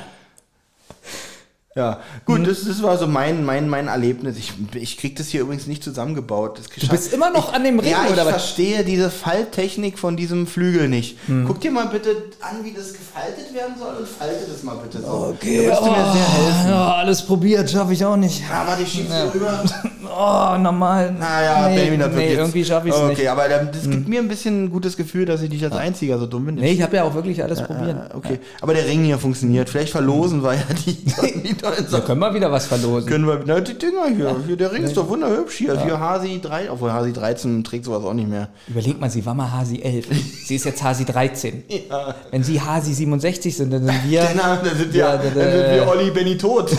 [2.26, 4.38] gut, das, das war so mein, mein, mein Erlebnis.
[4.38, 6.60] Ich, ich krieg das hier übrigens nicht zusammengebaut.
[6.60, 8.32] Das Du bist immer noch an dem Ring, ja, ich oder was?
[8.32, 11.18] verstehe diese Falttechnik von diesem Flügel nicht.
[11.48, 12.10] Guck dir mal bitte
[12.42, 15.34] an, wie das gefaltet werden soll und falte das mal bitte so.
[15.34, 16.70] Okay, da wirst du mir oh, sehr helfen.
[16.70, 18.44] ja, alles probiert, schaffe ich auch nicht.
[18.52, 19.64] Ah, warte, ich schieb's dir rüber.
[20.14, 21.14] Oh, normal.
[21.14, 23.22] Naja, nee, Benjamin hat nee, irgendwie schaffe ich es okay, nicht.
[23.22, 23.28] Hm.
[23.30, 26.28] aber das gibt mir ein bisschen ein gutes Gefühl, dass ich nicht als Einziger so
[26.28, 26.56] dumm bin.
[26.56, 27.96] Nee, ich habe ja auch wirklich alles probiert.
[27.96, 29.70] Ah, okay, aber der Ring hier funktioniert.
[29.70, 30.98] Vielleicht verlosen wir ja die,
[31.62, 33.09] die tollen Da können wir wieder was verlosen.
[33.09, 35.80] Können wir, na, die Dinger hier, hier, der Ring ist doch wunderhübsch hier.
[35.82, 38.49] Hier Hasi 3, obwohl Hasi 13 trägt sowas auch nicht mehr.
[38.68, 40.07] Überleg mal, sie war mal Hasi 11.
[40.45, 41.64] sie ist jetzt Hasi 13.
[41.89, 42.16] Ja.
[42.32, 45.51] Wenn sie Hasi 67 sind, dann sind wir Genau, dann sind Ja, dann da- da-
[45.51, 46.72] sind wir Olli Benny tot.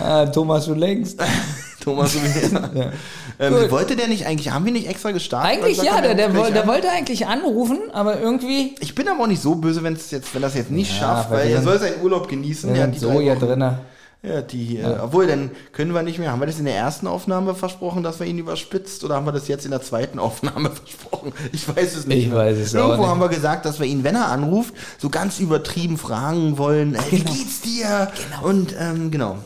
[0.00, 1.18] ah, Thomas schon längst.
[1.82, 2.14] Thomas
[2.74, 2.92] ja.
[3.42, 3.70] Ähm.
[3.70, 5.50] Wollte der nicht eigentlich, haben wir nicht extra gestartet?
[5.64, 9.08] Eigentlich ja, der, er der, gleich woll- der wollte eigentlich anrufen, aber irgendwie Ich bin
[9.08, 11.50] aber auch nicht so böse, wenn es jetzt, wenn das jetzt nicht Ja, schafft, weil
[11.50, 12.70] er soll seinen Urlaub genießen.
[12.70, 13.46] wir Ja, sind die so hier Wochen.
[13.46, 13.78] drinne.
[14.24, 16.30] Ja, die, äh, obwohl, dann können wir nicht mehr.
[16.30, 19.32] Haben wir das in der ersten Aufnahme versprochen, dass wir ihn überspitzt, oder haben wir
[19.32, 21.32] das jetzt in der zweiten Aufnahme versprochen?
[21.50, 22.28] Ich weiß es nicht.
[22.28, 23.10] Ich weiß es auch Irgendwo nicht.
[23.10, 27.18] haben wir gesagt, dass wir ihn, wenn er anruft, so ganz übertrieben fragen wollen, ey,
[27.18, 27.32] Genau.
[27.32, 28.12] wie geht's dir?
[28.42, 29.38] Und ähm, genau.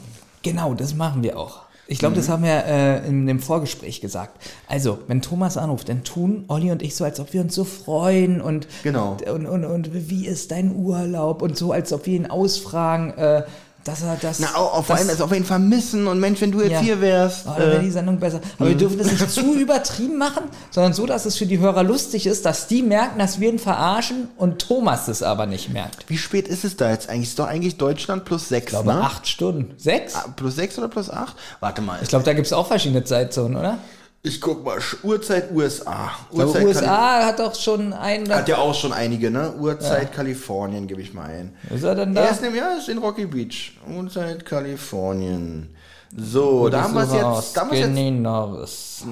[0.42, 1.62] Genau, das machen wir auch.
[1.88, 2.18] Ich glaube, Mhm.
[2.18, 4.42] das haben wir äh, in dem Vorgespräch gesagt.
[4.68, 7.64] Also, wenn Thomas anruft, dann tun Olli und ich so, als ob wir uns so
[7.64, 9.16] freuen und, Genau.
[9.32, 13.42] und, und, und wie ist dein Urlaub und so, als ob wir ihn ausfragen, äh,
[13.86, 14.38] dass er das.
[14.40, 16.72] Na, auch, auf das, einen, als ob wir ihn vermissen und Mensch, wenn du jetzt
[16.72, 16.80] Ja.
[16.80, 17.46] hier wärst.
[17.46, 18.40] Oh, dann wäre äh, die Sendung besser.
[18.58, 21.82] Aber wir dürfen das nicht zu übertrieben machen, sondern so, dass es für die Hörer
[21.82, 26.04] lustig ist, dass die merken, dass wir ihn verarschen und Thomas es aber nicht merkt.
[26.08, 27.28] wie spät ist es da jetzt eigentlich?
[27.30, 29.00] Ist doch eigentlich Deutschland plus sechs, Ich glaube, ne?
[29.00, 29.74] acht Stunden.
[29.78, 30.14] Sechs?
[30.14, 31.36] Ah, Plus sechs oder plus acht?
[31.60, 31.98] Warte mal.
[32.02, 33.78] Ich glaube, da gibt es auch verschiedene Zeitzonen, oder?
[34.26, 34.78] Ich guck mal.
[35.04, 36.10] Uhrzeit USA.
[36.32, 38.28] Uhrzeit USA hat doch schon einen.
[38.28, 39.52] Hat ja auch schon einige, ne?
[39.52, 41.56] Uhrzeit Kalifornien gebe ich mal ein.
[41.72, 42.28] Ist er denn Er da?
[42.30, 43.78] ist im Jahr ist in Rocky Beach.
[43.88, 45.76] Uhrzeit Kalifornien.
[46.16, 47.56] So, da haben wir es jetzt.
[47.56, 49.04] Da, haben wir's jetzt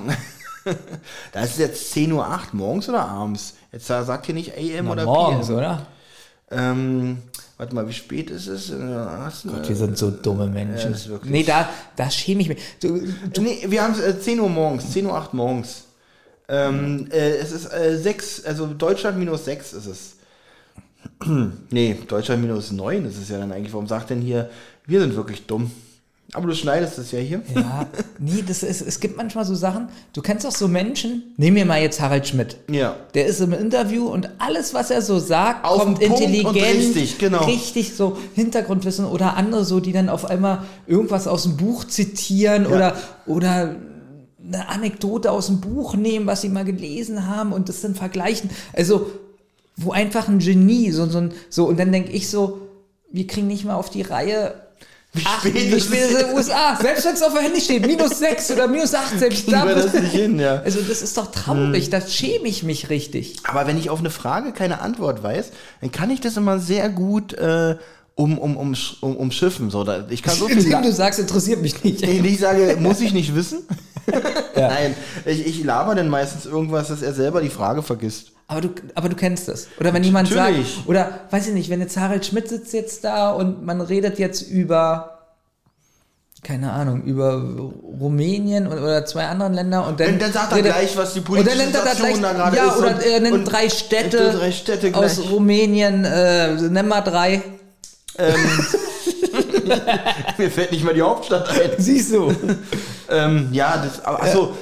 [1.32, 3.54] da ist es jetzt 10.08 Uhr morgens oder abends?
[3.70, 5.56] Jetzt da sagt ihr nicht AM Na, oder morgens, PM.
[5.58, 5.86] oder?
[6.50, 7.22] Ähm,
[7.56, 8.70] warte mal, wie spät ist es?
[8.70, 10.92] Äh, du- Gott, wir sind so dumme Menschen.
[10.92, 12.58] ist wirklich- nee, da, da schäme ich mich.
[12.80, 13.00] Du,
[13.40, 15.84] Nee, wir haben es äh, 10 Uhr morgens, 10.08 Uhr morgens.
[16.48, 20.16] Ähm, äh, es ist äh, 6, also Deutschland minus 6 ist es.
[21.70, 23.72] nee, Deutschland minus 9 ist es ja dann eigentlich.
[23.72, 24.50] Warum sagt denn hier,
[24.86, 25.70] wir sind wirklich dumm?
[26.34, 27.42] Aber du schneidest es ja hier.
[27.54, 27.86] ja,
[28.18, 31.64] nee, das ist, es gibt manchmal so Sachen, du kennst auch so Menschen, nehmen wir
[31.64, 32.56] mal jetzt Harald Schmidt.
[32.68, 32.96] Ja.
[33.14, 37.44] Der ist im Interview und alles, was er so sagt, Auf kommt intelligent, richtig, genau.
[37.44, 42.66] richtig so Hintergrundwissen oder andere so, die dann auf einmal irgendwas aus dem Buch zitieren
[42.66, 43.76] oder, oder
[44.44, 48.50] eine Anekdote aus dem Buch nehmen, was sie mal gelesen haben und das dann vergleichen.
[48.72, 49.08] Also,
[49.76, 52.60] wo einfach ein Genie, so, so, so und dann denke ich so,
[53.10, 54.63] wir kriegen nicht mal auf die Reihe.
[55.24, 56.76] Ach, spät wie spät ist es in den USA?
[56.80, 59.64] Selbst wenn es auf dem Handy steht, minus 6 oder minus 8, selbst da.
[59.64, 60.60] das nicht hin, ja.
[60.64, 63.36] Also das ist doch traurig, da schäme ich mich richtig.
[63.44, 65.50] Aber wenn ich auf eine Frage keine Antwort weiß,
[65.80, 67.76] dann kann ich das immer sehr gut äh,
[68.16, 69.70] um, um, um, um, umschiffen.
[69.70, 72.02] So, da, ich kann so viel du sagst, interessiert mich nicht.
[72.02, 73.62] Nee, ich sage, muss ich nicht wissen?
[74.56, 74.94] Nein,
[75.24, 78.32] ich, ich laber dann meistens irgendwas, dass er selber die Frage vergisst.
[78.46, 79.68] Aber du, aber du kennst das.
[79.80, 80.74] Oder wenn jemand Natürlich.
[80.74, 84.18] sagt, oder weiß ich nicht, wenn jetzt Harald Schmidt sitzt jetzt da und man redet
[84.18, 85.18] jetzt über,
[86.42, 87.42] keine Ahnung, über
[88.00, 90.14] Rumänien und, oder zwei anderen Länder und dann.
[90.14, 92.88] Und dann sagt er redet- gleich, was die politische Situation da gerade ja, ist oder
[92.96, 95.30] und- er nennt und- drei Städte, drei Städte aus gleich.
[95.30, 97.40] Rumänien, äh, nenn mal drei.
[100.38, 101.70] Mir fällt nicht mal die Hauptstadt ein.
[101.78, 102.34] Siehst du.
[103.10, 104.54] ähm, ja, das, aber achso,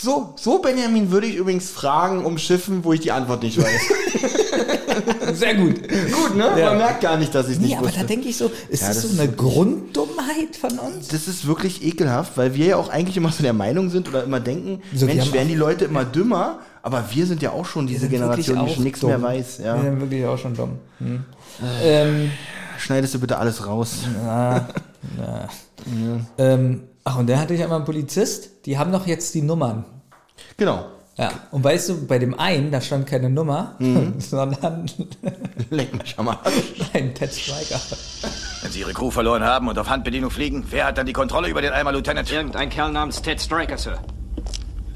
[0.00, 3.80] so, so Benjamin würde ich übrigens Fragen umschiffen, wo ich die Antwort nicht weiß.
[5.34, 5.74] Sehr gut.
[5.88, 6.50] Gut, ne?
[6.58, 6.70] Ja.
[6.70, 8.00] Man merkt gar nicht, dass ich es Nee, nicht aber wusste.
[8.00, 11.08] da denke ich so, ist Ja, das, das so eine Grunddummheit von uns?
[11.08, 14.24] das ist wirklich ekelhaft, weil wir ja auch eigentlich immer so der Meinung sind oder
[14.24, 17.86] immer denken, So, Mensch, werden die Leute immer dümmer, aber wir sind ja auch schon
[17.86, 19.10] diese Generation, die schon nichts dumm.
[19.10, 19.58] mehr weiß.
[19.64, 19.76] Ja.
[19.76, 20.78] Wir sind wirklich auch schon dumm.
[20.98, 21.24] Hm.
[21.82, 22.30] Ähm,
[22.78, 23.98] Schneidest du bitte alles raus.
[26.38, 29.84] ähm, ach, und der hatte ich einmal einen Polizist, die haben doch jetzt die Nummern.
[30.56, 30.86] Genau.
[31.16, 31.30] Ja.
[31.52, 34.14] Und weißt du, bei dem einen, da stand keine Nummer, Mhm.
[34.18, 34.86] sondern
[35.70, 36.40] Leck mich am Arsch.
[36.92, 37.80] ein Ted Striker.
[38.62, 41.48] Wenn Sie Ihre Crew verloren haben und auf Handbedienung fliegen, wer hat dann die Kontrolle
[41.48, 42.30] über den Eimer, Lieutenant?
[42.32, 43.98] Irgendein Kerl namens Ted Striker, Sir.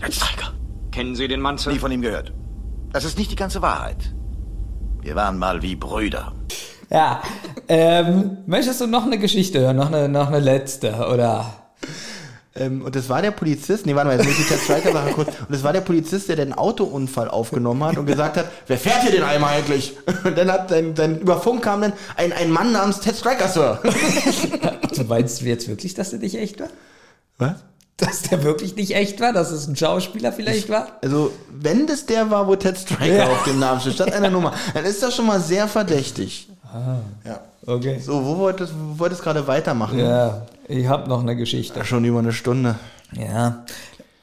[0.01, 0.53] Ted Stryker.
[0.91, 1.73] Kennen Sie den Mann, Sir?
[1.73, 2.33] Nie von ihm gehört.
[2.93, 4.13] Das ist nicht die ganze Wahrheit.
[5.03, 6.33] Wir waren mal wie Brüder.
[6.91, 7.23] Ja.
[7.69, 9.77] Ähm, möchtest du noch eine Geschichte hören?
[9.77, 11.45] Noch eine, noch eine letzte, oder?
[12.57, 14.93] Ähm, und das war der Polizist, nee, warte mal, jetzt muss ich die Ted Striker
[14.93, 15.29] Sache kurz.
[15.29, 19.03] Und das war der Polizist, der den Autounfall aufgenommen hat und gesagt hat, wer fährt
[19.03, 19.97] hier den Eimer eigentlich?
[20.25, 23.49] Und dann hat dann, dann über Funk kam dann ein, ein Mann namens Ted Striker,
[23.49, 23.81] Sir.
[24.97, 26.69] Du meinst jetzt wirklich, dass der nicht echt war?
[27.37, 27.55] Was?
[27.99, 29.33] Dass der wirklich nicht echt war?
[29.33, 30.99] Dass es ein Schauspieler vielleicht war?
[31.03, 33.27] Also, wenn das der war, wo Ted Striker Ja.
[33.29, 36.49] auf dem Namen steht, statt einer Nummer, dann ist das schon mal sehr verdächtig.
[37.25, 37.41] Ja.
[37.67, 37.99] Okay.
[37.99, 39.99] So, wo wolltest du wolltest gerade weitermachen?
[39.99, 41.85] Ja, ich habe noch eine Geschichte.
[41.85, 42.77] Schon über eine Stunde.
[43.13, 43.65] Ja.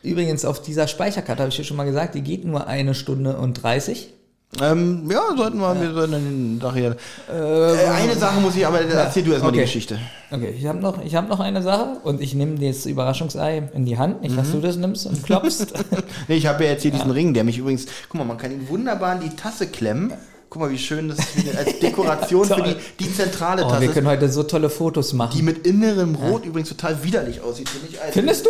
[0.03, 3.37] Übrigens, auf dieser Speicherkarte habe ich dir schon mal gesagt, die geht nur eine Stunde
[3.37, 4.13] und 30.
[4.61, 6.95] Ähm, ja, sollten wir, wir sollten dann nachher.
[7.29, 9.65] Äh, eine Sache muss ich, aber erzähl du erstmal die okay.
[9.65, 9.99] Geschichte.
[10.31, 13.85] Okay, ich habe noch, ich hab noch eine Sache und ich nehme das Überraschungsei in
[13.85, 14.21] die Hand.
[14.21, 15.73] Nicht, dass du das nimmst und klopfst.
[16.27, 18.51] Nee, ich habe ja jetzt hier diesen Ring, der mich übrigens, guck mal, man kann
[18.51, 20.13] ihn wunderbar in die Tasse klemmen.
[20.55, 23.89] Guck mal, wie schön das ist, als Dekoration für die, die zentrale Oh, Tasse, wir
[23.89, 25.43] können heute so tolle Fotos die machen.
[25.43, 27.99] mit innerem Rot übrigens total widerlich aussieht, finde ich.
[27.99, 28.49] Also, Findest du?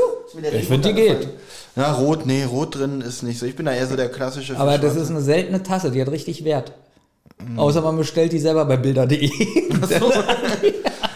[0.53, 1.27] Ich finde, die geht.
[1.75, 3.47] Ja, Rot, nee, Rot drin ist nicht so.
[3.47, 6.09] Ich bin da eher so der klassische Aber das ist eine seltene Tasse, die hat
[6.11, 6.73] richtig Wert.
[7.43, 7.57] Mhm.
[7.57, 9.31] Außer man bestellt die selber bei bilder.de.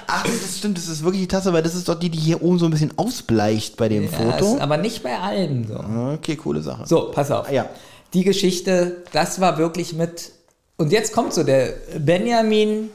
[0.08, 2.42] Ach, das stimmt, das ist wirklich die Tasse, weil das ist doch die, die hier
[2.42, 4.56] oben so ein bisschen ausbleicht bei dem Ja, Foto.
[4.56, 5.76] ist aber nicht bei allen so.
[6.16, 6.88] Okay, coole Sache.
[6.88, 7.48] So, pass auf.
[7.48, 7.70] Ah, ja.
[8.16, 10.32] Die Geschichte, das war wirklich mit.
[10.80, 12.90] Und jetzt kommt so der Benjamin,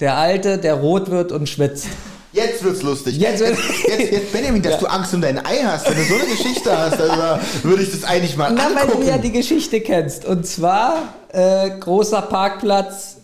[0.00, 1.86] der Alte, der rot wird und schwitzt.
[2.32, 3.18] Jetzt wird's lustig.
[3.18, 6.24] Jetzt jetzt, jetzt, Benjamin, dass du Angst um dein Ei hast, wenn du so eine
[6.24, 9.02] Geschichte hast, also würde ich das eigentlich mal Na, weil angucken.
[9.02, 10.24] du ja die Geschichte kennst.
[10.24, 13.18] Und zwar äh, großer Parkplatz,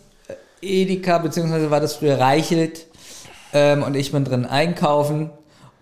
[0.60, 2.86] Edeka, beziehungsweise war das früher Reichelt.
[3.54, 5.30] Ähm, und ich bin drin einkaufen.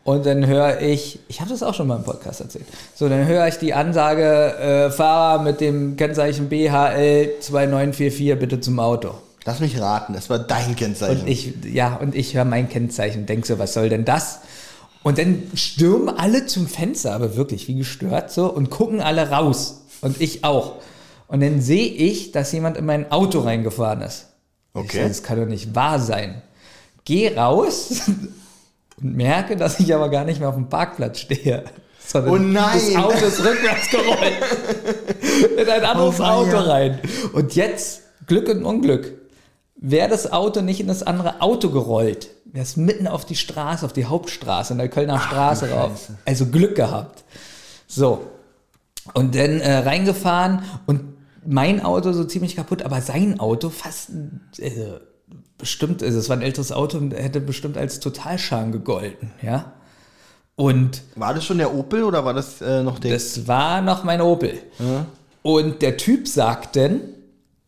[0.09, 2.65] Und dann höre ich, ich habe das auch schon mal im Podcast erzählt.
[2.95, 8.81] So, dann höre ich die Ansage, äh, Fahrer mit dem Kennzeichen BHL 2944 bitte zum
[8.81, 9.13] Auto.
[9.45, 11.21] Lass mich raten, das war dein Kennzeichen.
[11.21, 14.39] Und ich, ja, und ich höre mein Kennzeichen denke so, was soll denn das?
[15.03, 19.83] Und dann stürmen alle zum Fenster, aber wirklich wie gestört so, und gucken alle raus.
[20.01, 20.77] Und ich auch.
[21.27, 24.29] Und dann sehe ich, dass jemand in mein Auto reingefahren ist.
[24.73, 25.01] Okay.
[25.01, 26.41] sag, das kann doch nicht wahr sein.
[27.05, 27.91] Geh raus
[29.01, 31.65] und merke, dass ich aber gar nicht mehr auf dem Parkplatz stehe.
[32.07, 32.81] Sondern Oh nein!
[32.95, 34.33] das Auto ist rückwärts gerollt.
[35.59, 36.25] in ein anderes Oh.
[36.25, 37.01] Auto rein.
[37.33, 39.13] Und jetzt, Glück und Unglück,
[39.77, 43.85] wäre das Auto nicht in das andere Auto gerollt, wäre es mitten auf die Straße,
[43.85, 46.09] auf die Hauptstraße, in der Kölner Straße rauf.
[46.25, 47.25] Also Glück gehabt.
[47.87, 48.27] So.
[49.15, 51.01] Und dann äh, reingefahren und
[51.47, 54.11] mein Auto so ziemlich kaputt, aber sein Auto fast
[54.59, 54.71] äh,
[55.59, 59.73] bestimmt, also es war ein älteres Auto und hätte bestimmt als Totalschaden gegolten, ja.
[60.57, 63.13] Und war das schon der Opel oder war das äh, noch der?
[63.13, 64.55] das war noch mein Opel.
[65.43, 67.01] Und der Typ sagt dann,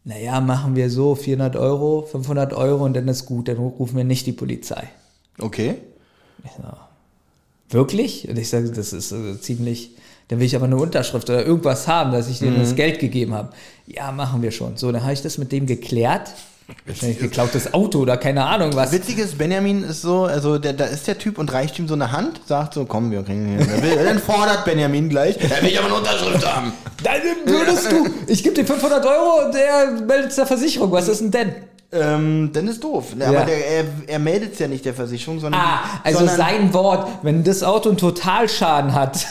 [0.04, 4.04] naja, machen wir so 400 Euro, 500 Euro und dann ist gut, dann rufen wir
[4.04, 4.88] nicht die Polizei.
[5.38, 5.76] okay.
[7.68, 8.28] Wirklich?
[8.28, 9.92] Und ich sage, das ist äh, ziemlich,
[10.28, 13.34] dann will ich aber eine Unterschrift oder irgendwas haben, dass ich denen das Geld gegeben
[13.34, 13.50] habe.
[13.86, 14.76] Ja, machen wir schon.
[14.76, 16.30] So, dann habe ich das mit dem geklärt.
[16.86, 18.92] Wahrscheinlich geklautes Auto oder keine Ahnung was.
[18.92, 21.94] Witzig ist, Benjamin ist so, also der, da ist der Typ und reicht ihm so
[21.94, 23.66] eine Hand, sagt so, komm, wir kriegen hier.
[23.68, 25.36] Wer will, dann fordert Benjamin gleich.
[25.38, 26.72] Er will aber eine Unterschrift haben.
[27.02, 30.92] Dann würdest du, ich gebe dir 500 Euro und der meldet zur Versicherung.
[30.92, 31.54] Was ist denn denn?
[31.92, 33.06] Ähm, dann ist doof.
[33.18, 33.28] Ja.
[33.28, 35.60] Aber der, er, er meldet es ja nicht der Versicherung, sondern.
[35.60, 39.26] Ah, also sondern, sein Wort, wenn das Auto einen Totalschaden hat,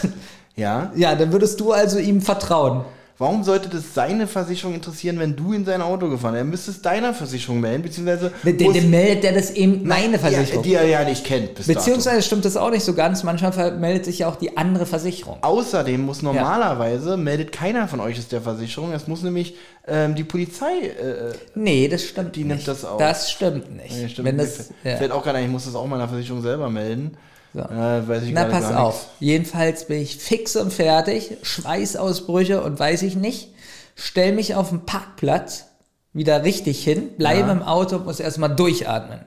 [0.59, 0.91] Ja.
[0.95, 2.83] ja, dann würdest du also ihm vertrauen.
[3.19, 6.39] Warum sollte das seine Versicherung interessieren, wenn du in sein Auto gefahren bist?
[6.39, 8.31] Er müsste es deiner Versicherung melden, beziehungsweise.
[8.43, 10.63] Muss- dann meldet er das eben meine Versicherung.
[10.63, 11.55] Ja, die er ja nicht kennt.
[11.55, 13.23] Beziehungsweise stimmt das auch nicht so ganz.
[13.23, 15.35] Manchmal meldet sich ja auch die andere Versicherung.
[15.41, 15.47] dato.
[15.53, 19.55] Außerdem muss normalerweise, meldet keiner von euch es der Versicherung, es muss nämlich
[19.85, 20.71] ähm, die Polizei.
[20.87, 22.55] Äh, Nee, das stimmt Die nicht.
[22.55, 22.99] nimmt das auf.
[22.99, 23.91] Das stimmt nicht.
[24.01, 24.95] nee, stimmt, Wenn mir das, ja.
[24.95, 27.17] fällt auch gerade ein, ich muss das auch meiner Versicherung selber melden.
[27.53, 27.61] So.
[27.61, 28.01] Äh,
[28.31, 29.07] Na, pass auf.
[29.19, 33.53] Jedenfalls bin ich fix und fertig, Schweißausbrüche und weiß ich nicht.
[33.95, 35.65] Stell mich auf den Parkplatz
[36.13, 37.51] wieder richtig hin, bleibe Ja.
[37.51, 39.19] im Auto und muss erstmal durchatmen.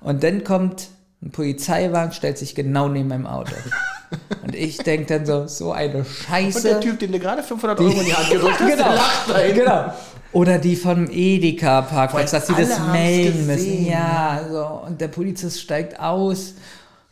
[0.00, 0.88] Und dann kommt
[1.22, 3.52] ein Polizeiwagen, stellt sich genau neben meinem Auto.
[4.44, 6.58] und ich denke dann so, so eine Scheiße.
[6.58, 9.30] Und der Typ, dem du gerade 500 Euro in die Hand gedrückt hast, genau, lacht
[9.30, 9.92] da genau.
[10.32, 13.86] Oder die vom Edeka-Parkplatz, dass sie das melden müssen.
[13.86, 14.86] Ja, so.
[14.86, 16.54] Und der Polizist steigt aus.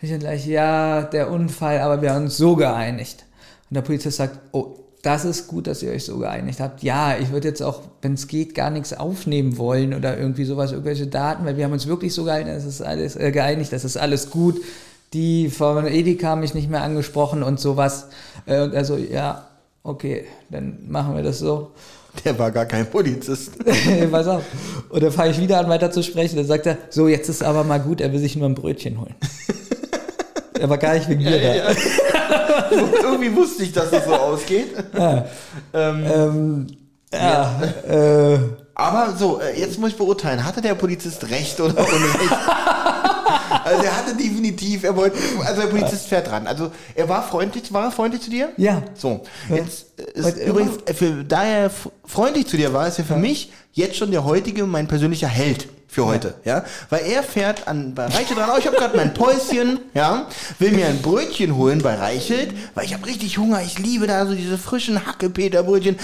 [0.02, 3.24] Ich dann gleich, ja, der Unfall, aber wir haben uns so geeinigt.
[3.70, 6.82] Und der Polizist sagt, oh, das ist gut, dass ihr euch so geeinigt habt.
[6.82, 10.72] Ja, ich würde jetzt auch, wenn es geht, gar nichts aufnehmen wollen oder irgendwie sowas,
[10.72, 13.84] irgendwelche Daten, weil wir haben uns wirklich so geeinigt, das ist alles, äh, geeinigt, das
[13.84, 14.60] ist alles gut.
[15.12, 18.08] Die von Edeka haben mich nicht mehr angesprochen und sowas.
[18.46, 19.46] Äh, und also, ja,
[19.84, 21.70] okay, dann machen wir das so.
[22.24, 23.52] Der war gar kein Polizist.
[24.10, 24.42] Pass auf.
[24.88, 26.36] Und dann fange ich wieder an, weiter zu sprechen.
[26.36, 29.00] Dann sagt er, so, jetzt ist aber mal gut, er will sich nur ein Brötchen
[29.00, 29.14] holen.
[30.62, 31.74] Er war gar nicht wegen dir da.
[33.02, 34.72] Irgendwie wusste ich, dass das so ausgeht.
[35.74, 36.68] Ähm,
[37.12, 38.38] ja, äh,
[38.72, 42.30] Aber so, äh, jetzt muss ich beurteilen, hatte der Polizist recht oder unrecht?
[43.64, 46.46] also er hatte definitiv, er wollte, also der Polizist fährt dran.
[46.46, 48.50] Also er war freundlich, war er freundlich zu dir?
[48.56, 48.84] Ja.
[48.94, 51.70] So, jetzt äh, ist übrigens, für, da er
[52.04, 55.66] freundlich zu dir war, ist er für mich jetzt schon der heutige, mein persönlicher Held
[55.92, 59.12] für heute, ja, weil er fährt an bei Reichelt dran, oh, ich habe gerade mein
[59.12, 60.26] Päuschen, ja,
[60.58, 64.24] will mir ein Brötchen holen bei Reichelt, weil ich habe richtig Hunger, ich liebe da
[64.24, 65.98] so diese frischen Hackepeterbrötchen.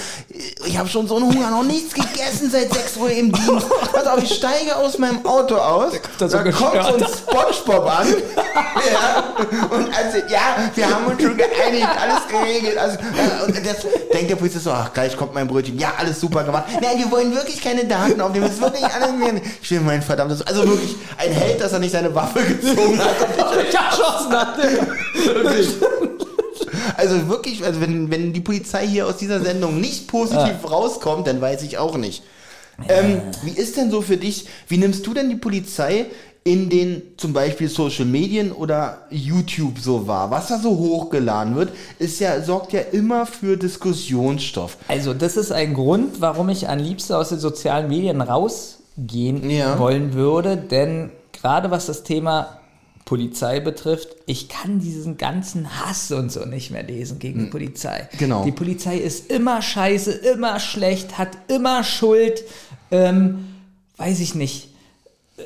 [0.67, 3.67] Ich habe schon so einen Hunger, noch nichts gegessen seit 6 Uhr im Dienst.
[3.91, 7.07] Pass auf, ich steige aus meinem Auto aus, da da kommt so ein.
[7.09, 8.09] Spongebob an,
[8.93, 9.25] ja,
[9.71, 12.99] und also, ja, wir haben uns schon geeinigt, alles geregelt, also,
[13.47, 16.65] und das denkt der Polizist so, ach, gleich kommt mein Brötchen, ja, alles super gemacht.
[16.83, 19.09] Nein, wir wollen wirklich keine Daten aufnehmen, es ist wirklich alles,
[19.63, 23.17] ich will mein verdammtes, also wirklich, ein Held, dass er nicht seine Waffe gezogen hat.
[23.71, 24.59] geschossen hat.
[26.97, 31.41] Also wirklich, also wenn, wenn die Polizei hier aus dieser Sendung nicht positiv rauskommt, dann
[31.41, 32.23] weiß ich auch nicht.
[32.89, 36.07] Ähm, wie ist denn so für dich, wie nimmst du denn die Polizei
[36.45, 40.31] in den zum Beispiel Social Medien oder YouTube so wahr?
[40.31, 44.77] Was da so hochgeladen wird, ist ja, sorgt ja immer für Diskussionsstoff.
[44.87, 48.21] Also, das ist ein Grund, warum ich am liebsten aus den sozialen Medien
[48.99, 49.79] rausgehen Ja.
[49.79, 52.59] wollen würde, denn gerade was das Thema
[53.05, 58.07] Polizei betrifft, ich kann diesen ganzen Hass und so nicht mehr lesen gegen die Polizei.
[58.19, 58.45] Genau.
[58.45, 62.45] Die Polizei ist immer scheiße, immer schlecht, hat immer Schuld,
[62.91, 63.47] ähm,
[63.97, 64.69] weiß ich nicht.
[65.39, 65.43] Äh,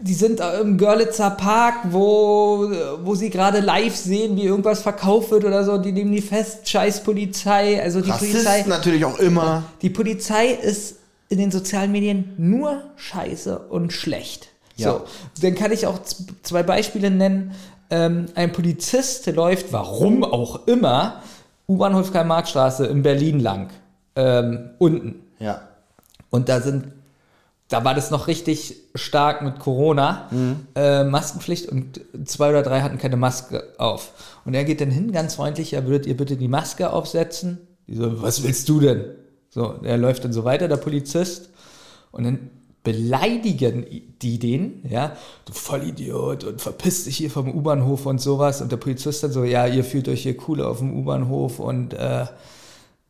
[0.00, 2.70] Die sind im Görlitzer Park, wo,
[3.02, 5.78] wo sie gerade live sehen, wie irgendwas verkauft wird oder so.
[5.78, 7.82] Die nehmen die fest, scheiß Polizei.
[7.82, 8.64] Also die Rassisten Polizei.
[8.68, 9.64] natürlich auch immer.
[9.80, 10.96] Die Polizei ist
[11.34, 14.50] in den sozialen Medien nur scheiße und schlecht.
[14.76, 14.92] Ja.
[14.92, 15.04] So,
[15.42, 15.98] dann kann ich auch
[16.42, 17.52] zwei Beispiele nennen.
[17.90, 21.22] Ähm, ein Polizist läuft, warum auch immer,
[21.68, 23.70] U-Bahnhof Karl-Marx-Straße in Berlin lang.
[24.14, 25.22] Ähm, unten.
[25.40, 25.62] Ja.
[26.30, 26.86] Und da sind,
[27.68, 30.30] da war das noch richtig stark mit Corona,
[30.76, 34.12] äh, Maskenpflicht und zwei oder drei hatten keine Maske auf.
[34.44, 37.58] Und er geht dann hin, ganz freundlich, ja, würdet ihr bitte die Maske aufsetzen?
[37.88, 39.04] Die so, was willst du denn?
[39.54, 41.50] So, er läuft dann so weiter, der Polizist,
[42.10, 42.50] und dann
[42.82, 43.86] beleidigen
[44.20, 45.16] die den, ja,
[45.46, 48.60] du Vollidiot und verpiss dich hier vom U-Bahnhof und sowas.
[48.60, 51.94] Und der Polizist dann so, ja, ihr fühlt euch hier cool auf dem U-Bahnhof und
[51.94, 52.26] äh,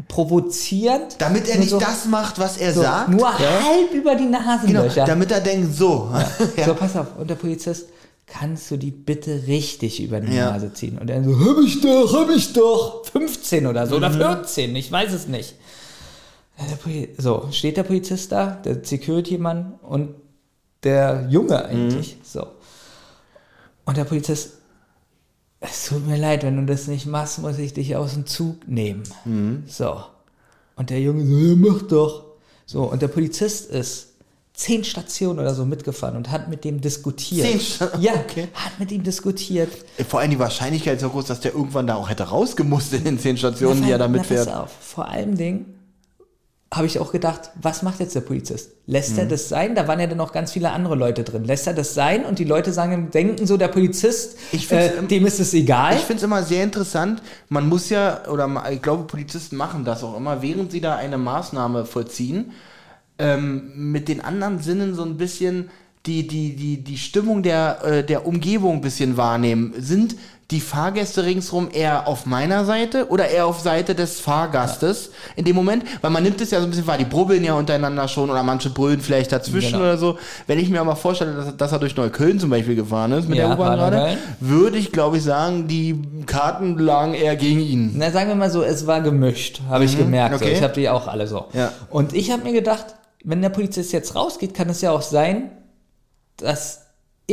[0.08, 1.16] provozierend.
[1.18, 3.10] Damit er nicht so, das macht, was er so, sagt.
[3.10, 3.38] Nur ja.
[3.38, 5.04] halb über die Genau, Nasenlöcher.
[5.04, 6.10] damit er denkt, so.
[6.56, 6.64] Ja.
[6.66, 7.08] So, pass auf.
[7.18, 7.86] Und der Polizist,
[8.26, 10.52] kannst du die bitte richtig über die Ja.
[10.52, 10.96] Nase ziehen?
[10.98, 13.04] Und er so, hab ich doch, hab ich doch.
[13.06, 14.14] 15 oder so, oder Mhm.
[14.18, 15.56] 14, ich weiß es nicht.
[16.58, 16.64] Ja,
[17.18, 20.14] So, steht der Polizist da, der Security-Mann und
[20.84, 22.16] der Junge eigentlich.
[22.16, 22.20] Mhm.
[22.24, 22.46] So.
[23.84, 24.52] Und der Polizist,
[25.60, 28.66] es tut mir leid, wenn du das nicht machst, muss ich dich aus dem Zug
[28.68, 29.02] nehmen.
[29.24, 29.64] Mhm.
[29.66, 30.02] So.
[30.76, 32.24] Und der Junge so, ja, mach doch.
[32.66, 34.08] So, und der Polizist ist
[34.54, 37.46] zehn Stationen oder so mitgefahren und hat mit dem diskutiert.
[37.46, 38.48] Zehn Sta- Ja, okay.
[38.54, 39.70] hat mit ihm diskutiert.
[40.08, 43.04] Vor allem die Wahrscheinlichkeit ist so groß, dass der irgendwann da auch hätte rausgemusst in
[43.04, 44.46] den zehn Stationen, Na, die er da mitfährt.
[44.48, 44.70] pass auf.
[44.80, 45.66] Vor allem Ding
[46.72, 48.70] habe ich auch gedacht, was macht jetzt der Polizist?
[48.86, 49.18] Lässt Mhm.
[49.18, 49.74] er das sein?
[49.74, 51.44] Da waren ja dann noch ganz viele andere Leute drin.
[51.44, 52.24] Lässt er das sein?
[52.24, 54.38] Und die Leute sagen, denken so, der Polizist,
[54.70, 55.94] äh, dem ist es egal.
[55.96, 57.22] Ich finde es immer sehr interessant.
[57.50, 61.18] Man muss ja, oder ich glaube, Polizisten machen das auch immer, während sie da eine
[61.18, 62.52] Maßnahme vollziehen,
[63.18, 65.68] ähm, mit den anderen Sinnen so ein bisschen
[66.06, 69.74] die, die, die, die Stimmung der, äh, der Umgebung ein bisschen wahrnehmen.
[69.78, 70.16] Sind
[70.52, 75.56] die Fahrgäste ringsrum eher auf meiner Seite oder eher auf Seite des Fahrgastes in dem
[75.56, 75.84] Moment?
[76.00, 78.42] Weil man nimmt es ja so ein bisschen wahr, die brubbeln ja untereinander schon oder
[78.42, 79.84] manche brüllen vielleicht dazwischen Genau.
[79.84, 80.18] oder so.
[80.46, 83.38] Wenn ich mir aber vorstelle, dass, dass er durch Neukölln zum Beispiel gefahren ist mit
[83.38, 87.92] Ja, der U-Bahn gerade, würde ich glaube ich sagen, die Karten lagen eher gegen ihn.
[87.96, 90.38] Na, sagen wir mal so, es war gemischt, habe ich gemerkt.
[90.38, 90.44] So.
[90.44, 90.56] Mhm, okay.
[90.58, 91.46] Ich habe die auch alle so.
[91.54, 91.72] Ja.
[91.90, 92.86] Und ich habe mir gedacht,
[93.24, 95.50] wenn der Polizist jetzt rausgeht, kann es ja auch sein,
[96.36, 96.81] dass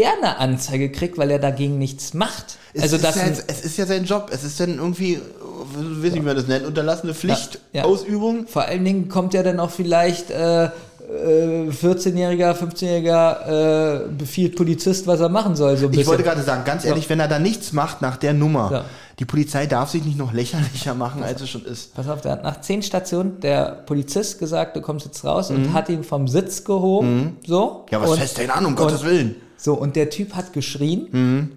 [0.01, 2.57] er eine Anzeige kriegt, weil er dagegen nichts macht.
[2.73, 4.29] Es, also ist das ja, jetzt- es ist ja sein Job.
[4.31, 7.83] Es ist dann irgendwie, äh, ich weiß nicht, wie man das nennt, unterlassene Pflicht, Ja.
[7.85, 8.47] Ausübung.
[8.47, 15.07] vor allen Dingen kommt ja dann auch vielleicht äh, äh, 14-jähriger, 15-jähriger äh, befiehlt Polizist,
[15.07, 15.75] was er machen soll.
[15.77, 16.07] So Ich bisschen.
[16.07, 18.85] wollte gerade sagen, ganz ehrlich, wenn er da nichts macht nach der Nummer, Ja.
[19.17, 21.95] die Polizei darf sich nicht noch lächerlicher machen, als es schon ist.
[21.95, 25.55] Pass auf, der hat nach zehn Stationen der Polizist gesagt, du kommst jetzt raus Mhm.
[25.55, 27.37] und hat ihn vom Sitz gehoben.
[27.45, 27.85] So.
[27.89, 29.35] Ja, was und, fest denn an, um Gottes Willen.
[29.61, 31.07] So, und der Typ hat geschrien.
[31.11, 31.51] Mhm.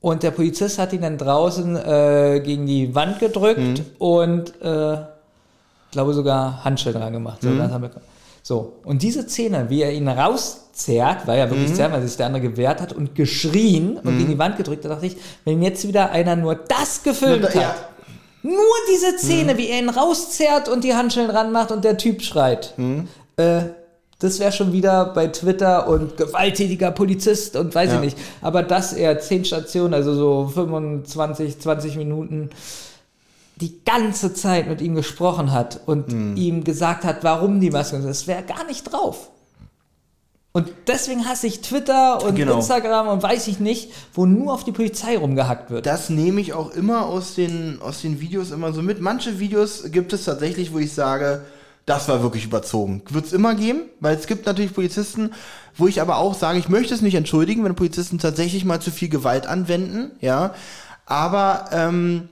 [0.00, 3.84] Und der Polizist hat ihn dann draußen äh, gegen die Wand gedrückt Mhm.
[3.98, 4.96] und äh,
[5.92, 7.42] glaube sogar Handschellen dran gemacht.
[7.42, 7.60] Mhm.
[7.70, 7.90] So, wir,
[8.42, 11.50] so, und diese Szene, wie er ihn rauszerrt, war ja Mhm.
[11.50, 14.84] wirklich zerrt, weil sich der andere gewehrt hat und geschrien und gegen die Wand gedrückt,
[14.84, 17.74] da dachte ich, wenn jetzt wieder einer nur das gefilmt Ja, hat, ja.
[18.42, 19.58] nur diese Szene, Mhm.
[19.58, 22.74] wie er ihn rauszerrt und die Handschellen ranmacht und der Typ schreit.
[22.76, 23.08] Mhm.
[23.36, 23.60] Äh,
[24.18, 27.94] das wäre schon wieder bei Twitter und gewalttätiger Polizist und weiß Ja.
[27.96, 28.18] ich nicht.
[28.40, 32.50] Aber dass er zehn Stationen, also so 25, 20 Minuten,
[33.56, 36.36] die ganze Zeit mit ihm gesprochen hat und Mhm.
[36.36, 39.30] ihm gesagt hat, warum die Maske, das wäre gar nicht drauf.
[40.52, 42.56] Und deswegen hasse ich Twitter und Genau.
[42.56, 45.84] Instagram und weiß ich nicht, wo nur auf die Polizei rumgehackt wird.
[45.84, 49.02] Das nehme ich auch immer aus den, aus den Videos immer so mit.
[49.02, 51.42] Manche Videos gibt es tatsächlich, wo ich sage,
[51.86, 53.02] das war wirklich überzogen.
[53.08, 55.30] Wird es immer geben, weil es gibt natürlich Polizisten,
[55.76, 58.90] wo ich aber auch sage, ich möchte es nicht entschuldigen, wenn Polizisten tatsächlich mal zu
[58.90, 60.54] viel Gewalt anwenden, ja.
[61.06, 62.28] Aber ähm,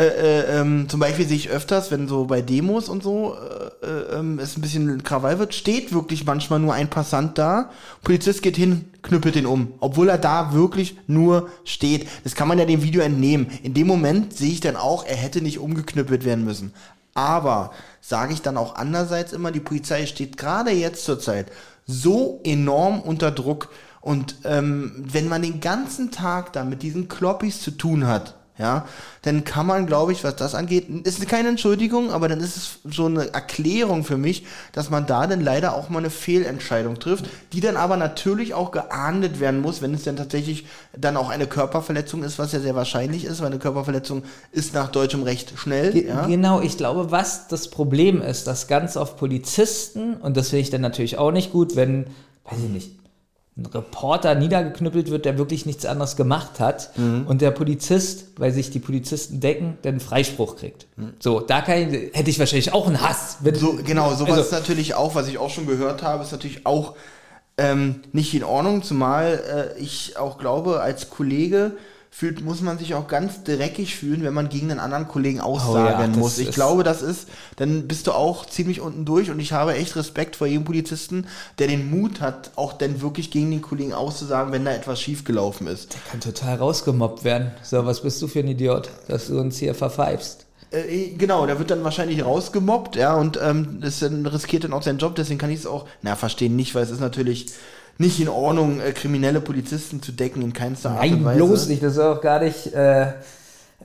[0.00, 3.36] äh, äh, ähm, zum Beispiel sehe ich öfters, wenn so bei Demos und so
[3.82, 7.70] äh, äh, ähm, es ein bisschen Krawall wird, steht wirklich manchmal nur ein Passant da.
[8.02, 12.08] Polizist geht hin, knüppelt ihn um, obwohl er da wirklich nur steht.
[12.24, 13.48] Das kann man ja dem Video entnehmen.
[13.62, 16.72] In dem Moment sehe ich dann auch, er hätte nicht umgeknüppelt werden müssen.
[17.14, 21.50] Aber sage ich dann auch andererseits immer, die Polizei steht gerade jetzt zur Zeit
[21.86, 23.68] so enorm unter Druck.
[24.00, 28.86] Und ähm, wenn man den ganzen Tag da mit diesen Kloppis zu tun hat, ja,
[29.22, 32.78] dann kann man, glaube ich, was das angeht, ist keine Entschuldigung, aber dann ist es
[32.94, 37.24] so eine Erklärung für mich, dass man da dann leider auch mal eine Fehlentscheidung trifft,
[37.52, 40.66] die dann aber natürlich auch geahndet werden muss, wenn es dann tatsächlich
[40.96, 44.22] dann auch eine Körperverletzung ist, was ja sehr wahrscheinlich ist, weil eine Körperverletzung
[44.52, 45.92] ist nach deutschem Recht schnell.
[45.92, 46.26] Ge- ja?
[46.26, 50.70] Genau, ich glaube, was das Problem ist, dass ganz oft Polizisten, und das finde ich
[50.70, 52.06] dann natürlich auch nicht gut, wenn,
[52.44, 52.99] weiß ich nicht,
[53.60, 57.26] ein Reporter niedergeknüppelt wird, der wirklich nichts anderes gemacht hat Mhm.
[57.26, 60.86] und der Polizist, weil sich die Polizisten decken, dann einen Freispruch kriegt.
[61.18, 63.38] So, da kann ich, hätte ich wahrscheinlich auch einen Hass.
[63.42, 63.54] Mhm.
[63.54, 66.66] So, genau, sowas Also- ist natürlich auch, was ich auch schon gehört habe, ist natürlich
[66.66, 66.94] auch
[67.58, 71.72] ähm, nicht in Ordnung, zumal äh, ich auch glaube, als Kollege
[72.12, 75.94] fühlt, muss man sich auch ganz dreckig fühlen, wenn man gegen einen anderen Kollegen aussagen
[75.96, 76.38] Oh das muss.
[76.38, 79.94] Ich glaube, das ist, dann bist du auch ziemlich unten durch und ich habe echt
[79.96, 81.26] Respekt vor jedem Polizisten,
[81.58, 85.68] der den Mut hat, auch dann wirklich gegen den Kollegen auszusagen, wenn da etwas schiefgelaufen
[85.68, 85.96] ist.
[86.10, 87.52] kann total rausgemobbt werden.
[87.62, 90.46] So, was bist du für ein Idiot, dass du uns hier verpfeifst?
[90.72, 94.98] Äh, genau, der wird dann wahrscheinlich rausgemobbt, ja, und ähm, das riskiert dann auch seinen
[94.98, 97.46] Job, deswegen kann ich es auch, na, verstehen nicht, weil es ist natürlich
[98.00, 101.36] nicht in Ordnung, äh, kriminelle Polizisten zu decken, in keinster Art und Nein, Weise.
[101.36, 101.82] bloß nicht.
[101.82, 103.12] Das soll auch gar nicht äh,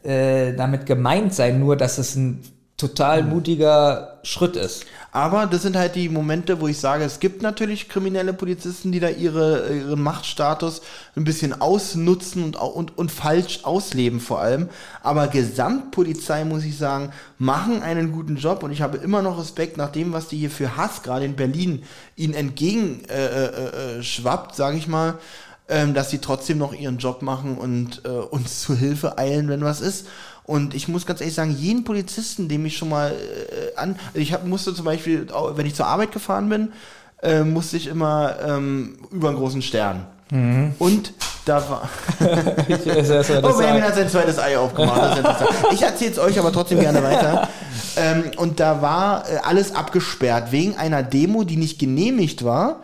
[0.03, 2.41] äh, damit gemeint sein, nur dass es ein
[2.77, 3.29] total Hm.
[3.29, 4.85] mutiger Schritt ist.
[5.15, 8.99] Aber das sind halt die Momente, wo ich sage, es gibt natürlich kriminelle Polizisten, die
[8.99, 10.81] da ihre, ihren Machtstatus
[11.15, 14.67] ein bisschen ausnutzen und, und, und falsch ausleben vor allem.
[15.03, 19.77] Aber Gesamtpolizei, muss ich sagen, machen einen guten Job und ich habe immer noch Respekt
[19.77, 21.83] nach dem, was die hier für Hass gerade in Berlin
[22.17, 25.17] ihnen entgegen äh, äh, äh, schwappt, sage ich mal,
[25.69, 29.63] ähm, dass sie trotzdem noch ihren Job machen und äh, uns zu Hilfe eilen, wenn
[29.63, 30.07] was ist.
[30.45, 34.19] Und ich muss ganz ehrlich sagen, jeden Polizisten, dem ich schon mal äh, an, also
[34.19, 36.72] ich hab, musste zum Beispiel, wenn ich zur Arbeit gefahren bin,
[37.23, 40.05] äh, musste ich immer ähm, über einen großen Stern.
[40.80, 41.13] Und
[41.45, 41.89] da war.
[42.67, 45.23] Ich, das Oh, Benjamin hat sein zweites Ei aufgemacht.
[45.23, 45.47] Das ist.
[45.73, 47.47] Ich erzähle es euch aber trotzdem gerne weiter.
[47.95, 52.81] Ähm, und da war äh, alles abgesperrt wegen einer Demo, die nicht genehmigt war.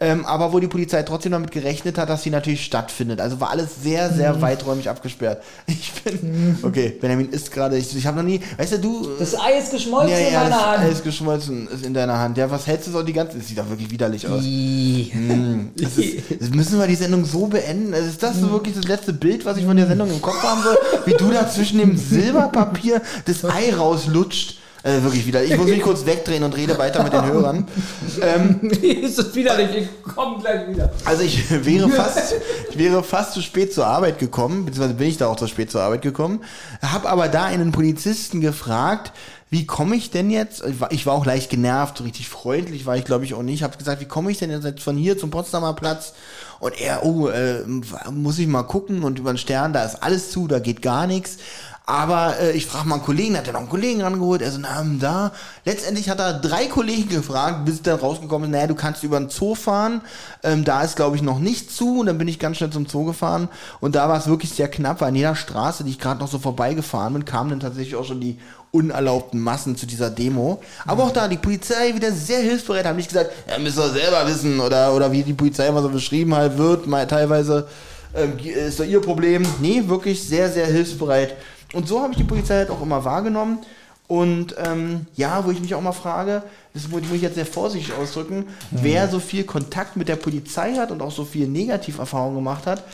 [0.00, 3.20] Ähm, aber wo die Polizei trotzdem damit gerechnet hat, dass sie natürlich stattfindet.
[3.20, 5.42] Also war alles sehr, sehr weiträumig abgesperrt.
[5.66, 9.08] Ich bin, okay, Benjamin ist gerade, ich, ich habe noch nie, weißt du, du...
[9.18, 10.84] Das Ei ist geschmolzen ja, in ja, meiner das Hand.
[10.84, 12.36] Eis geschmolzen ist in deiner Hand.
[12.36, 14.42] Ja, was hältst du so die ganze, das sieht doch wirklich widerlich aus.
[14.42, 17.92] Das, ist, das müssen wir die Sendung so beenden.
[17.92, 20.62] Ist das so wirklich das letzte Bild, was ich von der Sendung im Kopf haben
[20.62, 20.76] soll?
[21.06, 24.58] Wie du da zwischen dem Silberpapier das Ei rauslutscht.
[24.84, 25.42] Äh, wirklich wieder.
[25.42, 27.66] Ich muss mich kurz wegdrehen und rede weiter mit den Hörern.
[28.20, 30.92] Ähm, ist das widerlich, ich komm gleich wieder.
[31.04, 32.34] also ich wäre fast,
[32.70, 35.70] ich wäre fast zu spät zur Arbeit gekommen, beziehungsweise bin ich da auch zu spät
[35.70, 36.42] zur Arbeit gekommen,
[36.80, 39.12] habe aber da einen Polizisten gefragt,
[39.50, 42.96] wie komme ich denn jetzt, ich war, ich auch leicht genervt, so richtig freundlich war
[42.96, 45.30] ich glaube ich auch nicht, habe gesagt, wie komme ich denn jetzt von hier zum
[45.30, 46.14] Potsdamer Platz
[46.60, 47.62] und er, oh, äh,
[48.10, 51.06] muss ich mal gucken und über den Stern, da ist alles zu, da geht gar
[51.06, 51.38] nichts.
[51.86, 54.40] Aber äh, ich frage mal einen Kollegen, hat er noch einen Kollegen rangeholt?
[54.40, 55.32] Er so, na, hm, da.
[55.66, 59.28] Letztendlich hat er drei Kollegen gefragt, bis dann rausgekommen ist, naja, du kannst über den
[59.28, 60.00] Zoo fahren.
[60.42, 62.00] Ähm, da ist, glaube ich, noch nicht zu.
[62.00, 63.48] Und dann bin ich ganz schnell zum Zoo gefahren.
[63.80, 66.28] Und da war es wirklich sehr knapp, weil an jeder Straße, die ich gerade noch
[66.28, 68.38] so vorbeigefahren bin, kamen dann tatsächlich auch schon die
[68.70, 70.62] unerlaubten Massen zu dieser Demo.
[70.86, 74.26] Aber auch da, die Polizei wieder sehr hilfsbereit, haben nicht gesagt, ja, müsst ihr selber
[74.26, 74.58] wissen.
[74.58, 77.68] Oder, oder wie die Polizei immer so beschrieben halt wird, mal teilweise
[78.14, 79.44] ähm, ist doch ihr Problem.
[79.60, 81.36] Nee, wirklich sehr, sehr hilfsbereit.
[81.74, 83.58] Und so habe ich die Polizei halt auch immer wahrgenommen.
[84.06, 86.42] Und ähm, ja, wo ich mich auch mal frage,
[86.74, 90.90] das muss ich jetzt sehr vorsichtig ausdrücken, wer so viel Kontakt mit der Polizei hat
[90.90, 92.84] und auch so viel Negativerfahrung gemacht hat,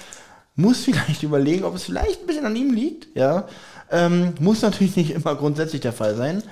[0.54, 3.08] muss vielleicht überlegen, ob es vielleicht ein bisschen an ihm liegt.
[3.16, 3.48] Ja,
[3.90, 6.44] ähm, muss natürlich nicht immer grundsätzlich der Fall sein.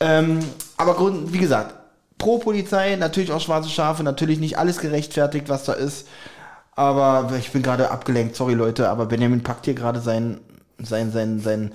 [0.00, 0.40] Ähm,
[0.78, 1.74] aber grund, wie gesagt,
[2.18, 6.08] pro Polizei, natürlich auch schwarze Schafe, natürlich nicht alles gerechtfertigt, was da ist.
[6.74, 10.40] Aber ich bin gerade abgelenkt, sorry Leute, aber Benjamin packt hier gerade sein,
[10.82, 11.72] sein, sein, sein,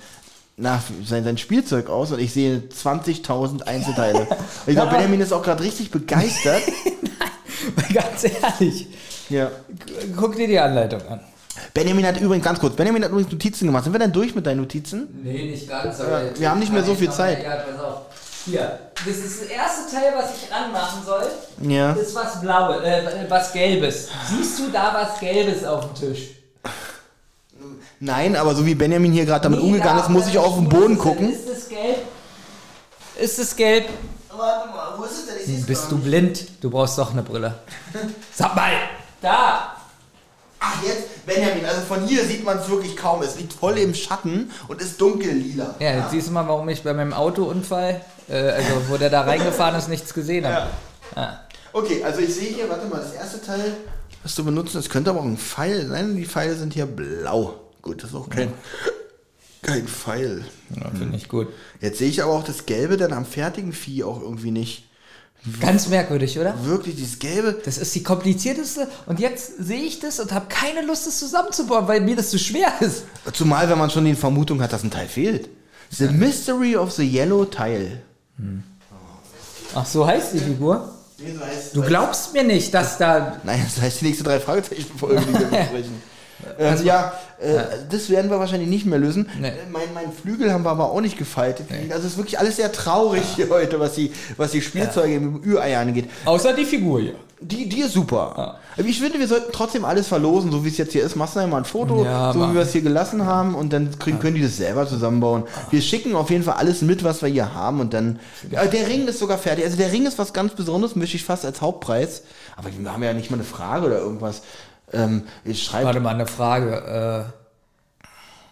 [0.58, 4.28] na, sein, sein Spielzeug aus und ich sehe 20.000 Einzelteile.
[4.68, 6.62] ich glaube, Benjamin ist auch gerade richtig begeistert.
[7.94, 8.88] Ganz ehrlich,
[9.30, 9.52] ja.
[10.18, 11.20] guck dir die Anleitung an.
[11.74, 13.84] Benjamin hat übrigens, ganz kurz, Benjamin hat übrigens Notizen gemacht.
[13.84, 15.22] Sind wir denn durch mit deinen Notizen?
[15.24, 16.00] Nee, nicht ganz.
[16.00, 17.44] aber wir haben nicht mehr so viel Zeit.
[17.44, 18.02] Ja, pass auf.
[18.46, 21.28] Hier, das ist das erste Teil, was ich ranmachen soll.
[21.70, 21.94] Ja.
[21.94, 24.10] Das ist was Blaues, äh, was Gelbes.
[24.30, 26.30] Siehst du da was Gelbes auf dem Tisch?
[28.00, 30.56] Nein, aber so wie Benjamin hier gerade damit Nee, umgegangen da ist, muss ich auf
[30.56, 31.32] den Boden ist, gucken.
[31.32, 31.98] Ist es gelb?
[33.20, 33.86] Ist es gelb?
[34.36, 35.36] Warte mal, wo ist es denn?
[35.40, 36.06] Ich seh's Bist du nicht.
[36.06, 36.48] blind?
[36.62, 37.56] Du brauchst doch eine Brille.
[38.34, 38.72] Sag mal!
[39.22, 39.76] Da!
[40.60, 43.22] Ach, jetzt, Benjamin, also von hier sieht man es wirklich kaum.
[43.24, 45.76] Es liegt voll im Schatten und ist dunkellila.
[45.80, 49.22] Ja, jetzt siehst du mal, warum ich bei meinem Autounfall, äh, also wo der da
[49.22, 50.68] reingefahren ist, nichts gesehen habe.
[51.74, 53.74] Okay, also ich sehe hier, warte mal, das erste Teil,
[54.24, 56.16] was du benutzt, das könnte aber auch ein Pfeil sein.
[56.16, 57.72] Die Pfeile sind hier blau.
[57.82, 58.54] Gut, das ist auch kein,
[59.62, 60.46] kein Pfeil.
[60.76, 61.48] Ja, Finde ich gut.
[61.80, 64.86] Jetzt sehe ich aber auch das Gelbe dann am fertigen Vieh auch irgendwie nicht.
[65.60, 66.66] Ganz merkwürdig, oder?
[66.66, 67.60] Wirklich, dieses Gelbe.
[67.66, 71.88] Das ist die komplizierteste und jetzt sehe ich das und habe keine Lust, das zusammenzubauen,
[71.88, 73.06] weil mir das zu schwer ist.
[73.34, 75.50] Zumal, wenn man schon die Vermutung hat, dass ein Teil fehlt.
[75.90, 78.02] The Mystery of the Yellow Tile.
[79.74, 80.94] Ach, so heißt die Figur?
[81.24, 83.38] Nee, so heißt Du glaubst mir nicht, dass da...
[83.44, 86.02] Nein, das heißt die nächste drei Fragezeichen-Folge, die wir besprechen.
[86.58, 89.30] Ähm, ja, äh, das werden wir wahrscheinlich nicht mehr lösen.
[89.40, 89.50] Nee.
[89.50, 91.68] Äh, Mein, mein Flügel haben wir aber auch nicht gefaltet.
[91.92, 95.44] Also es ist wirklich alles sehr traurig hier heute, was die, was die Spielzeuge im
[95.44, 96.10] Ü-Ei angeht.
[96.26, 97.16] Außer die Figur hier.
[97.44, 98.60] Die, die ist super.
[98.78, 101.16] Aber Ich finde, wir sollten trotzdem alles verlosen, so wie es jetzt hier ist.
[101.16, 103.98] Machst du mal ein Foto, Ja, so wie wir es hier gelassen haben und dann
[103.98, 105.44] kriegen, können die das selber zusammenbauen.
[105.72, 108.20] Wir schicken auf jeden Fall alles mit, was wir hier haben und dann.
[108.52, 109.66] Ja, der Ring ist sogar fertig.
[109.66, 112.22] Also der Ring ist was ganz Besonderes, möchte ich fast als Hauptpreis.
[112.56, 114.44] Aber wir haben ja nicht mal eine Frage oder irgendwas.
[114.94, 115.86] Ähm, ich schreibe.
[115.86, 117.26] Warte mal, eine Frage.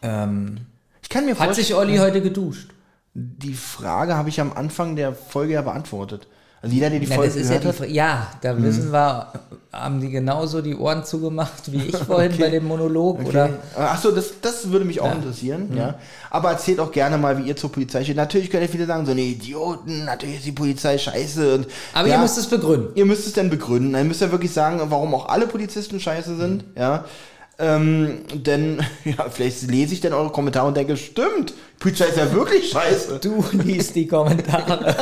[0.01, 0.65] Äh, ähm,
[1.03, 2.69] Ich kann mir hat sich Olli heute geduscht?
[3.13, 6.27] die Frage habe ich am Anfang der Folge ja beantwortet.
[6.61, 7.89] Also jeder, der die Ja, Folge ist ja, gehört die, hat.
[7.89, 9.27] Ja, da wissen wir,
[9.71, 13.23] haben die genauso die Ohren zugemacht wie ich vorhin bei dem Monolog?
[13.25, 13.49] Oder?
[13.77, 15.95] Achso, das, das würde mich auch interessieren, ja.
[16.29, 18.17] Aber erzählt auch gerne mal, wie ihr zur Polizei steht.
[18.17, 21.55] Natürlich können ja viele sagen, so eine Idioten, natürlich ist die Polizei scheiße.
[21.55, 22.91] Und, Aber ja, ihr müsst es begründen.
[22.95, 23.95] Ihr müsst es dann begründen.
[23.95, 27.05] Ihr müsst ja wirklich sagen, warum auch alle Polizisten scheiße sind, ja.
[27.59, 32.31] Ähm, denn, ja, vielleicht lese ich dann eure Kommentare und denke, stimmt, Polizei ist ja
[32.33, 33.19] wirklich scheiße.
[33.21, 34.95] Du liest die Kommentare.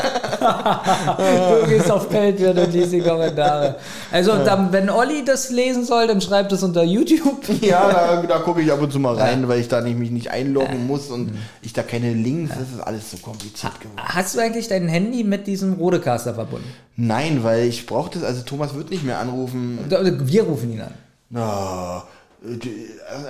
[1.62, 3.78] du gehst auf Patreon und liest die Kommentare.
[4.12, 7.44] Also, dann, wenn Olli das lesen soll, dann schreibt es unter YouTube.
[7.62, 10.12] Ja, da, da gucke ich ab und zu mal rein, weil ich da nicht, mich
[10.12, 11.32] nicht einloggen muss und
[11.64, 13.98] ich da keine Links, das ist alles so kompliziert geworden.
[13.98, 16.68] Hast du eigentlich dein Handy mit diesem Rodecaster verbunden?
[16.96, 19.80] Nein, weil ich brauche das, also Thomas wird nicht mehr anrufen.
[19.90, 20.94] Wir rufen ihn an.
[21.30, 22.04] Na,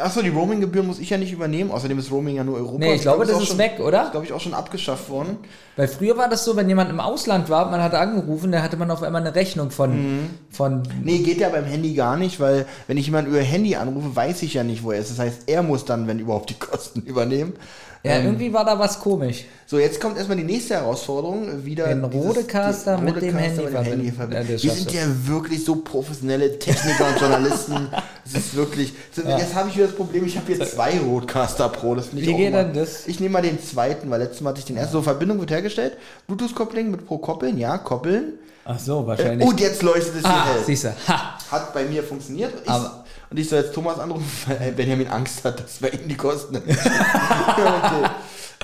[0.04, 1.72] Achso, die Roaming-Gebühr muss ich ja nicht übernehmen.
[1.72, 2.80] Außerdem ist Roaming ja nur Europa.
[2.80, 4.10] Nee, ich glaube, das ist schon, weg, oder?
[4.12, 5.38] glaube ich, auch schon abgeschafft worden.
[5.78, 8.76] Weil früher war das so, wenn jemand im Ausland war, man hatte angerufen, dann hatte
[8.76, 12.66] man auf einmal eine Rechnung von, von Nee, geht ja beim Handy gar nicht, weil
[12.88, 15.12] wenn ich jemanden über Handy anrufe, weiß ich ja nicht, wo er ist.
[15.12, 17.54] Das heißt, er muss dann, wenn überhaupt, die Kosten übernehmen.
[18.04, 19.46] Ja, irgendwie war da was komisch.
[19.66, 21.66] So, jetzt kommt erstmal die nächste Herausforderung.
[21.66, 23.90] Wieder Den Rodecaster mit dem Handy mit dem verbinden.
[24.00, 24.48] Handy verbinden.
[24.58, 27.88] Ja, Wir sind ja wirklich so professionelle Techniker und Journalisten.
[28.30, 28.92] Das ist wirklich.
[29.14, 31.96] So, Jetzt habe ich wieder das Problem, ich habe hier zwei Rodecaster Pro.
[31.96, 33.08] Das Wie geht denn das?
[33.08, 34.92] Ich nehme mal den zweiten, weil letztes Mal hatte ich den ersten.
[34.92, 35.94] So, Verbindung wird hergestellt.
[36.28, 38.34] Bluetooth-Koppling mit Pro koppeln, ja, koppeln.
[38.66, 39.48] Ach so, Äh, wahrscheinlich.
[39.48, 40.64] und jetzt leuchtet es hier ah, hell.
[40.66, 40.90] siehst du.
[41.08, 41.38] Ha.
[41.52, 42.52] Hat bei mir funktioniert.
[42.66, 44.26] Ich, Aber- und ich soll jetzt Thomas anrufen,
[44.60, 46.56] weil Benjamin Angst hat, dass bei ihm die Kosten.
[46.58, 48.10] okay.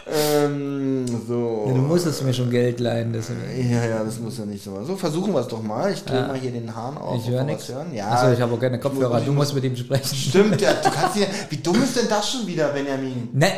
[0.08, 1.66] ähm, so.
[1.68, 3.72] Du musstest mir schon Geld leihen, deswegen.
[3.72, 4.84] Ja, ja, das muss ja nicht so.
[4.84, 5.92] So, versuchen wir es doch mal.
[5.92, 6.28] Ich drehe Ja.
[6.28, 7.22] mal hier den Hahn auf.
[7.22, 7.72] Ich höre wir nichts.
[7.94, 9.20] Ja, Achso, ich habe auch keine Kopfhörer.
[9.22, 10.16] Du muss- musst mit ihm sprechen.
[10.16, 11.28] Stimmt, ja, du kannst hier.
[11.50, 13.30] Wie dumm ist denn das schon wieder, Benjamin?
[13.34, 13.52] Ne,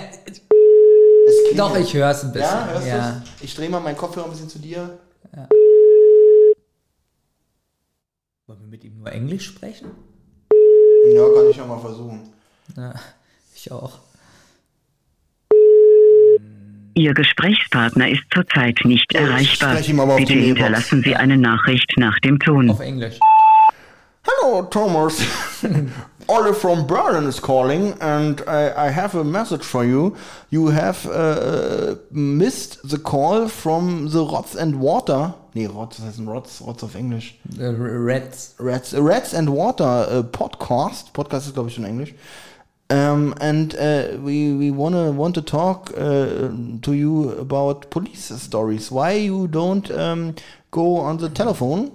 [1.56, 2.48] doch, ich höre es ein bisschen.
[2.49, 3.11] Ja, hörst ja.
[3.11, 3.30] du's?
[3.41, 4.98] Ich drehe mal meinen Kopfhörer ein bisschen zu dir.
[8.48, 9.88] Wollen wir mit ihm nur Englisch sprechen?
[11.14, 12.34] Ja, kann ich ja mal versuchen.
[12.76, 12.94] Ja,
[13.56, 13.99] ich auch.
[16.95, 20.15] Ihr Gesprächspartner ist zurzeit nicht Ja, ich erreichbar.
[20.15, 22.69] Bitte hinterlassen Sie eine Nachricht nach dem Ton.
[22.69, 23.19] Auf Englisch.
[24.23, 25.22] Hello, Thomas.
[26.27, 30.15] Ollie from Berlin is calling, and I, I have a message for you.
[30.49, 35.36] You have uh, missed the call from the Rots and Water.
[35.56, 36.61] Nee, Rots, was heißt denn Rots?
[36.61, 37.40] Rots auf Englisch.
[37.57, 38.56] Äh, Reds.
[38.60, 41.14] Rats, Rats and Water uh, podcast.
[41.14, 42.14] Podcast ist, glaube ich, schon Englisch.
[42.91, 46.49] Um, and uh, we we wanna want to talk uh,
[46.82, 48.91] to you about police stories.
[48.91, 50.36] Why you don't um,
[50.72, 51.91] go on the telephone?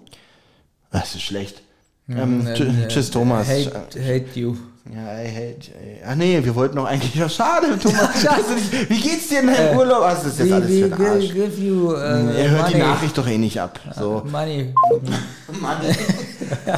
[0.91, 1.62] Das ist schlecht.
[2.09, 3.47] Ähm, Äh, tsch- äh, tschüss, Thomas.
[3.47, 4.57] Hate, hate you.
[4.86, 5.70] Ja, I hate.
[5.73, 7.15] äh, Ach nee, wir wollten noch eigentlich.
[7.15, 8.01] Ja, schade, Thomas.
[8.27, 10.01] Hast du nicht- Wie geht's dir in deinem Urlaub?
[10.01, 11.32] Was ist das jetzt We, alles für ein Arsch?
[11.35, 12.89] give you äh, Er hört die money.
[12.89, 13.78] Nachricht doch eh nicht ab.
[13.97, 14.23] So.
[14.31, 14.73] Money.
[15.61, 15.94] Manni.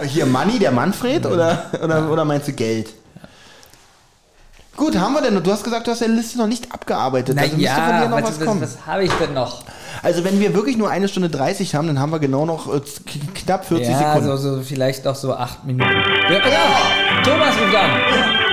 [0.08, 2.92] Hier Manni, der Manfred, oder, oder, oder meinst du Geld?
[4.76, 5.42] Gut, haben wir denn?
[5.42, 7.38] Du hast gesagt, du hast deine Liste noch nicht abgearbeitet.
[7.38, 8.60] also müsste von dir noch was, was was, kommen.
[8.62, 9.62] was habe ich denn noch?
[10.02, 12.80] Also wenn wir wirklich nur eine Stunde 30 haben, dann haben wir genau noch äh,
[13.34, 14.36] knapp 40 ja, Sekunden.
[14.36, 15.90] so, so vielleicht noch so acht Minuten.
[16.28, 17.22] Ja, ja.
[17.24, 17.90] Thomas ruft an.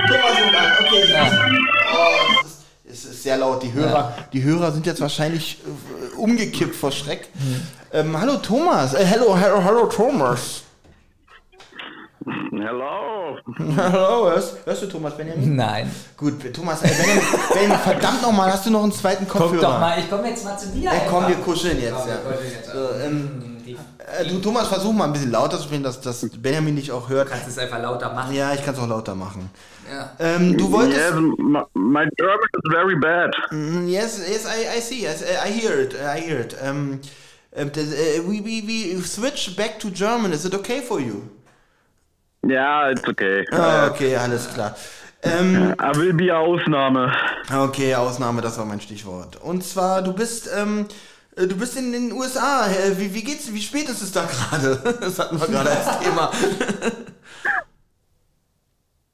[0.06, 0.86] Thomas ruft an.
[0.86, 1.12] Okay.
[1.12, 1.30] Ja.
[1.92, 3.64] Oh, es, ist, es ist sehr laut.
[3.64, 5.58] Die Hörer, die Hörer sind jetzt wahrscheinlich
[6.14, 7.28] äh, umgekippt vor Schreck.
[7.34, 7.62] Hm.
[7.92, 8.94] Ähm, hallo Thomas.
[8.94, 10.62] Äh, hallo, hallo, hallo Thomas.
[12.62, 13.38] Hello.
[13.76, 15.56] hallo, hörst, hörst du Thomas Benjamin?
[15.56, 15.90] Nein.
[16.16, 17.22] Gut, Thomas, äh, Benjamin,
[17.54, 19.52] Benjamin, verdammt nochmal, hast du noch einen zweiten Kopfhörer?
[19.52, 20.90] Guck doch mal, ich komme jetzt mal zu dir.
[20.90, 21.94] Ey, komm, wir kuscheln jetzt.
[21.94, 22.16] Komm, ja.
[22.44, 22.70] jetzt.
[22.70, 23.56] So, ähm,
[24.18, 27.08] äh, du, Thomas, versuch mal ein bisschen lauter zu sprechen, dass, dass Benjamin dich auch
[27.08, 27.30] hört.
[27.30, 28.34] Kannst es einfach lauter machen.
[28.34, 29.50] Ja, ich kann es auch lauter machen.
[29.90, 30.10] Ja.
[30.18, 30.98] Ähm, du wolltest...
[30.98, 33.34] Yes, my, German is very bad.
[33.50, 35.02] Mm, Yes, yes, I, I see.
[35.02, 35.94] Yes, I hear it.
[35.94, 36.54] I hear it.
[36.62, 37.00] Um,
[37.56, 40.32] um, the, uh, we, we, we switch back to German.
[40.32, 41.28] Is it okay for you?
[42.46, 43.44] Ja, it's okay.
[43.52, 44.74] Ah, okay, alles klar.
[45.22, 47.12] Ähm, I will be Ausnahme.
[47.54, 49.36] okay, Ausnahme, das war mein Stichwort.
[49.42, 50.86] Und zwar, du bist, ähm,
[51.36, 52.66] äh, du bist in den USA.
[52.96, 53.52] Wie, wie geht's?
[53.52, 54.78] Wie spät ist es da gerade?
[55.00, 56.30] Das hatten wir gerade als Thema.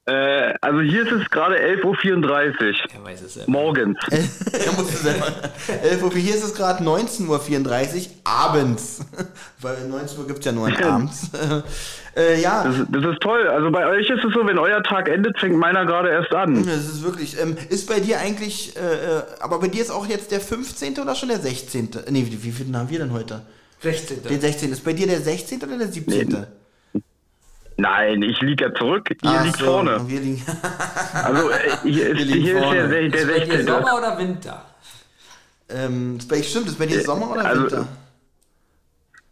[0.09, 2.75] Äh, also hier ist es gerade 11.34 Uhr.
[2.95, 3.43] Er weiß es ja.
[3.49, 3.99] Morgens.
[4.11, 5.33] er musste selber.
[5.83, 9.01] 11 Uhr, hier ist es gerade 19.34 Uhr abends.
[9.61, 11.29] Weil 19 Uhr gibt es ja nur einen abends.
[12.17, 12.63] äh, ja.
[12.63, 13.49] Das, das ist toll.
[13.49, 16.65] Also bei euch ist es so, wenn euer Tag endet, fängt meiner gerade erst an.
[16.65, 20.07] Das ist wirklich, ähm, ist bei dir eigentlich, äh, äh, aber bei dir ist auch
[20.07, 21.01] jetzt der 15.
[21.01, 21.91] oder schon der 16.?
[22.11, 23.43] Nee, wie, wie viel haben wir denn heute?
[23.83, 24.23] 16.
[24.23, 24.71] Den 16.
[24.71, 25.63] Ist bei dir der 16.
[25.65, 26.47] oder der 17.?
[27.79, 29.11] Nein, ich liege ja zurück.
[29.11, 30.01] Ihr Ach liegt so, vorne.
[30.09, 30.43] Wir liegen.
[31.13, 32.89] Also äh, hier ist, liegen hier ist vorne.
[32.89, 33.67] der, der Ist bei dir 16.
[33.67, 34.65] Sommer oder Winter?
[35.69, 37.89] ähm, ist stimmt, ist bei dir Sommer oder also, Winter?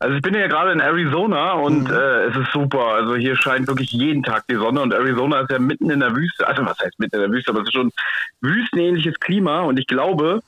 [0.00, 1.94] Also ich bin ja gerade in Arizona und Mhm.
[1.94, 2.84] äh, es ist super.
[2.94, 6.14] Also hier scheint wirklich jeden Tag die Sonne und Arizona ist ja mitten in der
[6.14, 6.46] Wüste.
[6.46, 7.92] Also was heißt mitten in der Wüste, aber es ist schon
[8.40, 10.40] wüstenähnliches Klima und ich glaube,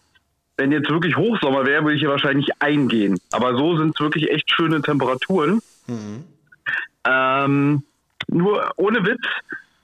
[0.58, 3.18] wenn jetzt wirklich Hochsommer wäre, würde ich hier wahrscheinlich eingehen.
[3.30, 5.60] Aber so sind es wirklich echt schöne Temperaturen.
[5.86, 6.24] Mhm.
[7.08, 7.82] Ähm,
[8.28, 9.22] nur ohne Witz,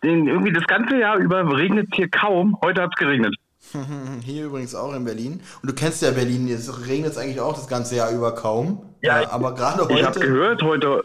[0.03, 2.59] den, irgendwie das ganze Jahr über regnet es hier kaum.
[2.63, 3.35] Heute hat es geregnet.
[4.25, 5.41] Hier übrigens auch in Berlin.
[5.63, 8.83] Und du kennst ja Berlin, es regnet es eigentlich auch das ganze Jahr über kaum.
[9.03, 10.21] Ja, Äh, aber gerade Ich habe heute.
[10.21, 11.03] gehört, heute,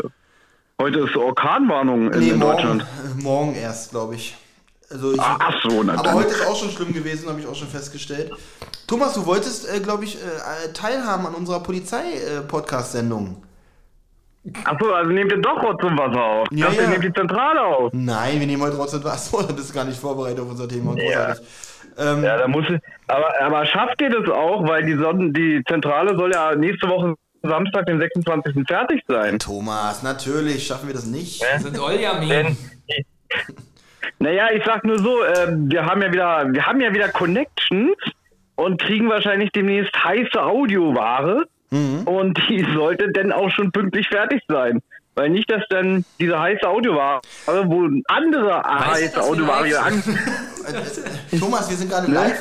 [0.81, 2.81] heute ist Orkanwarnung in, Nee, in morgen, Deutschland.
[2.81, 4.35] äh, morgen erst, glaube ich.
[4.89, 7.55] Also ich ach so, na aber heute ist auch schon schlimm gewesen, habe ich auch
[7.55, 8.31] schon festgestellt.
[8.87, 13.43] Thomas, du wolltest, äh, glaube ich, äh, teilhaben an unserer Polizei-Podcast-Sendung.
[14.63, 16.47] Achso, also nehmt ihr doch Rotz und Wasser auf.
[16.51, 16.83] Ja, dachte, ja.
[16.83, 17.91] ihr nehmt die Zentrale auf.
[17.93, 19.31] Nein, wir nehmen heute trotzdem was.
[19.31, 20.95] Da bist du gar nicht vorbereitet auf unser Thema.
[20.95, 21.45] Großartig.
[21.97, 25.63] Ähm, Ja, da muss ich, aber, aber schafft ihr das auch, weil die, Sonnen, die
[25.67, 28.67] Zentrale soll ja nächste Woche Samstag, den 26.
[28.67, 29.39] fertig sein.
[29.39, 31.43] Thomas, natürlich schaffen wir das nicht.
[31.43, 32.57] Das sind Oljamin.
[34.19, 37.95] Naja, ich sag nur so, äh, wir haben ja wieder, wir haben ja wieder Connections
[38.55, 44.81] und kriegen wahrscheinlich demnächst heiße Audioware und die sollte dann auch schon pünktlich fertig sein.
[45.15, 50.03] Weil nicht, dass dann diese heiße Audioware, wo andere Weißt du, heiße Audioware an.
[51.33, 52.39] Äh, Thomas, wir sind gerade live.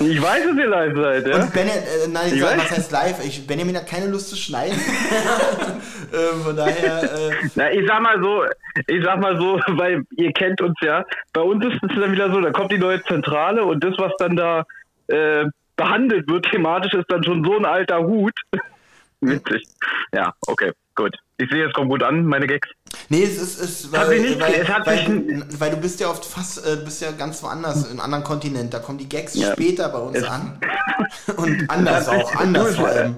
[0.00, 1.36] Ich weiß, dass ihr live seid, ja?
[1.36, 2.58] Und Benjamin, äh, nein, ich sag, weiß.
[2.58, 3.24] was heißt live?
[3.24, 4.78] Ich, Benjamin hat keine Lust zu schneiden.
[6.12, 8.44] ähm, von daher, äh, Na, ich sag mal so,
[8.86, 11.04] ich sag mal so, weil ihr kennt uns ja.
[11.32, 14.12] Bei uns ist es dann wieder so, da kommt die neue Zentrale und das, was
[14.18, 14.64] dann da
[15.08, 15.44] äh,
[15.80, 18.34] behandelt wird thematisch, ist dann schon so ein alter Hut.
[19.22, 19.66] Witzig.
[20.12, 21.14] Ja, okay, gut.
[21.38, 22.68] Ich sehe, es kommt gut an, meine Gags.
[23.08, 26.00] nee, es ist, es, weil, sich nicht- weil, es hat weil, du, weil du bist
[26.00, 28.72] ja oft fast, äh, bist ja ganz woanders, in einem anderen Kontinent.
[28.74, 29.52] Da kommen die Gags Ja.
[29.52, 30.58] später bei uns Es- an.
[31.36, 33.16] Und anders auch, anders vor allem.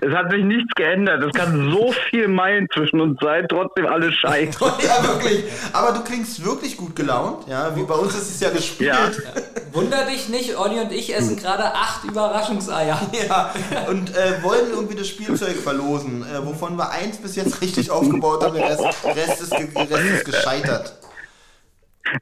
[0.00, 1.22] Es hat sich nichts geändert.
[1.22, 4.58] Es kann so viel Meilen zwischen uns sein, trotzdem alles scheiße.
[4.86, 5.44] Ja, wirklich.
[5.72, 7.46] Aber du klingst wirklich gut gelaunt.
[7.48, 8.88] Ja, wie bei uns ist es ja gespielt.
[8.88, 9.10] Ja.
[9.72, 13.00] Wunder dich nicht, Olli und ich essen gerade acht Überraschungseier.
[13.28, 13.52] Ja,
[13.88, 18.44] und äh, wollen irgendwie das Spielzeug verlosen, äh, wovon wir eins bis jetzt richtig aufgebaut
[18.44, 20.94] haben, der Rest, Rest, ist, Rest ist gescheitert.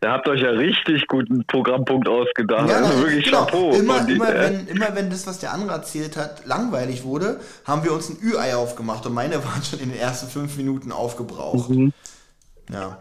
[0.00, 2.68] Da habt ihr euch ja richtig guten Programmpunkt ausgedacht.
[2.70, 3.44] Ja, also wirklich genau.
[3.44, 3.72] Chapeau.
[3.74, 7.40] Immer, die- immer, äh, wenn, immer wenn das, was der andere erzählt hat, langweilig wurde,
[7.66, 10.90] haben wir uns ein Ü-Ei aufgemacht und meine waren schon in den ersten fünf Minuten
[10.92, 11.68] aufgebraucht.
[11.70, 11.92] Mhm.
[12.72, 12.98] Ja.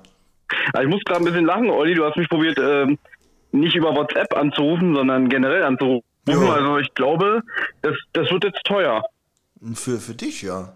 [0.73, 1.95] Also ich muss gerade ein bisschen lachen, Olli.
[1.95, 2.97] Du hast mich probiert, ähm,
[3.51, 6.05] nicht über WhatsApp anzurufen, sondern generell anzurufen.
[6.27, 6.49] Jo.
[6.51, 7.41] Also ich glaube,
[7.81, 9.03] das, das wird jetzt teuer.
[9.76, 10.73] Für, für dich, ja.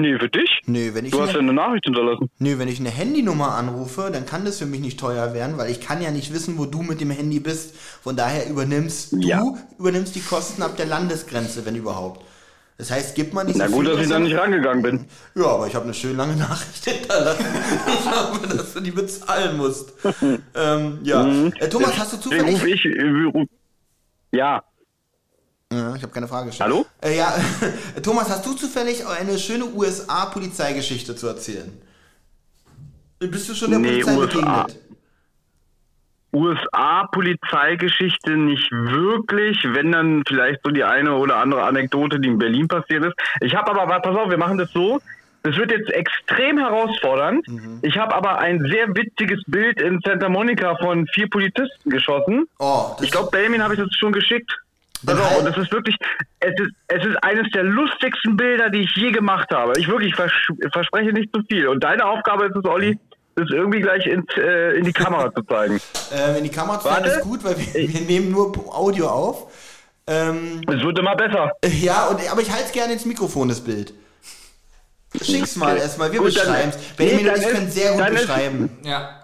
[0.00, 0.60] Nee, für dich?
[0.66, 2.30] Nee, wenn ich, Du hast ja eine, Nachricht hinterlassen.
[2.38, 5.70] nee, wenn ich eine Handynummer anrufe, dann kann das für mich nicht teuer werden, weil
[5.70, 7.74] ich kann ja nicht wissen, wo du mit dem Handy bist.
[8.02, 9.40] Von daher übernimmst Ja.
[9.40, 12.24] du übernimmst die Kosten ab der Landesgrenze, wenn überhaupt.
[12.78, 15.04] Das heißt, gibt man nicht Na so gut, viel, dass ich da nicht rangegangen bin.
[15.34, 17.44] Ja, aber ich habe eine schön lange Nachricht hinterlassen.
[17.86, 19.92] Ich glaube, dass du die bezahlen musst.
[20.54, 21.26] ähm, ja.
[21.58, 22.54] Äh, Thomas, hast du zufällig...
[22.54, 22.84] rufe ich.
[22.86, 23.02] Äh,
[23.34, 23.46] ruf,
[24.32, 24.62] ja.
[25.72, 26.68] Ja, ich habe keine Frage gestellt.
[26.70, 26.84] Hallo?
[27.00, 27.32] Äh, ja,
[28.02, 31.70] Thomas, hast du zufällig eine schöne USA-Polizeigeschichte zu erzählen?
[33.20, 34.62] Bist du schon der Nee, Polizei USA.
[34.64, 34.78] begegnet?
[36.32, 42.66] USA-Polizeigeschichte nicht wirklich, wenn dann vielleicht so die eine oder andere Anekdote, die in Berlin
[42.68, 43.14] passiert ist.
[43.40, 45.00] Ich habe aber, warte, pass auf, wir machen das so.
[45.42, 47.46] Das wird jetzt extrem herausfordernd.
[47.48, 47.78] Mhm.
[47.82, 52.46] Ich habe aber ein sehr witziges Bild in Santa Monica von vier Polizisten geschossen.
[52.58, 54.52] Oh, Ich glaube, Benjamin habe ich das schon geschickt.
[55.02, 55.96] Dann Also, halt- und das ist wirklich,
[56.40, 59.72] es ist, es ist eines der lustigsten Bilder, die ich je gemacht habe.
[59.78, 60.32] Ich wirklich vers
[60.72, 61.68] verspreche nicht zu viel.
[61.68, 62.98] Und deine Aufgabe ist es, Olli,
[63.36, 65.76] das irgendwie gleich ins, äh, in die Kamera zu zeigen.
[66.10, 69.52] äh, wenn die Kamera zu zeigen, ist gut, weil wir, wir nehmen nur Audio auf.
[70.06, 71.52] Ähm, Es wird immer besser.
[71.64, 73.94] ja, und, aber ich halte gerne ins Mikrofon, das Bild.
[75.22, 76.76] Schick's mal erstmal, wir Gut, dann- beschreiben's.
[76.96, 78.70] Benjamin nee, und ich können sehr gut dann ist- beschreiben.
[78.84, 79.19] Ja.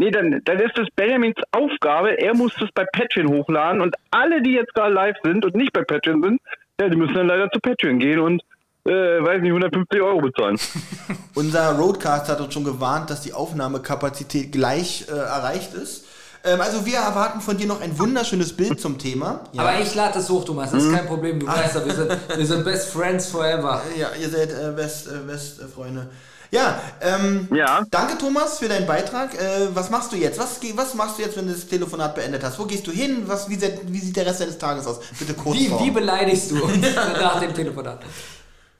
[0.00, 2.18] Nee, dann, dann ist es Benjamins Aufgabe.
[2.18, 5.74] Er muss das bei Patreon hochladen und alle, die jetzt gerade live sind und nicht
[5.74, 6.40] bei Patreon sind,
[6.80, 8.42] ja, die müssen dann leider zu Patreon gehen und,
[8.86, 10.56] äh, weiß nicht, 150 Euro bezahlen.
[11.34, 16.06] Unser Roadcast hat uns schon gewarnt, dass die Aufnahmekapazität gleich äh, erreicht ist.
[16.44, 19.44] Ähm, also wir erwarten von dir noch ein wunderschönes Bild zum Thema.
[19.52, 21.38] Ja, Aber ich lade es hoch, Thomas, das ist kein Problem.
[21.38, 23.82] Du weißt ja, wir sind, wir sind best friends forever.
[23.98, 26.08] ja ihr seid äh, Best, äh, Best äh, Freunde.
[26.50, 27.84] Ja, ähm, Ja.
[27.90, 29.34] danke Thomas für deinen Beitrag.
[29.34, 30.38] Äh, was machst du jetzt?
[30.38, 32.58] Was, was machst du jetzt, wenn du das Telefonat beendet hast?
[32.58, 33.22] Wo gehst du hin?
[33.26, 35.00] Was, wie, sieht, wie sieht der Rest deines Tages aus?
[35.18, 38.02] Bitte kurz Wie, wie beleidigst du uns nach dem Telefonat?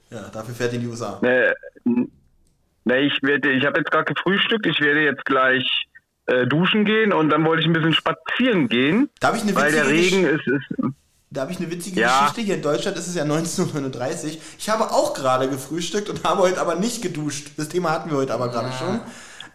[0.09, 1.19] Ja, dafür fährt in die USA.
[1.23, 1.53] Äh,
[2.83, 4.65] nee, ich werde, ich habe jetzt gerade gefrühstückt.
[4.65, 5.65] Ich werde jetzt gleich
[6.25, 9.55] äh, duschen gehen und dann wollte ich ein bisschen spazieren gehen, Da habe ich eine
[9.55, 10.83] weil der witzige Regen ist, ist
[11.33, 12.19] Da habe ich eine witzige Ja.
[12.19, 12.41] Geschichte.
[12.41, 14.39] Hier in Deutschland ist es ja 1939.
[14.59, 17.51] Ich habe auch gerade gefrühstückt und habe heute aber nicht geduscht.
[17.57, 18.99] Das Thema hatten wir heute aber gerade schon.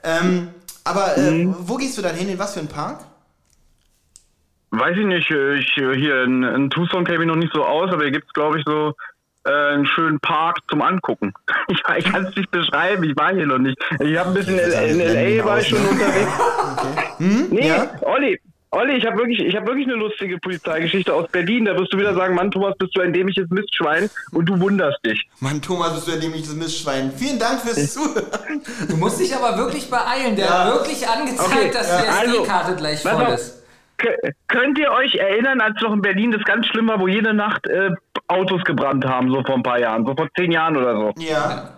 [0.03, 0.49] Ähm,
[0.85, 1.55] aber äh, Mhm.
[1.61, 2.31] wo gehst du dann hin?
[2.31, 3.05] In was für einen Park?
[4.71, 7.65] Weiß ich nicht, äh, ich, äh, hier in, in Tucson kenne ich noch nicht so
[7.65, 8.95] aus, aber hier gibt es, glaube ich, so
[9.45, 11.33] äh, einen schönen Park zum Angucken.
[11.69, 13.77] Ich, ich kann es nicht beschreiben, ich war hier noch nicht.
[13.99, 15.45] Ich habe ein bisschen in, in L.A.
[15.45, 15.89] war ich schon ne?
[15.89, 16.31] unterwegs.
[17.19, 17.47] Hm?
[17.51, 17.91] Nee, Ja?
[18.03, 18.41] Olli,
[18.73, 21.65] Olli, ich habe wirklich, ich habe wirklich eine lustige Polizeigeschichte aus Berlin.
[21.65, 24.99] Da wirst du wieder sagen, Mann, Thomas, bist du ein dämliches Mistschwein und du wunderst
[25.07, 25.27] dich.
[25.41, 27.13] Mann, Thomas, bist du ein dämliches Mistschwein.
[27.13, 28.63] Vielen Dank fürs Zuhören.
[28.89, 30.35] Du musst dich aber wirklich beeilen.
[30.37, 30.65] Der Ja.
[30.65, 33.29] hat wirklich angezeigt, Okay, dass ja, die also, SD-Karte gleich voll auf.
[33.35, 33.65] ist.
[33.99, 37.33] Kö- Könnt ihr euch erinnern, als noch in Berlin das ganz schlimm war, wo jede
[37.33, 37.91] Nacht äh,
[38.27, 41.13] Autos gebrannt haben, so vor ein paar Jahren, so vor zehn Jahren oder so.
[41.19, 41.71] Ja.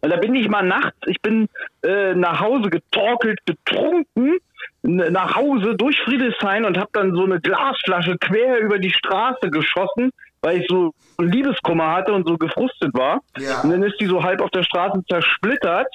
[0.00, 1.48] Und da bin ich mal nachts, ich bin
[1.82, 4.38] äh, nach Hause getorkelt, getrunken, n-
[4.82, 10.10] nach Hause durch Friedrichshain und habe dann so eine Glasflasche quer über die Straße geschossen,
[10.42, 13.20] weil ich so Liebeskummer hatte und so gefrustet war.
[13.38, 13.62] Ja.
[13.62, 15.88] Und dann ist die so halb auf der Straße zersplittert.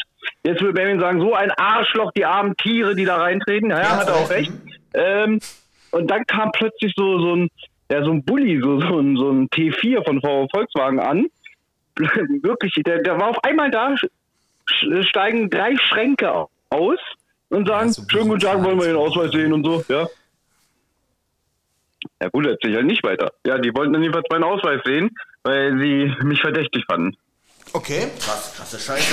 [0.43, 3.69] Jetzt würde Benjamin sagen, so ein Arschloch, die armen Tiere, die da reintreten.
[3.69, 4.51] Ja, ja, hat er auch recht.
[4.93, 5.39] Ähm,
[5.91, 7.49] und dann kam plötzlich so, so ein,
[7.89, 11.27] ja, so ein Bulli, so, so, ein, so ein T4 von VW Volkswagen an.
[11.97, 13.95] Wirklich, der, der war auf einmal da,
[14.65, 16.99] steigen drei Schränke aus
[17.51, 20.07] und sagen, so schönen guten Tag, wollen wir Ihren Ausweis sehen und so, ja.
[22.19, 23.31] Ja gut, erzähl ich halt nicht weiter.
[23.45, 25.11] Ja, die wollten dann jedenfalls meinen Ausweis sehen,
[25.43, 27.15] weil sie mich verdächtig fanden.
[27.73, 29.05] Okay, krass, krasse Scheiße.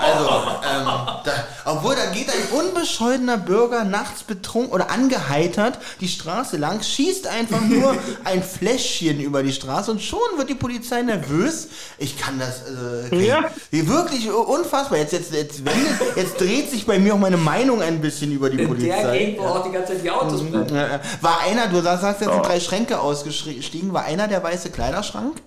[0.00, 0.84] Also, ähm,
[1.24, 1.32] da,
[1.64, 7.60] obwohl da geht ein unbescholtener Bürger nachts betrunken oder angeheitert die Straße lang, schießt einfach
[7.60, 11.68] nur ein Fläschchen über die Straße und schon wird die Polizei nervös.
[11.98, 13.44] Ich kann das, äh, kann Ja.
[13.72, 14.98] ich, wirklich unfassbar.
[14.98, 18.48] Jetzt, jetzt, jetzt, wendet, jetzt dreht sich bei mir auch meine Meinung ein bisschen über
[18.48, 19.18] die In der Polizei.
[19.18, 20.74] Gegend, wo auch die ganze Zeit die Autos brennen.
[20.74, 24.70] Äh, äh, War einer, du sagst, jetzt sind drei Schränke ausgestiegen, war einer der weiße
[24.70, 25.42] Kleiderschrank?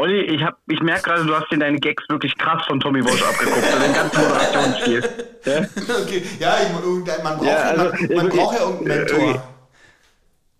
[0.00, 3.04] Olli, ich, hab, ich merke gerade, du hast dir deine Gags wirklich krass von Tommy
[3.04, 5.04] Walsh abgeguckt, also den ganzen Moderationsstil.
[5.44, 5.60] Ja?
[6.02, 6.72] Okay, ja, ich,
[7.22, 9.42] man braucht ja, Ja, also, man, man äh, braucht ja irgendeinen äh, Mentor.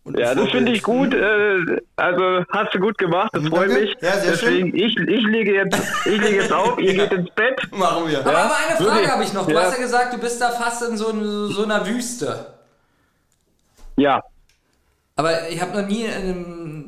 [0.04, 1.14] Ein Ja, das finde ich gut.
[1.14, 3.56] Äh, also hast du gut gemacht, das Danke.
[3.56, 3.96] freut mich.
[4.02, 7.60] Ja, sehr Deswegen, ich, ich, lege jetzt, ich lege jetzt auf, ihr geht ins Bett.
[7.72, 8.20] Machen wir.
[8.20, 9.46] Aber, aber eine Frage habe ich noch.
[9.46, 9.62] Du Ja.
[9.62, 11.12] hast ja gesagt, du bist da fast in so,
[11.48, 12.46] so einer Wüste.
[13.96, 14.22] Ja,
[15.20, 16.86] Aber ich habe noch nie, ähm,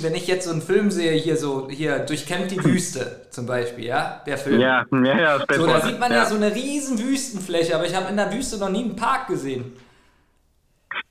[0.00, 3.84] wenn ich jetzt so einen Film sehe, hier so, hier, durchkämmt die Wüste zum Beispiel,
[3.84, 4.60] ja, der Film.
[4.60, 6.26] ja, ja, ja, So, da sieht man ja.
[6.26, 9.76] so eine riesen Wüstenfläche, aber ich habe in der Wüste noch nie einen Park gesehen.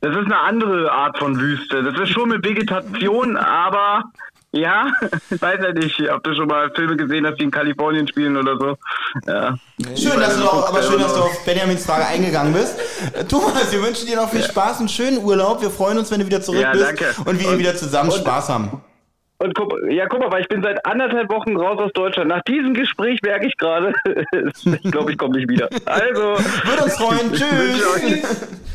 [0.01, 1.83] Das ist eine andere Art von Wüste.
[1.83, 4.11] Das ist schon mit Vegetation, aber
[4.53, 4.87] ja,
[5.29, 8.35] ich weiß ja nicht, ob du schon mal Filme gesehen hast, die in Kalifornien spielen
[8.37, 8.77] oder so.
[9.27, 9.55] Ja.
[9.95, 12.75] Schön, dass du auch, aber schön, dass du auf Benjamins Frage eingegangen bist.
[13.13, 15.61] Äh, Thomas, wir wünschen dir noch viel Spaß, einen schönen Urlaub.
[15.61, 17.05] Wir freuen uns, wenn du wieder zurück Ja, bist danke.
[17.25, 18.81] und wir Und- wieder zusammen und- Spaß haben.
[19.37, 22.29] Und guck, ja, guck mal, weil ich bin seit anderthalb Wochen raus aus Deutschland.
[22.29, 23.91] Nach diesem Gespräch merke ich gerade,
[24.83, 25.67] ich glaube, ich komme nicht wieder.
[25.85, 26.21] Also,
[26.63, 27.33] Würde uns freuen.
[27.33, 28.21] Tschüss.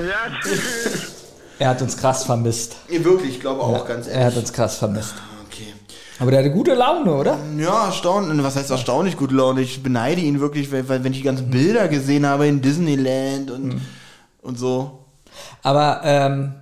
[0.01, 1.13] ja, tschüss.
[1.61, 2.77] Er hat uns krass vermisst.
[2.89, 4.39] Wirklich, ich glaube auch, ganz Er hat ehrlich.
[4.39, 5.15] uns krass vermisst.
[6.19, 7.39] Aber der hatte gute Laune, oder?
[7.59, 8.43] Ja, erstaunlich.
[8.43, 9.61] Was heißt erstaunlich gute Laune?
[9.61, 13.51] Ich beneide ihn wirklich, weil, weil wenn ich die ganzen Bilder gesehen habe in Disneyland
[13.51, 13.81] und, Mhm.
[14.43, 15.05] und so.
[15.63, 16.55] Aber ähm,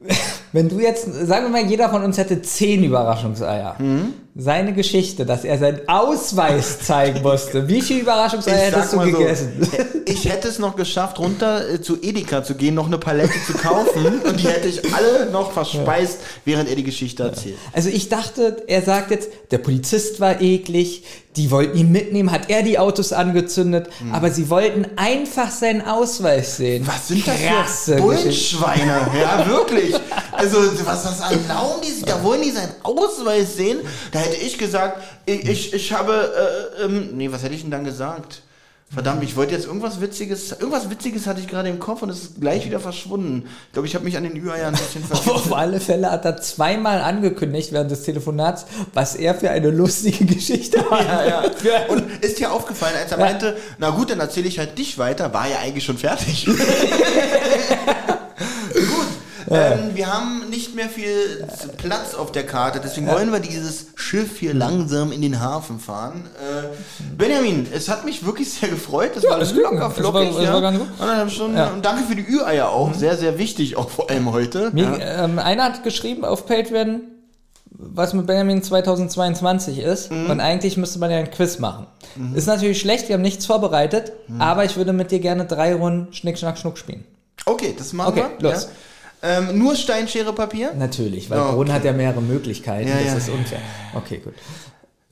[0.52, 3.76] wenn du jetzt, sagen wir mal, jeder von uns hätte zehn Überraschungseier.
[3.78, 4.14] Mhm.
[4.36, 7.68] Seine Geschichte, dass er seinen Ausweis zeigen musste.
[7.68, 9.52] Wie viele Überraschungseier hättest du gegessen?
[9.60, 13.34] So, ich hätte es noch geschafft, runter äh, zu Edeka zu gehen, noch eine Palette
[13.46, 17.58] zu kaufen und die hätte ich alle noch verspeist, während er die Geschichte erzählt.
[17.72, 21.04] Also ich dachte, er sagt jetzt, der Polizist war eklig,
[21.36, 26.58] die wollten ihn mitnehmen, hat er die Autos angezündet, aber sie wollten einfach seinen Ausweis
[26.58, 26.86] sehen.
[26.86, 28.58] Was sind das Krasse für Geschichte.
[28.58, 29.08] Bullenschweine?
[29.20, 29.94] Ja, wirklich.
[30.30, 32.04] Also, was, was erlauben die sich?
[32.04, 33.78] Da wollen die seinen Ausweis sehen?
[34.12, 36.32] Da hätte ich gesagt, ich, ich, ich habe,
[36.80, 38.42] äh, ähm, nee, was hätte ich denn dann gesagt?
[38.92, 42.22] Verdammt, ich wollte jetzt irgendwas Witziges, irgendwas Witziges hatte ich gerade im Kopf und es
[42.22, 43.48] ist gleich wieder verschwunden.
[43.66, 45.52] Ich glaube, ich habe mich an den Ü-Eiern ein bisschen Auf vergessen.
[45.52, 50.78] alle Fälle hat er zweimal angekündigt während des Telefonats, was er für eine lustige Geschichte
[50.90, 51.08] hat.
[51.08, 51.86] Ja, ja.
[51.88, 55.32] Und ist dir aufgefallen, als er meinte, na gut, dann erzähle ich halt dich weiter,
[55.32, 56.46] war ja eigentlich schon fertig.
[59.54, 59.78] gut.
[59.90, 61.46] Ähm, wir haben nicht mehr viel
[61.78, 66.24] Platz auf der Karte, deswegen wollen wir dieses Schiff hier langsam in den Hafen fahren.
[66.38, 66.66] Äh,
[67.16, 69.12] Benjamin, es hat mich wirklich sehr gefreut.
[69.14, 70.30] Das war das locker war- flockig.
[70.36, 70.52] es ja.
[70.52, 71.32] war ganz gut.
[71.32, 71.56] Stunden.
[71.56, 71.68] Ja.
[71.70, 72.92] Und danke für die Ü-Eier auch.
[72.94, 74.70] Sehr, sehr wichtig, auch vor allem heute.
[74.72, 75.24] Mir, ja.
[75.24, 77.02] ähm, einer hat geschrieben auf Patreon,
[77.70, 80.10] was mit Benjamin 2022 ist.
[80.12, 80.30] Mhm.
[80.30, 81.86] Und eigentlich müsste man ja ein Quiz machen.
[82.34, 84.40] Ist natürlich schlecht, wir haben nichts vorbereitet, Mhm.
[84.40, 87.04] aber ich würde mit dir gerne drei Runden Schnick, Schnack, Schnuck spielen.
[87.46, 88.50] Okay, das machen Okay, wir.
[88.52, 88.64] los.
[88.64, 88.68] Ja.
[89.26, 90.72] Ähm, nur Stein, Schere, Papier?
[90.76, 91.72] Natürlich, weil Ja, Brunnen okay.
[91.72, 93.16] hat ja mehrere Möglichkeiten, Ja, das ja.
[93.16, 93.60] ist unfair.
[93.94, 94.34] Okay, gut.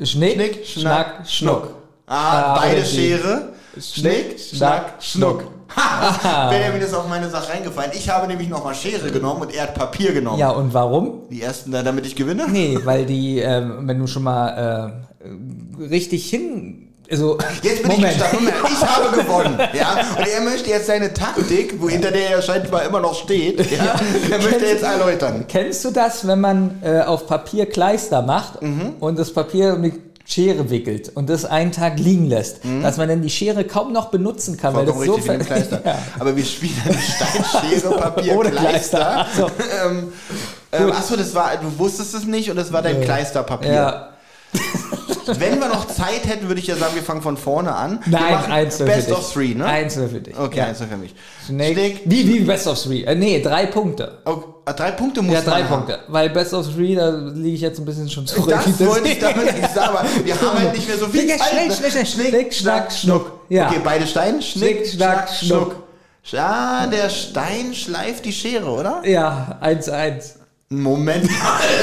[0.06, 1.68] Schnick, Schnick, Schnack, Schnuck.
[2.06, 3.52] Ah, Ah, beide Schere.
[3.80, 5.44] Schnick, Schnack, Schnuck.
[5.74, 6.50] Ha!
[6.50, 7.92] Benjamin ist auf meine Sache reingefallen.
[7.94, 10.38] Ich habe nämlich nochmal Schere genommen und er hat Papier genommen.
[10.38, 11.22] Ja, und warum?
[11.30, 12.46] Die ersten, da, damit ich gewinne?
[12.50, 14.92] Nee, weil die, ähm, wenn du schon mal
[15.24, 16.91] äh, richtig hin.
[17.12, 18.40] Also, Jetzt bin ich gestartet.
[18.40, 19.58] Moment, ich habe gewonnen.
[19.74, 20.00] Ja?
[20.18, 23.94] Und er möchte jetzt seine Taktik, wo hinter der er scheinbar immer noch steht, ja?
[24.30, 25.44] er möchte jetzt erläutern.
[25.46, 28.94] Kennst du das, wenn man äh, auf Papier Kleister macht Mhm.
[28.98, 29.92] und das Papier um die
[30.24, 34.06] Schere wickelt und das einen Tag liegen lässt, dass man dann die Schere kaum noch
[34.06, 34.86] benutzen kann, Mhm.
[34.86, 35.82] Vollkommen weil das richtig, so ein Kleister.
[35.84, 35.98] ja.
[36.18, 36.72] Aber wir spielen
[37.14, 38.98] Stein, Schere, Papier, Ohne Kleister.
[38.98, 39.26] Kleister.
[39.36, 39.50] So.
[39.86, 40.12] ähm,
[40.72, 43.72] Ähm, achso, das war, du wusstest es nicht und das war dein Kleisterpapier.
[43.74, 44.08] Ja.
[45.26, 48.00] Wenn wir noch Zeit hätten, würde ich ja sagen, wir fangen von vorne an.
[48.06, 49.18] Nein, eins Best für dich.
[49.18, 49.64] of three, ne?
[49.66, 50.38] Eins für dich.
[50.38, 50.64] Okay, Ja.
[50.66, 51.14] eins für mich.
[51.46, 51.72] Snake.
[51.74, 52.00] Schnick.
[52.04, 53.02] Wie, wie Best of Three?
[53.04, 54.18] Äh, nee, drei Punkte.
[54.24, 55.76] Oh, ah, drei Punkte muss Ja, drei man haben.
[55.86, 55.98] Punkte.
[56.08, 58.48] Weil Best of Three, da liege ich jetzt ein bisschen schon zurück.
[58.50, 61.40] Das wollte ich damit nicht sagen, aber wir haben halt nicht mehr so viel Zeit.
[61.50, 61.74] schnell, ne?
[61.74, 62.06] schnell, schnell.
[62.06, 63.32] Schnick, Schnick, schnack, schnuck.
[63.48, 63.68] Ja.
[63.68, 64.40] Okay, beide Steine.
[64.42, 65.76] Schnick, Schnick, schnack, schnuck.
[66.30, 69.02] Ja, der Stein schleift die Schere, oder?
[69.04, 70.36] Ja, 1-1.
[70.80, 71.28] Moment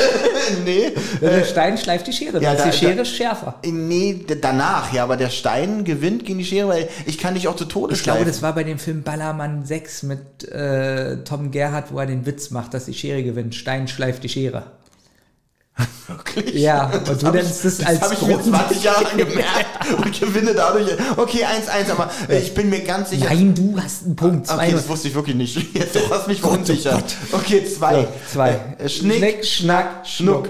[0.66, 0.91] nee.
[1.22, 2.41] Der Stein schleift die Schere.
[2.41, 3.56] ja, da- die Schere da- ist schärfer.
[3.66, 7.48] Nee, d- danach, ja, aber der Stein gewinnt gegen die Schere, weil ich kann dich
[7.48, 8.32] auch zu Tode Ich glaube, schleifen.
[8.34, 12.49] das war bei dem Film Ballermann 6 mit äh, Tom Gerhardt, wo er den Witz
[12.52, 13.56] macht, dass die Schere gewinnt.
[13.56, 14.64] Stein schleift die Schere.
[16.07, 16.56] Wirklich?
[16.56, 18.45] Ja, und du nennst es als Das habe ich mir Grund.
[18.45, 19.65] 20 Jahre lang gemerkt
[19.95, 20.88] und gewinne dadurch.
[21.18, 23.26] Okay, 1-1, aber äh, ich bin mir ganz sicher.
[23.26, 24.49] Nein, du hast einen Punkt.
[24.49, 24.72] Okay, 2-0.
[24.72, 25.56] das wusste ich wirklich nicht.
[25.76, 27.15] Jetzt hast du mich verunsichert.
[27.31, 28.07] Okay, zwei.
[28.31, 28.60] Zwei.
[28.80, 30.49] Äh, Schnick, Schnick, Schnack, Schnuck.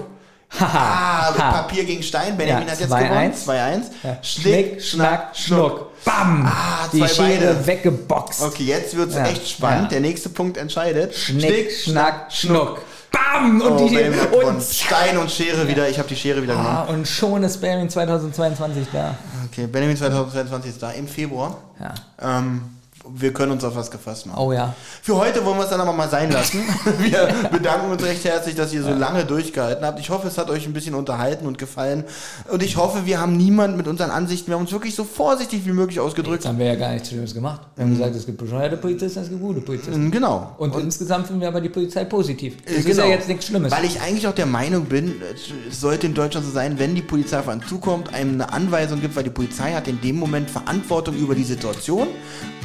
[0.58, 1.52] Ah, Ha.
[1.62, 2.36] Papier gegen Stein.
[2.36, 3.08] Benjamin Ja, hat jetzt 2-1.
[3.08, 3.34] gewonnen.
[3.34, 3.82] 2-1.
[4.02, 4.18] Ja.
[4.22, 5.90] Schnick, Schnack, Schnuck.
[6.04, 6.44] Bam!
[6.46, 7.66] Ah, die Schere Beine.
[7.66, 8.42] weggeboxt.
[8.42, 9.92] Okay, jetzt wird's echt spannend.
[9.92, 11.14] Der nächste Punkt entscheidet.
[11.14, 12.78] Schnick, Schnack, Schnuck.
[13.10, 13.60] Bam!
[13.60, 15.88] Und Oh, die und, Stein und Schere wieder.
[15.88, 16.68] Ich habe die Schere wieder genommen.
[16.76, 19.14] ah, und schon ist Benjamin 2022 da.
[19.50, 21.58] Okay, Benjamin 2022 ist da im Februar.
[21.80, 21.94] Ja.
[22.38, 22.62] Ähm,
[23.08, 24.38] wir können uns auf was gefasst machen.
[24.38, 24.74] Oh ja.
[25.02, 26.62] Für heute wollen wir es dann aber mal sein lassen.
[27.00, 29.98] Wir bedanken uns recht herzlich, dass ihr so lange durchgehalten habt.
[30.00, 32.04] Ich hoffe, es hat euch ein bisschen unterhalten und gefallen.
[32.50, 35.64] Und ich hoffe, wir haben niemand mit unseren Ansichten, wir haben uns wirklich so vorsichtig
[35.66, 36.42] wie möglich ausgedrückt.
[36.44, 37.62] Jetzt haben wir ja gar nichts Schlimmes gemacht.
[37.76, 40.10] Wir haben gesagt, es gibt bescheuerte Polizisten, es gibt gute Polizisten.
[40.10, 40.54] Genau.
[40.58, 42.56] Und, insgesamt finden wir aber die Polizei positiv.
[42.64, 43.02] Das Äh, ist genau.
[43.04, 43.72] ja jetzt nichts Schlimmes.
[43.72, 45.14] Weil ich eigentlich auch der Meinung bin,
[45.68, 49.00] es sollte in Deutschland so sein, wenn die Polizei auf einen zukommt, einem eine Anweisung
[49.00, 52.08] gibt, weil die Polizei hat in dem Moment Verantwortung über die Situation,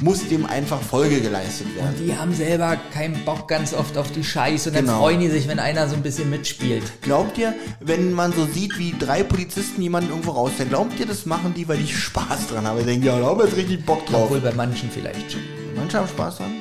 [0.02, 1.96] muss dem einfach Folge geleistet werden.
[2.06, 5.00] die haben selber keinen Bock ganz oft auf die Scheiße und dann Genau.
[5.00, 6.84] freuen die sich, wenn einer so ein bisschen mitspielt.
[7.02, 11.26] Glaubt ihr, wenn man so sieht, wie drei Polizisten jemanden irgendwo rausstellen, glaubt ihr, das
[11.26, 12.80] machen die, weil die Spaß dran haben?
[12.80, 14.24] Die denken, ja, da haben wir jetzt richtig Bock drauf.
[14.26, 15.42] Obwohl bei manchen vielleicht schon.
[15.76, 16.52] Manche haben Spaß dran.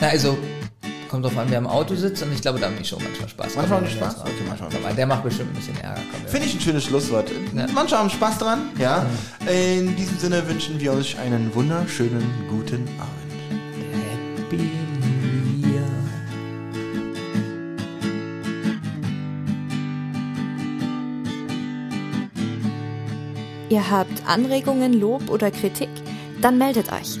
[0.00, 0.36] Na, also,
[1.14, 3.28] kommt drauf an, wer im Auto sitzt und ich glaube, da haben die schon manchmal
[3.28, 3.54] Spaß.
[3.54, 4.22] Manchmal haben die Spaß?
[4.22, 6.00] Okay, manchmal Aber der macht bestimmt ein bisschen Ärger.
[6.26, 7.30] Finde ich ein schönes Schlusswort.
[7.72, 9.06] Manche haben Spaß dran, ja.
[9.46, 13.14] In diesem Sinne wünschen wir euch einen wunderschönen guten Abend.
[14.40, 15.84] Happy New Year.
[23.68, 25.90] Ihr habt Anregungen, Lob oder Kritik?
[26.40, 27.20] Dann meldet euch.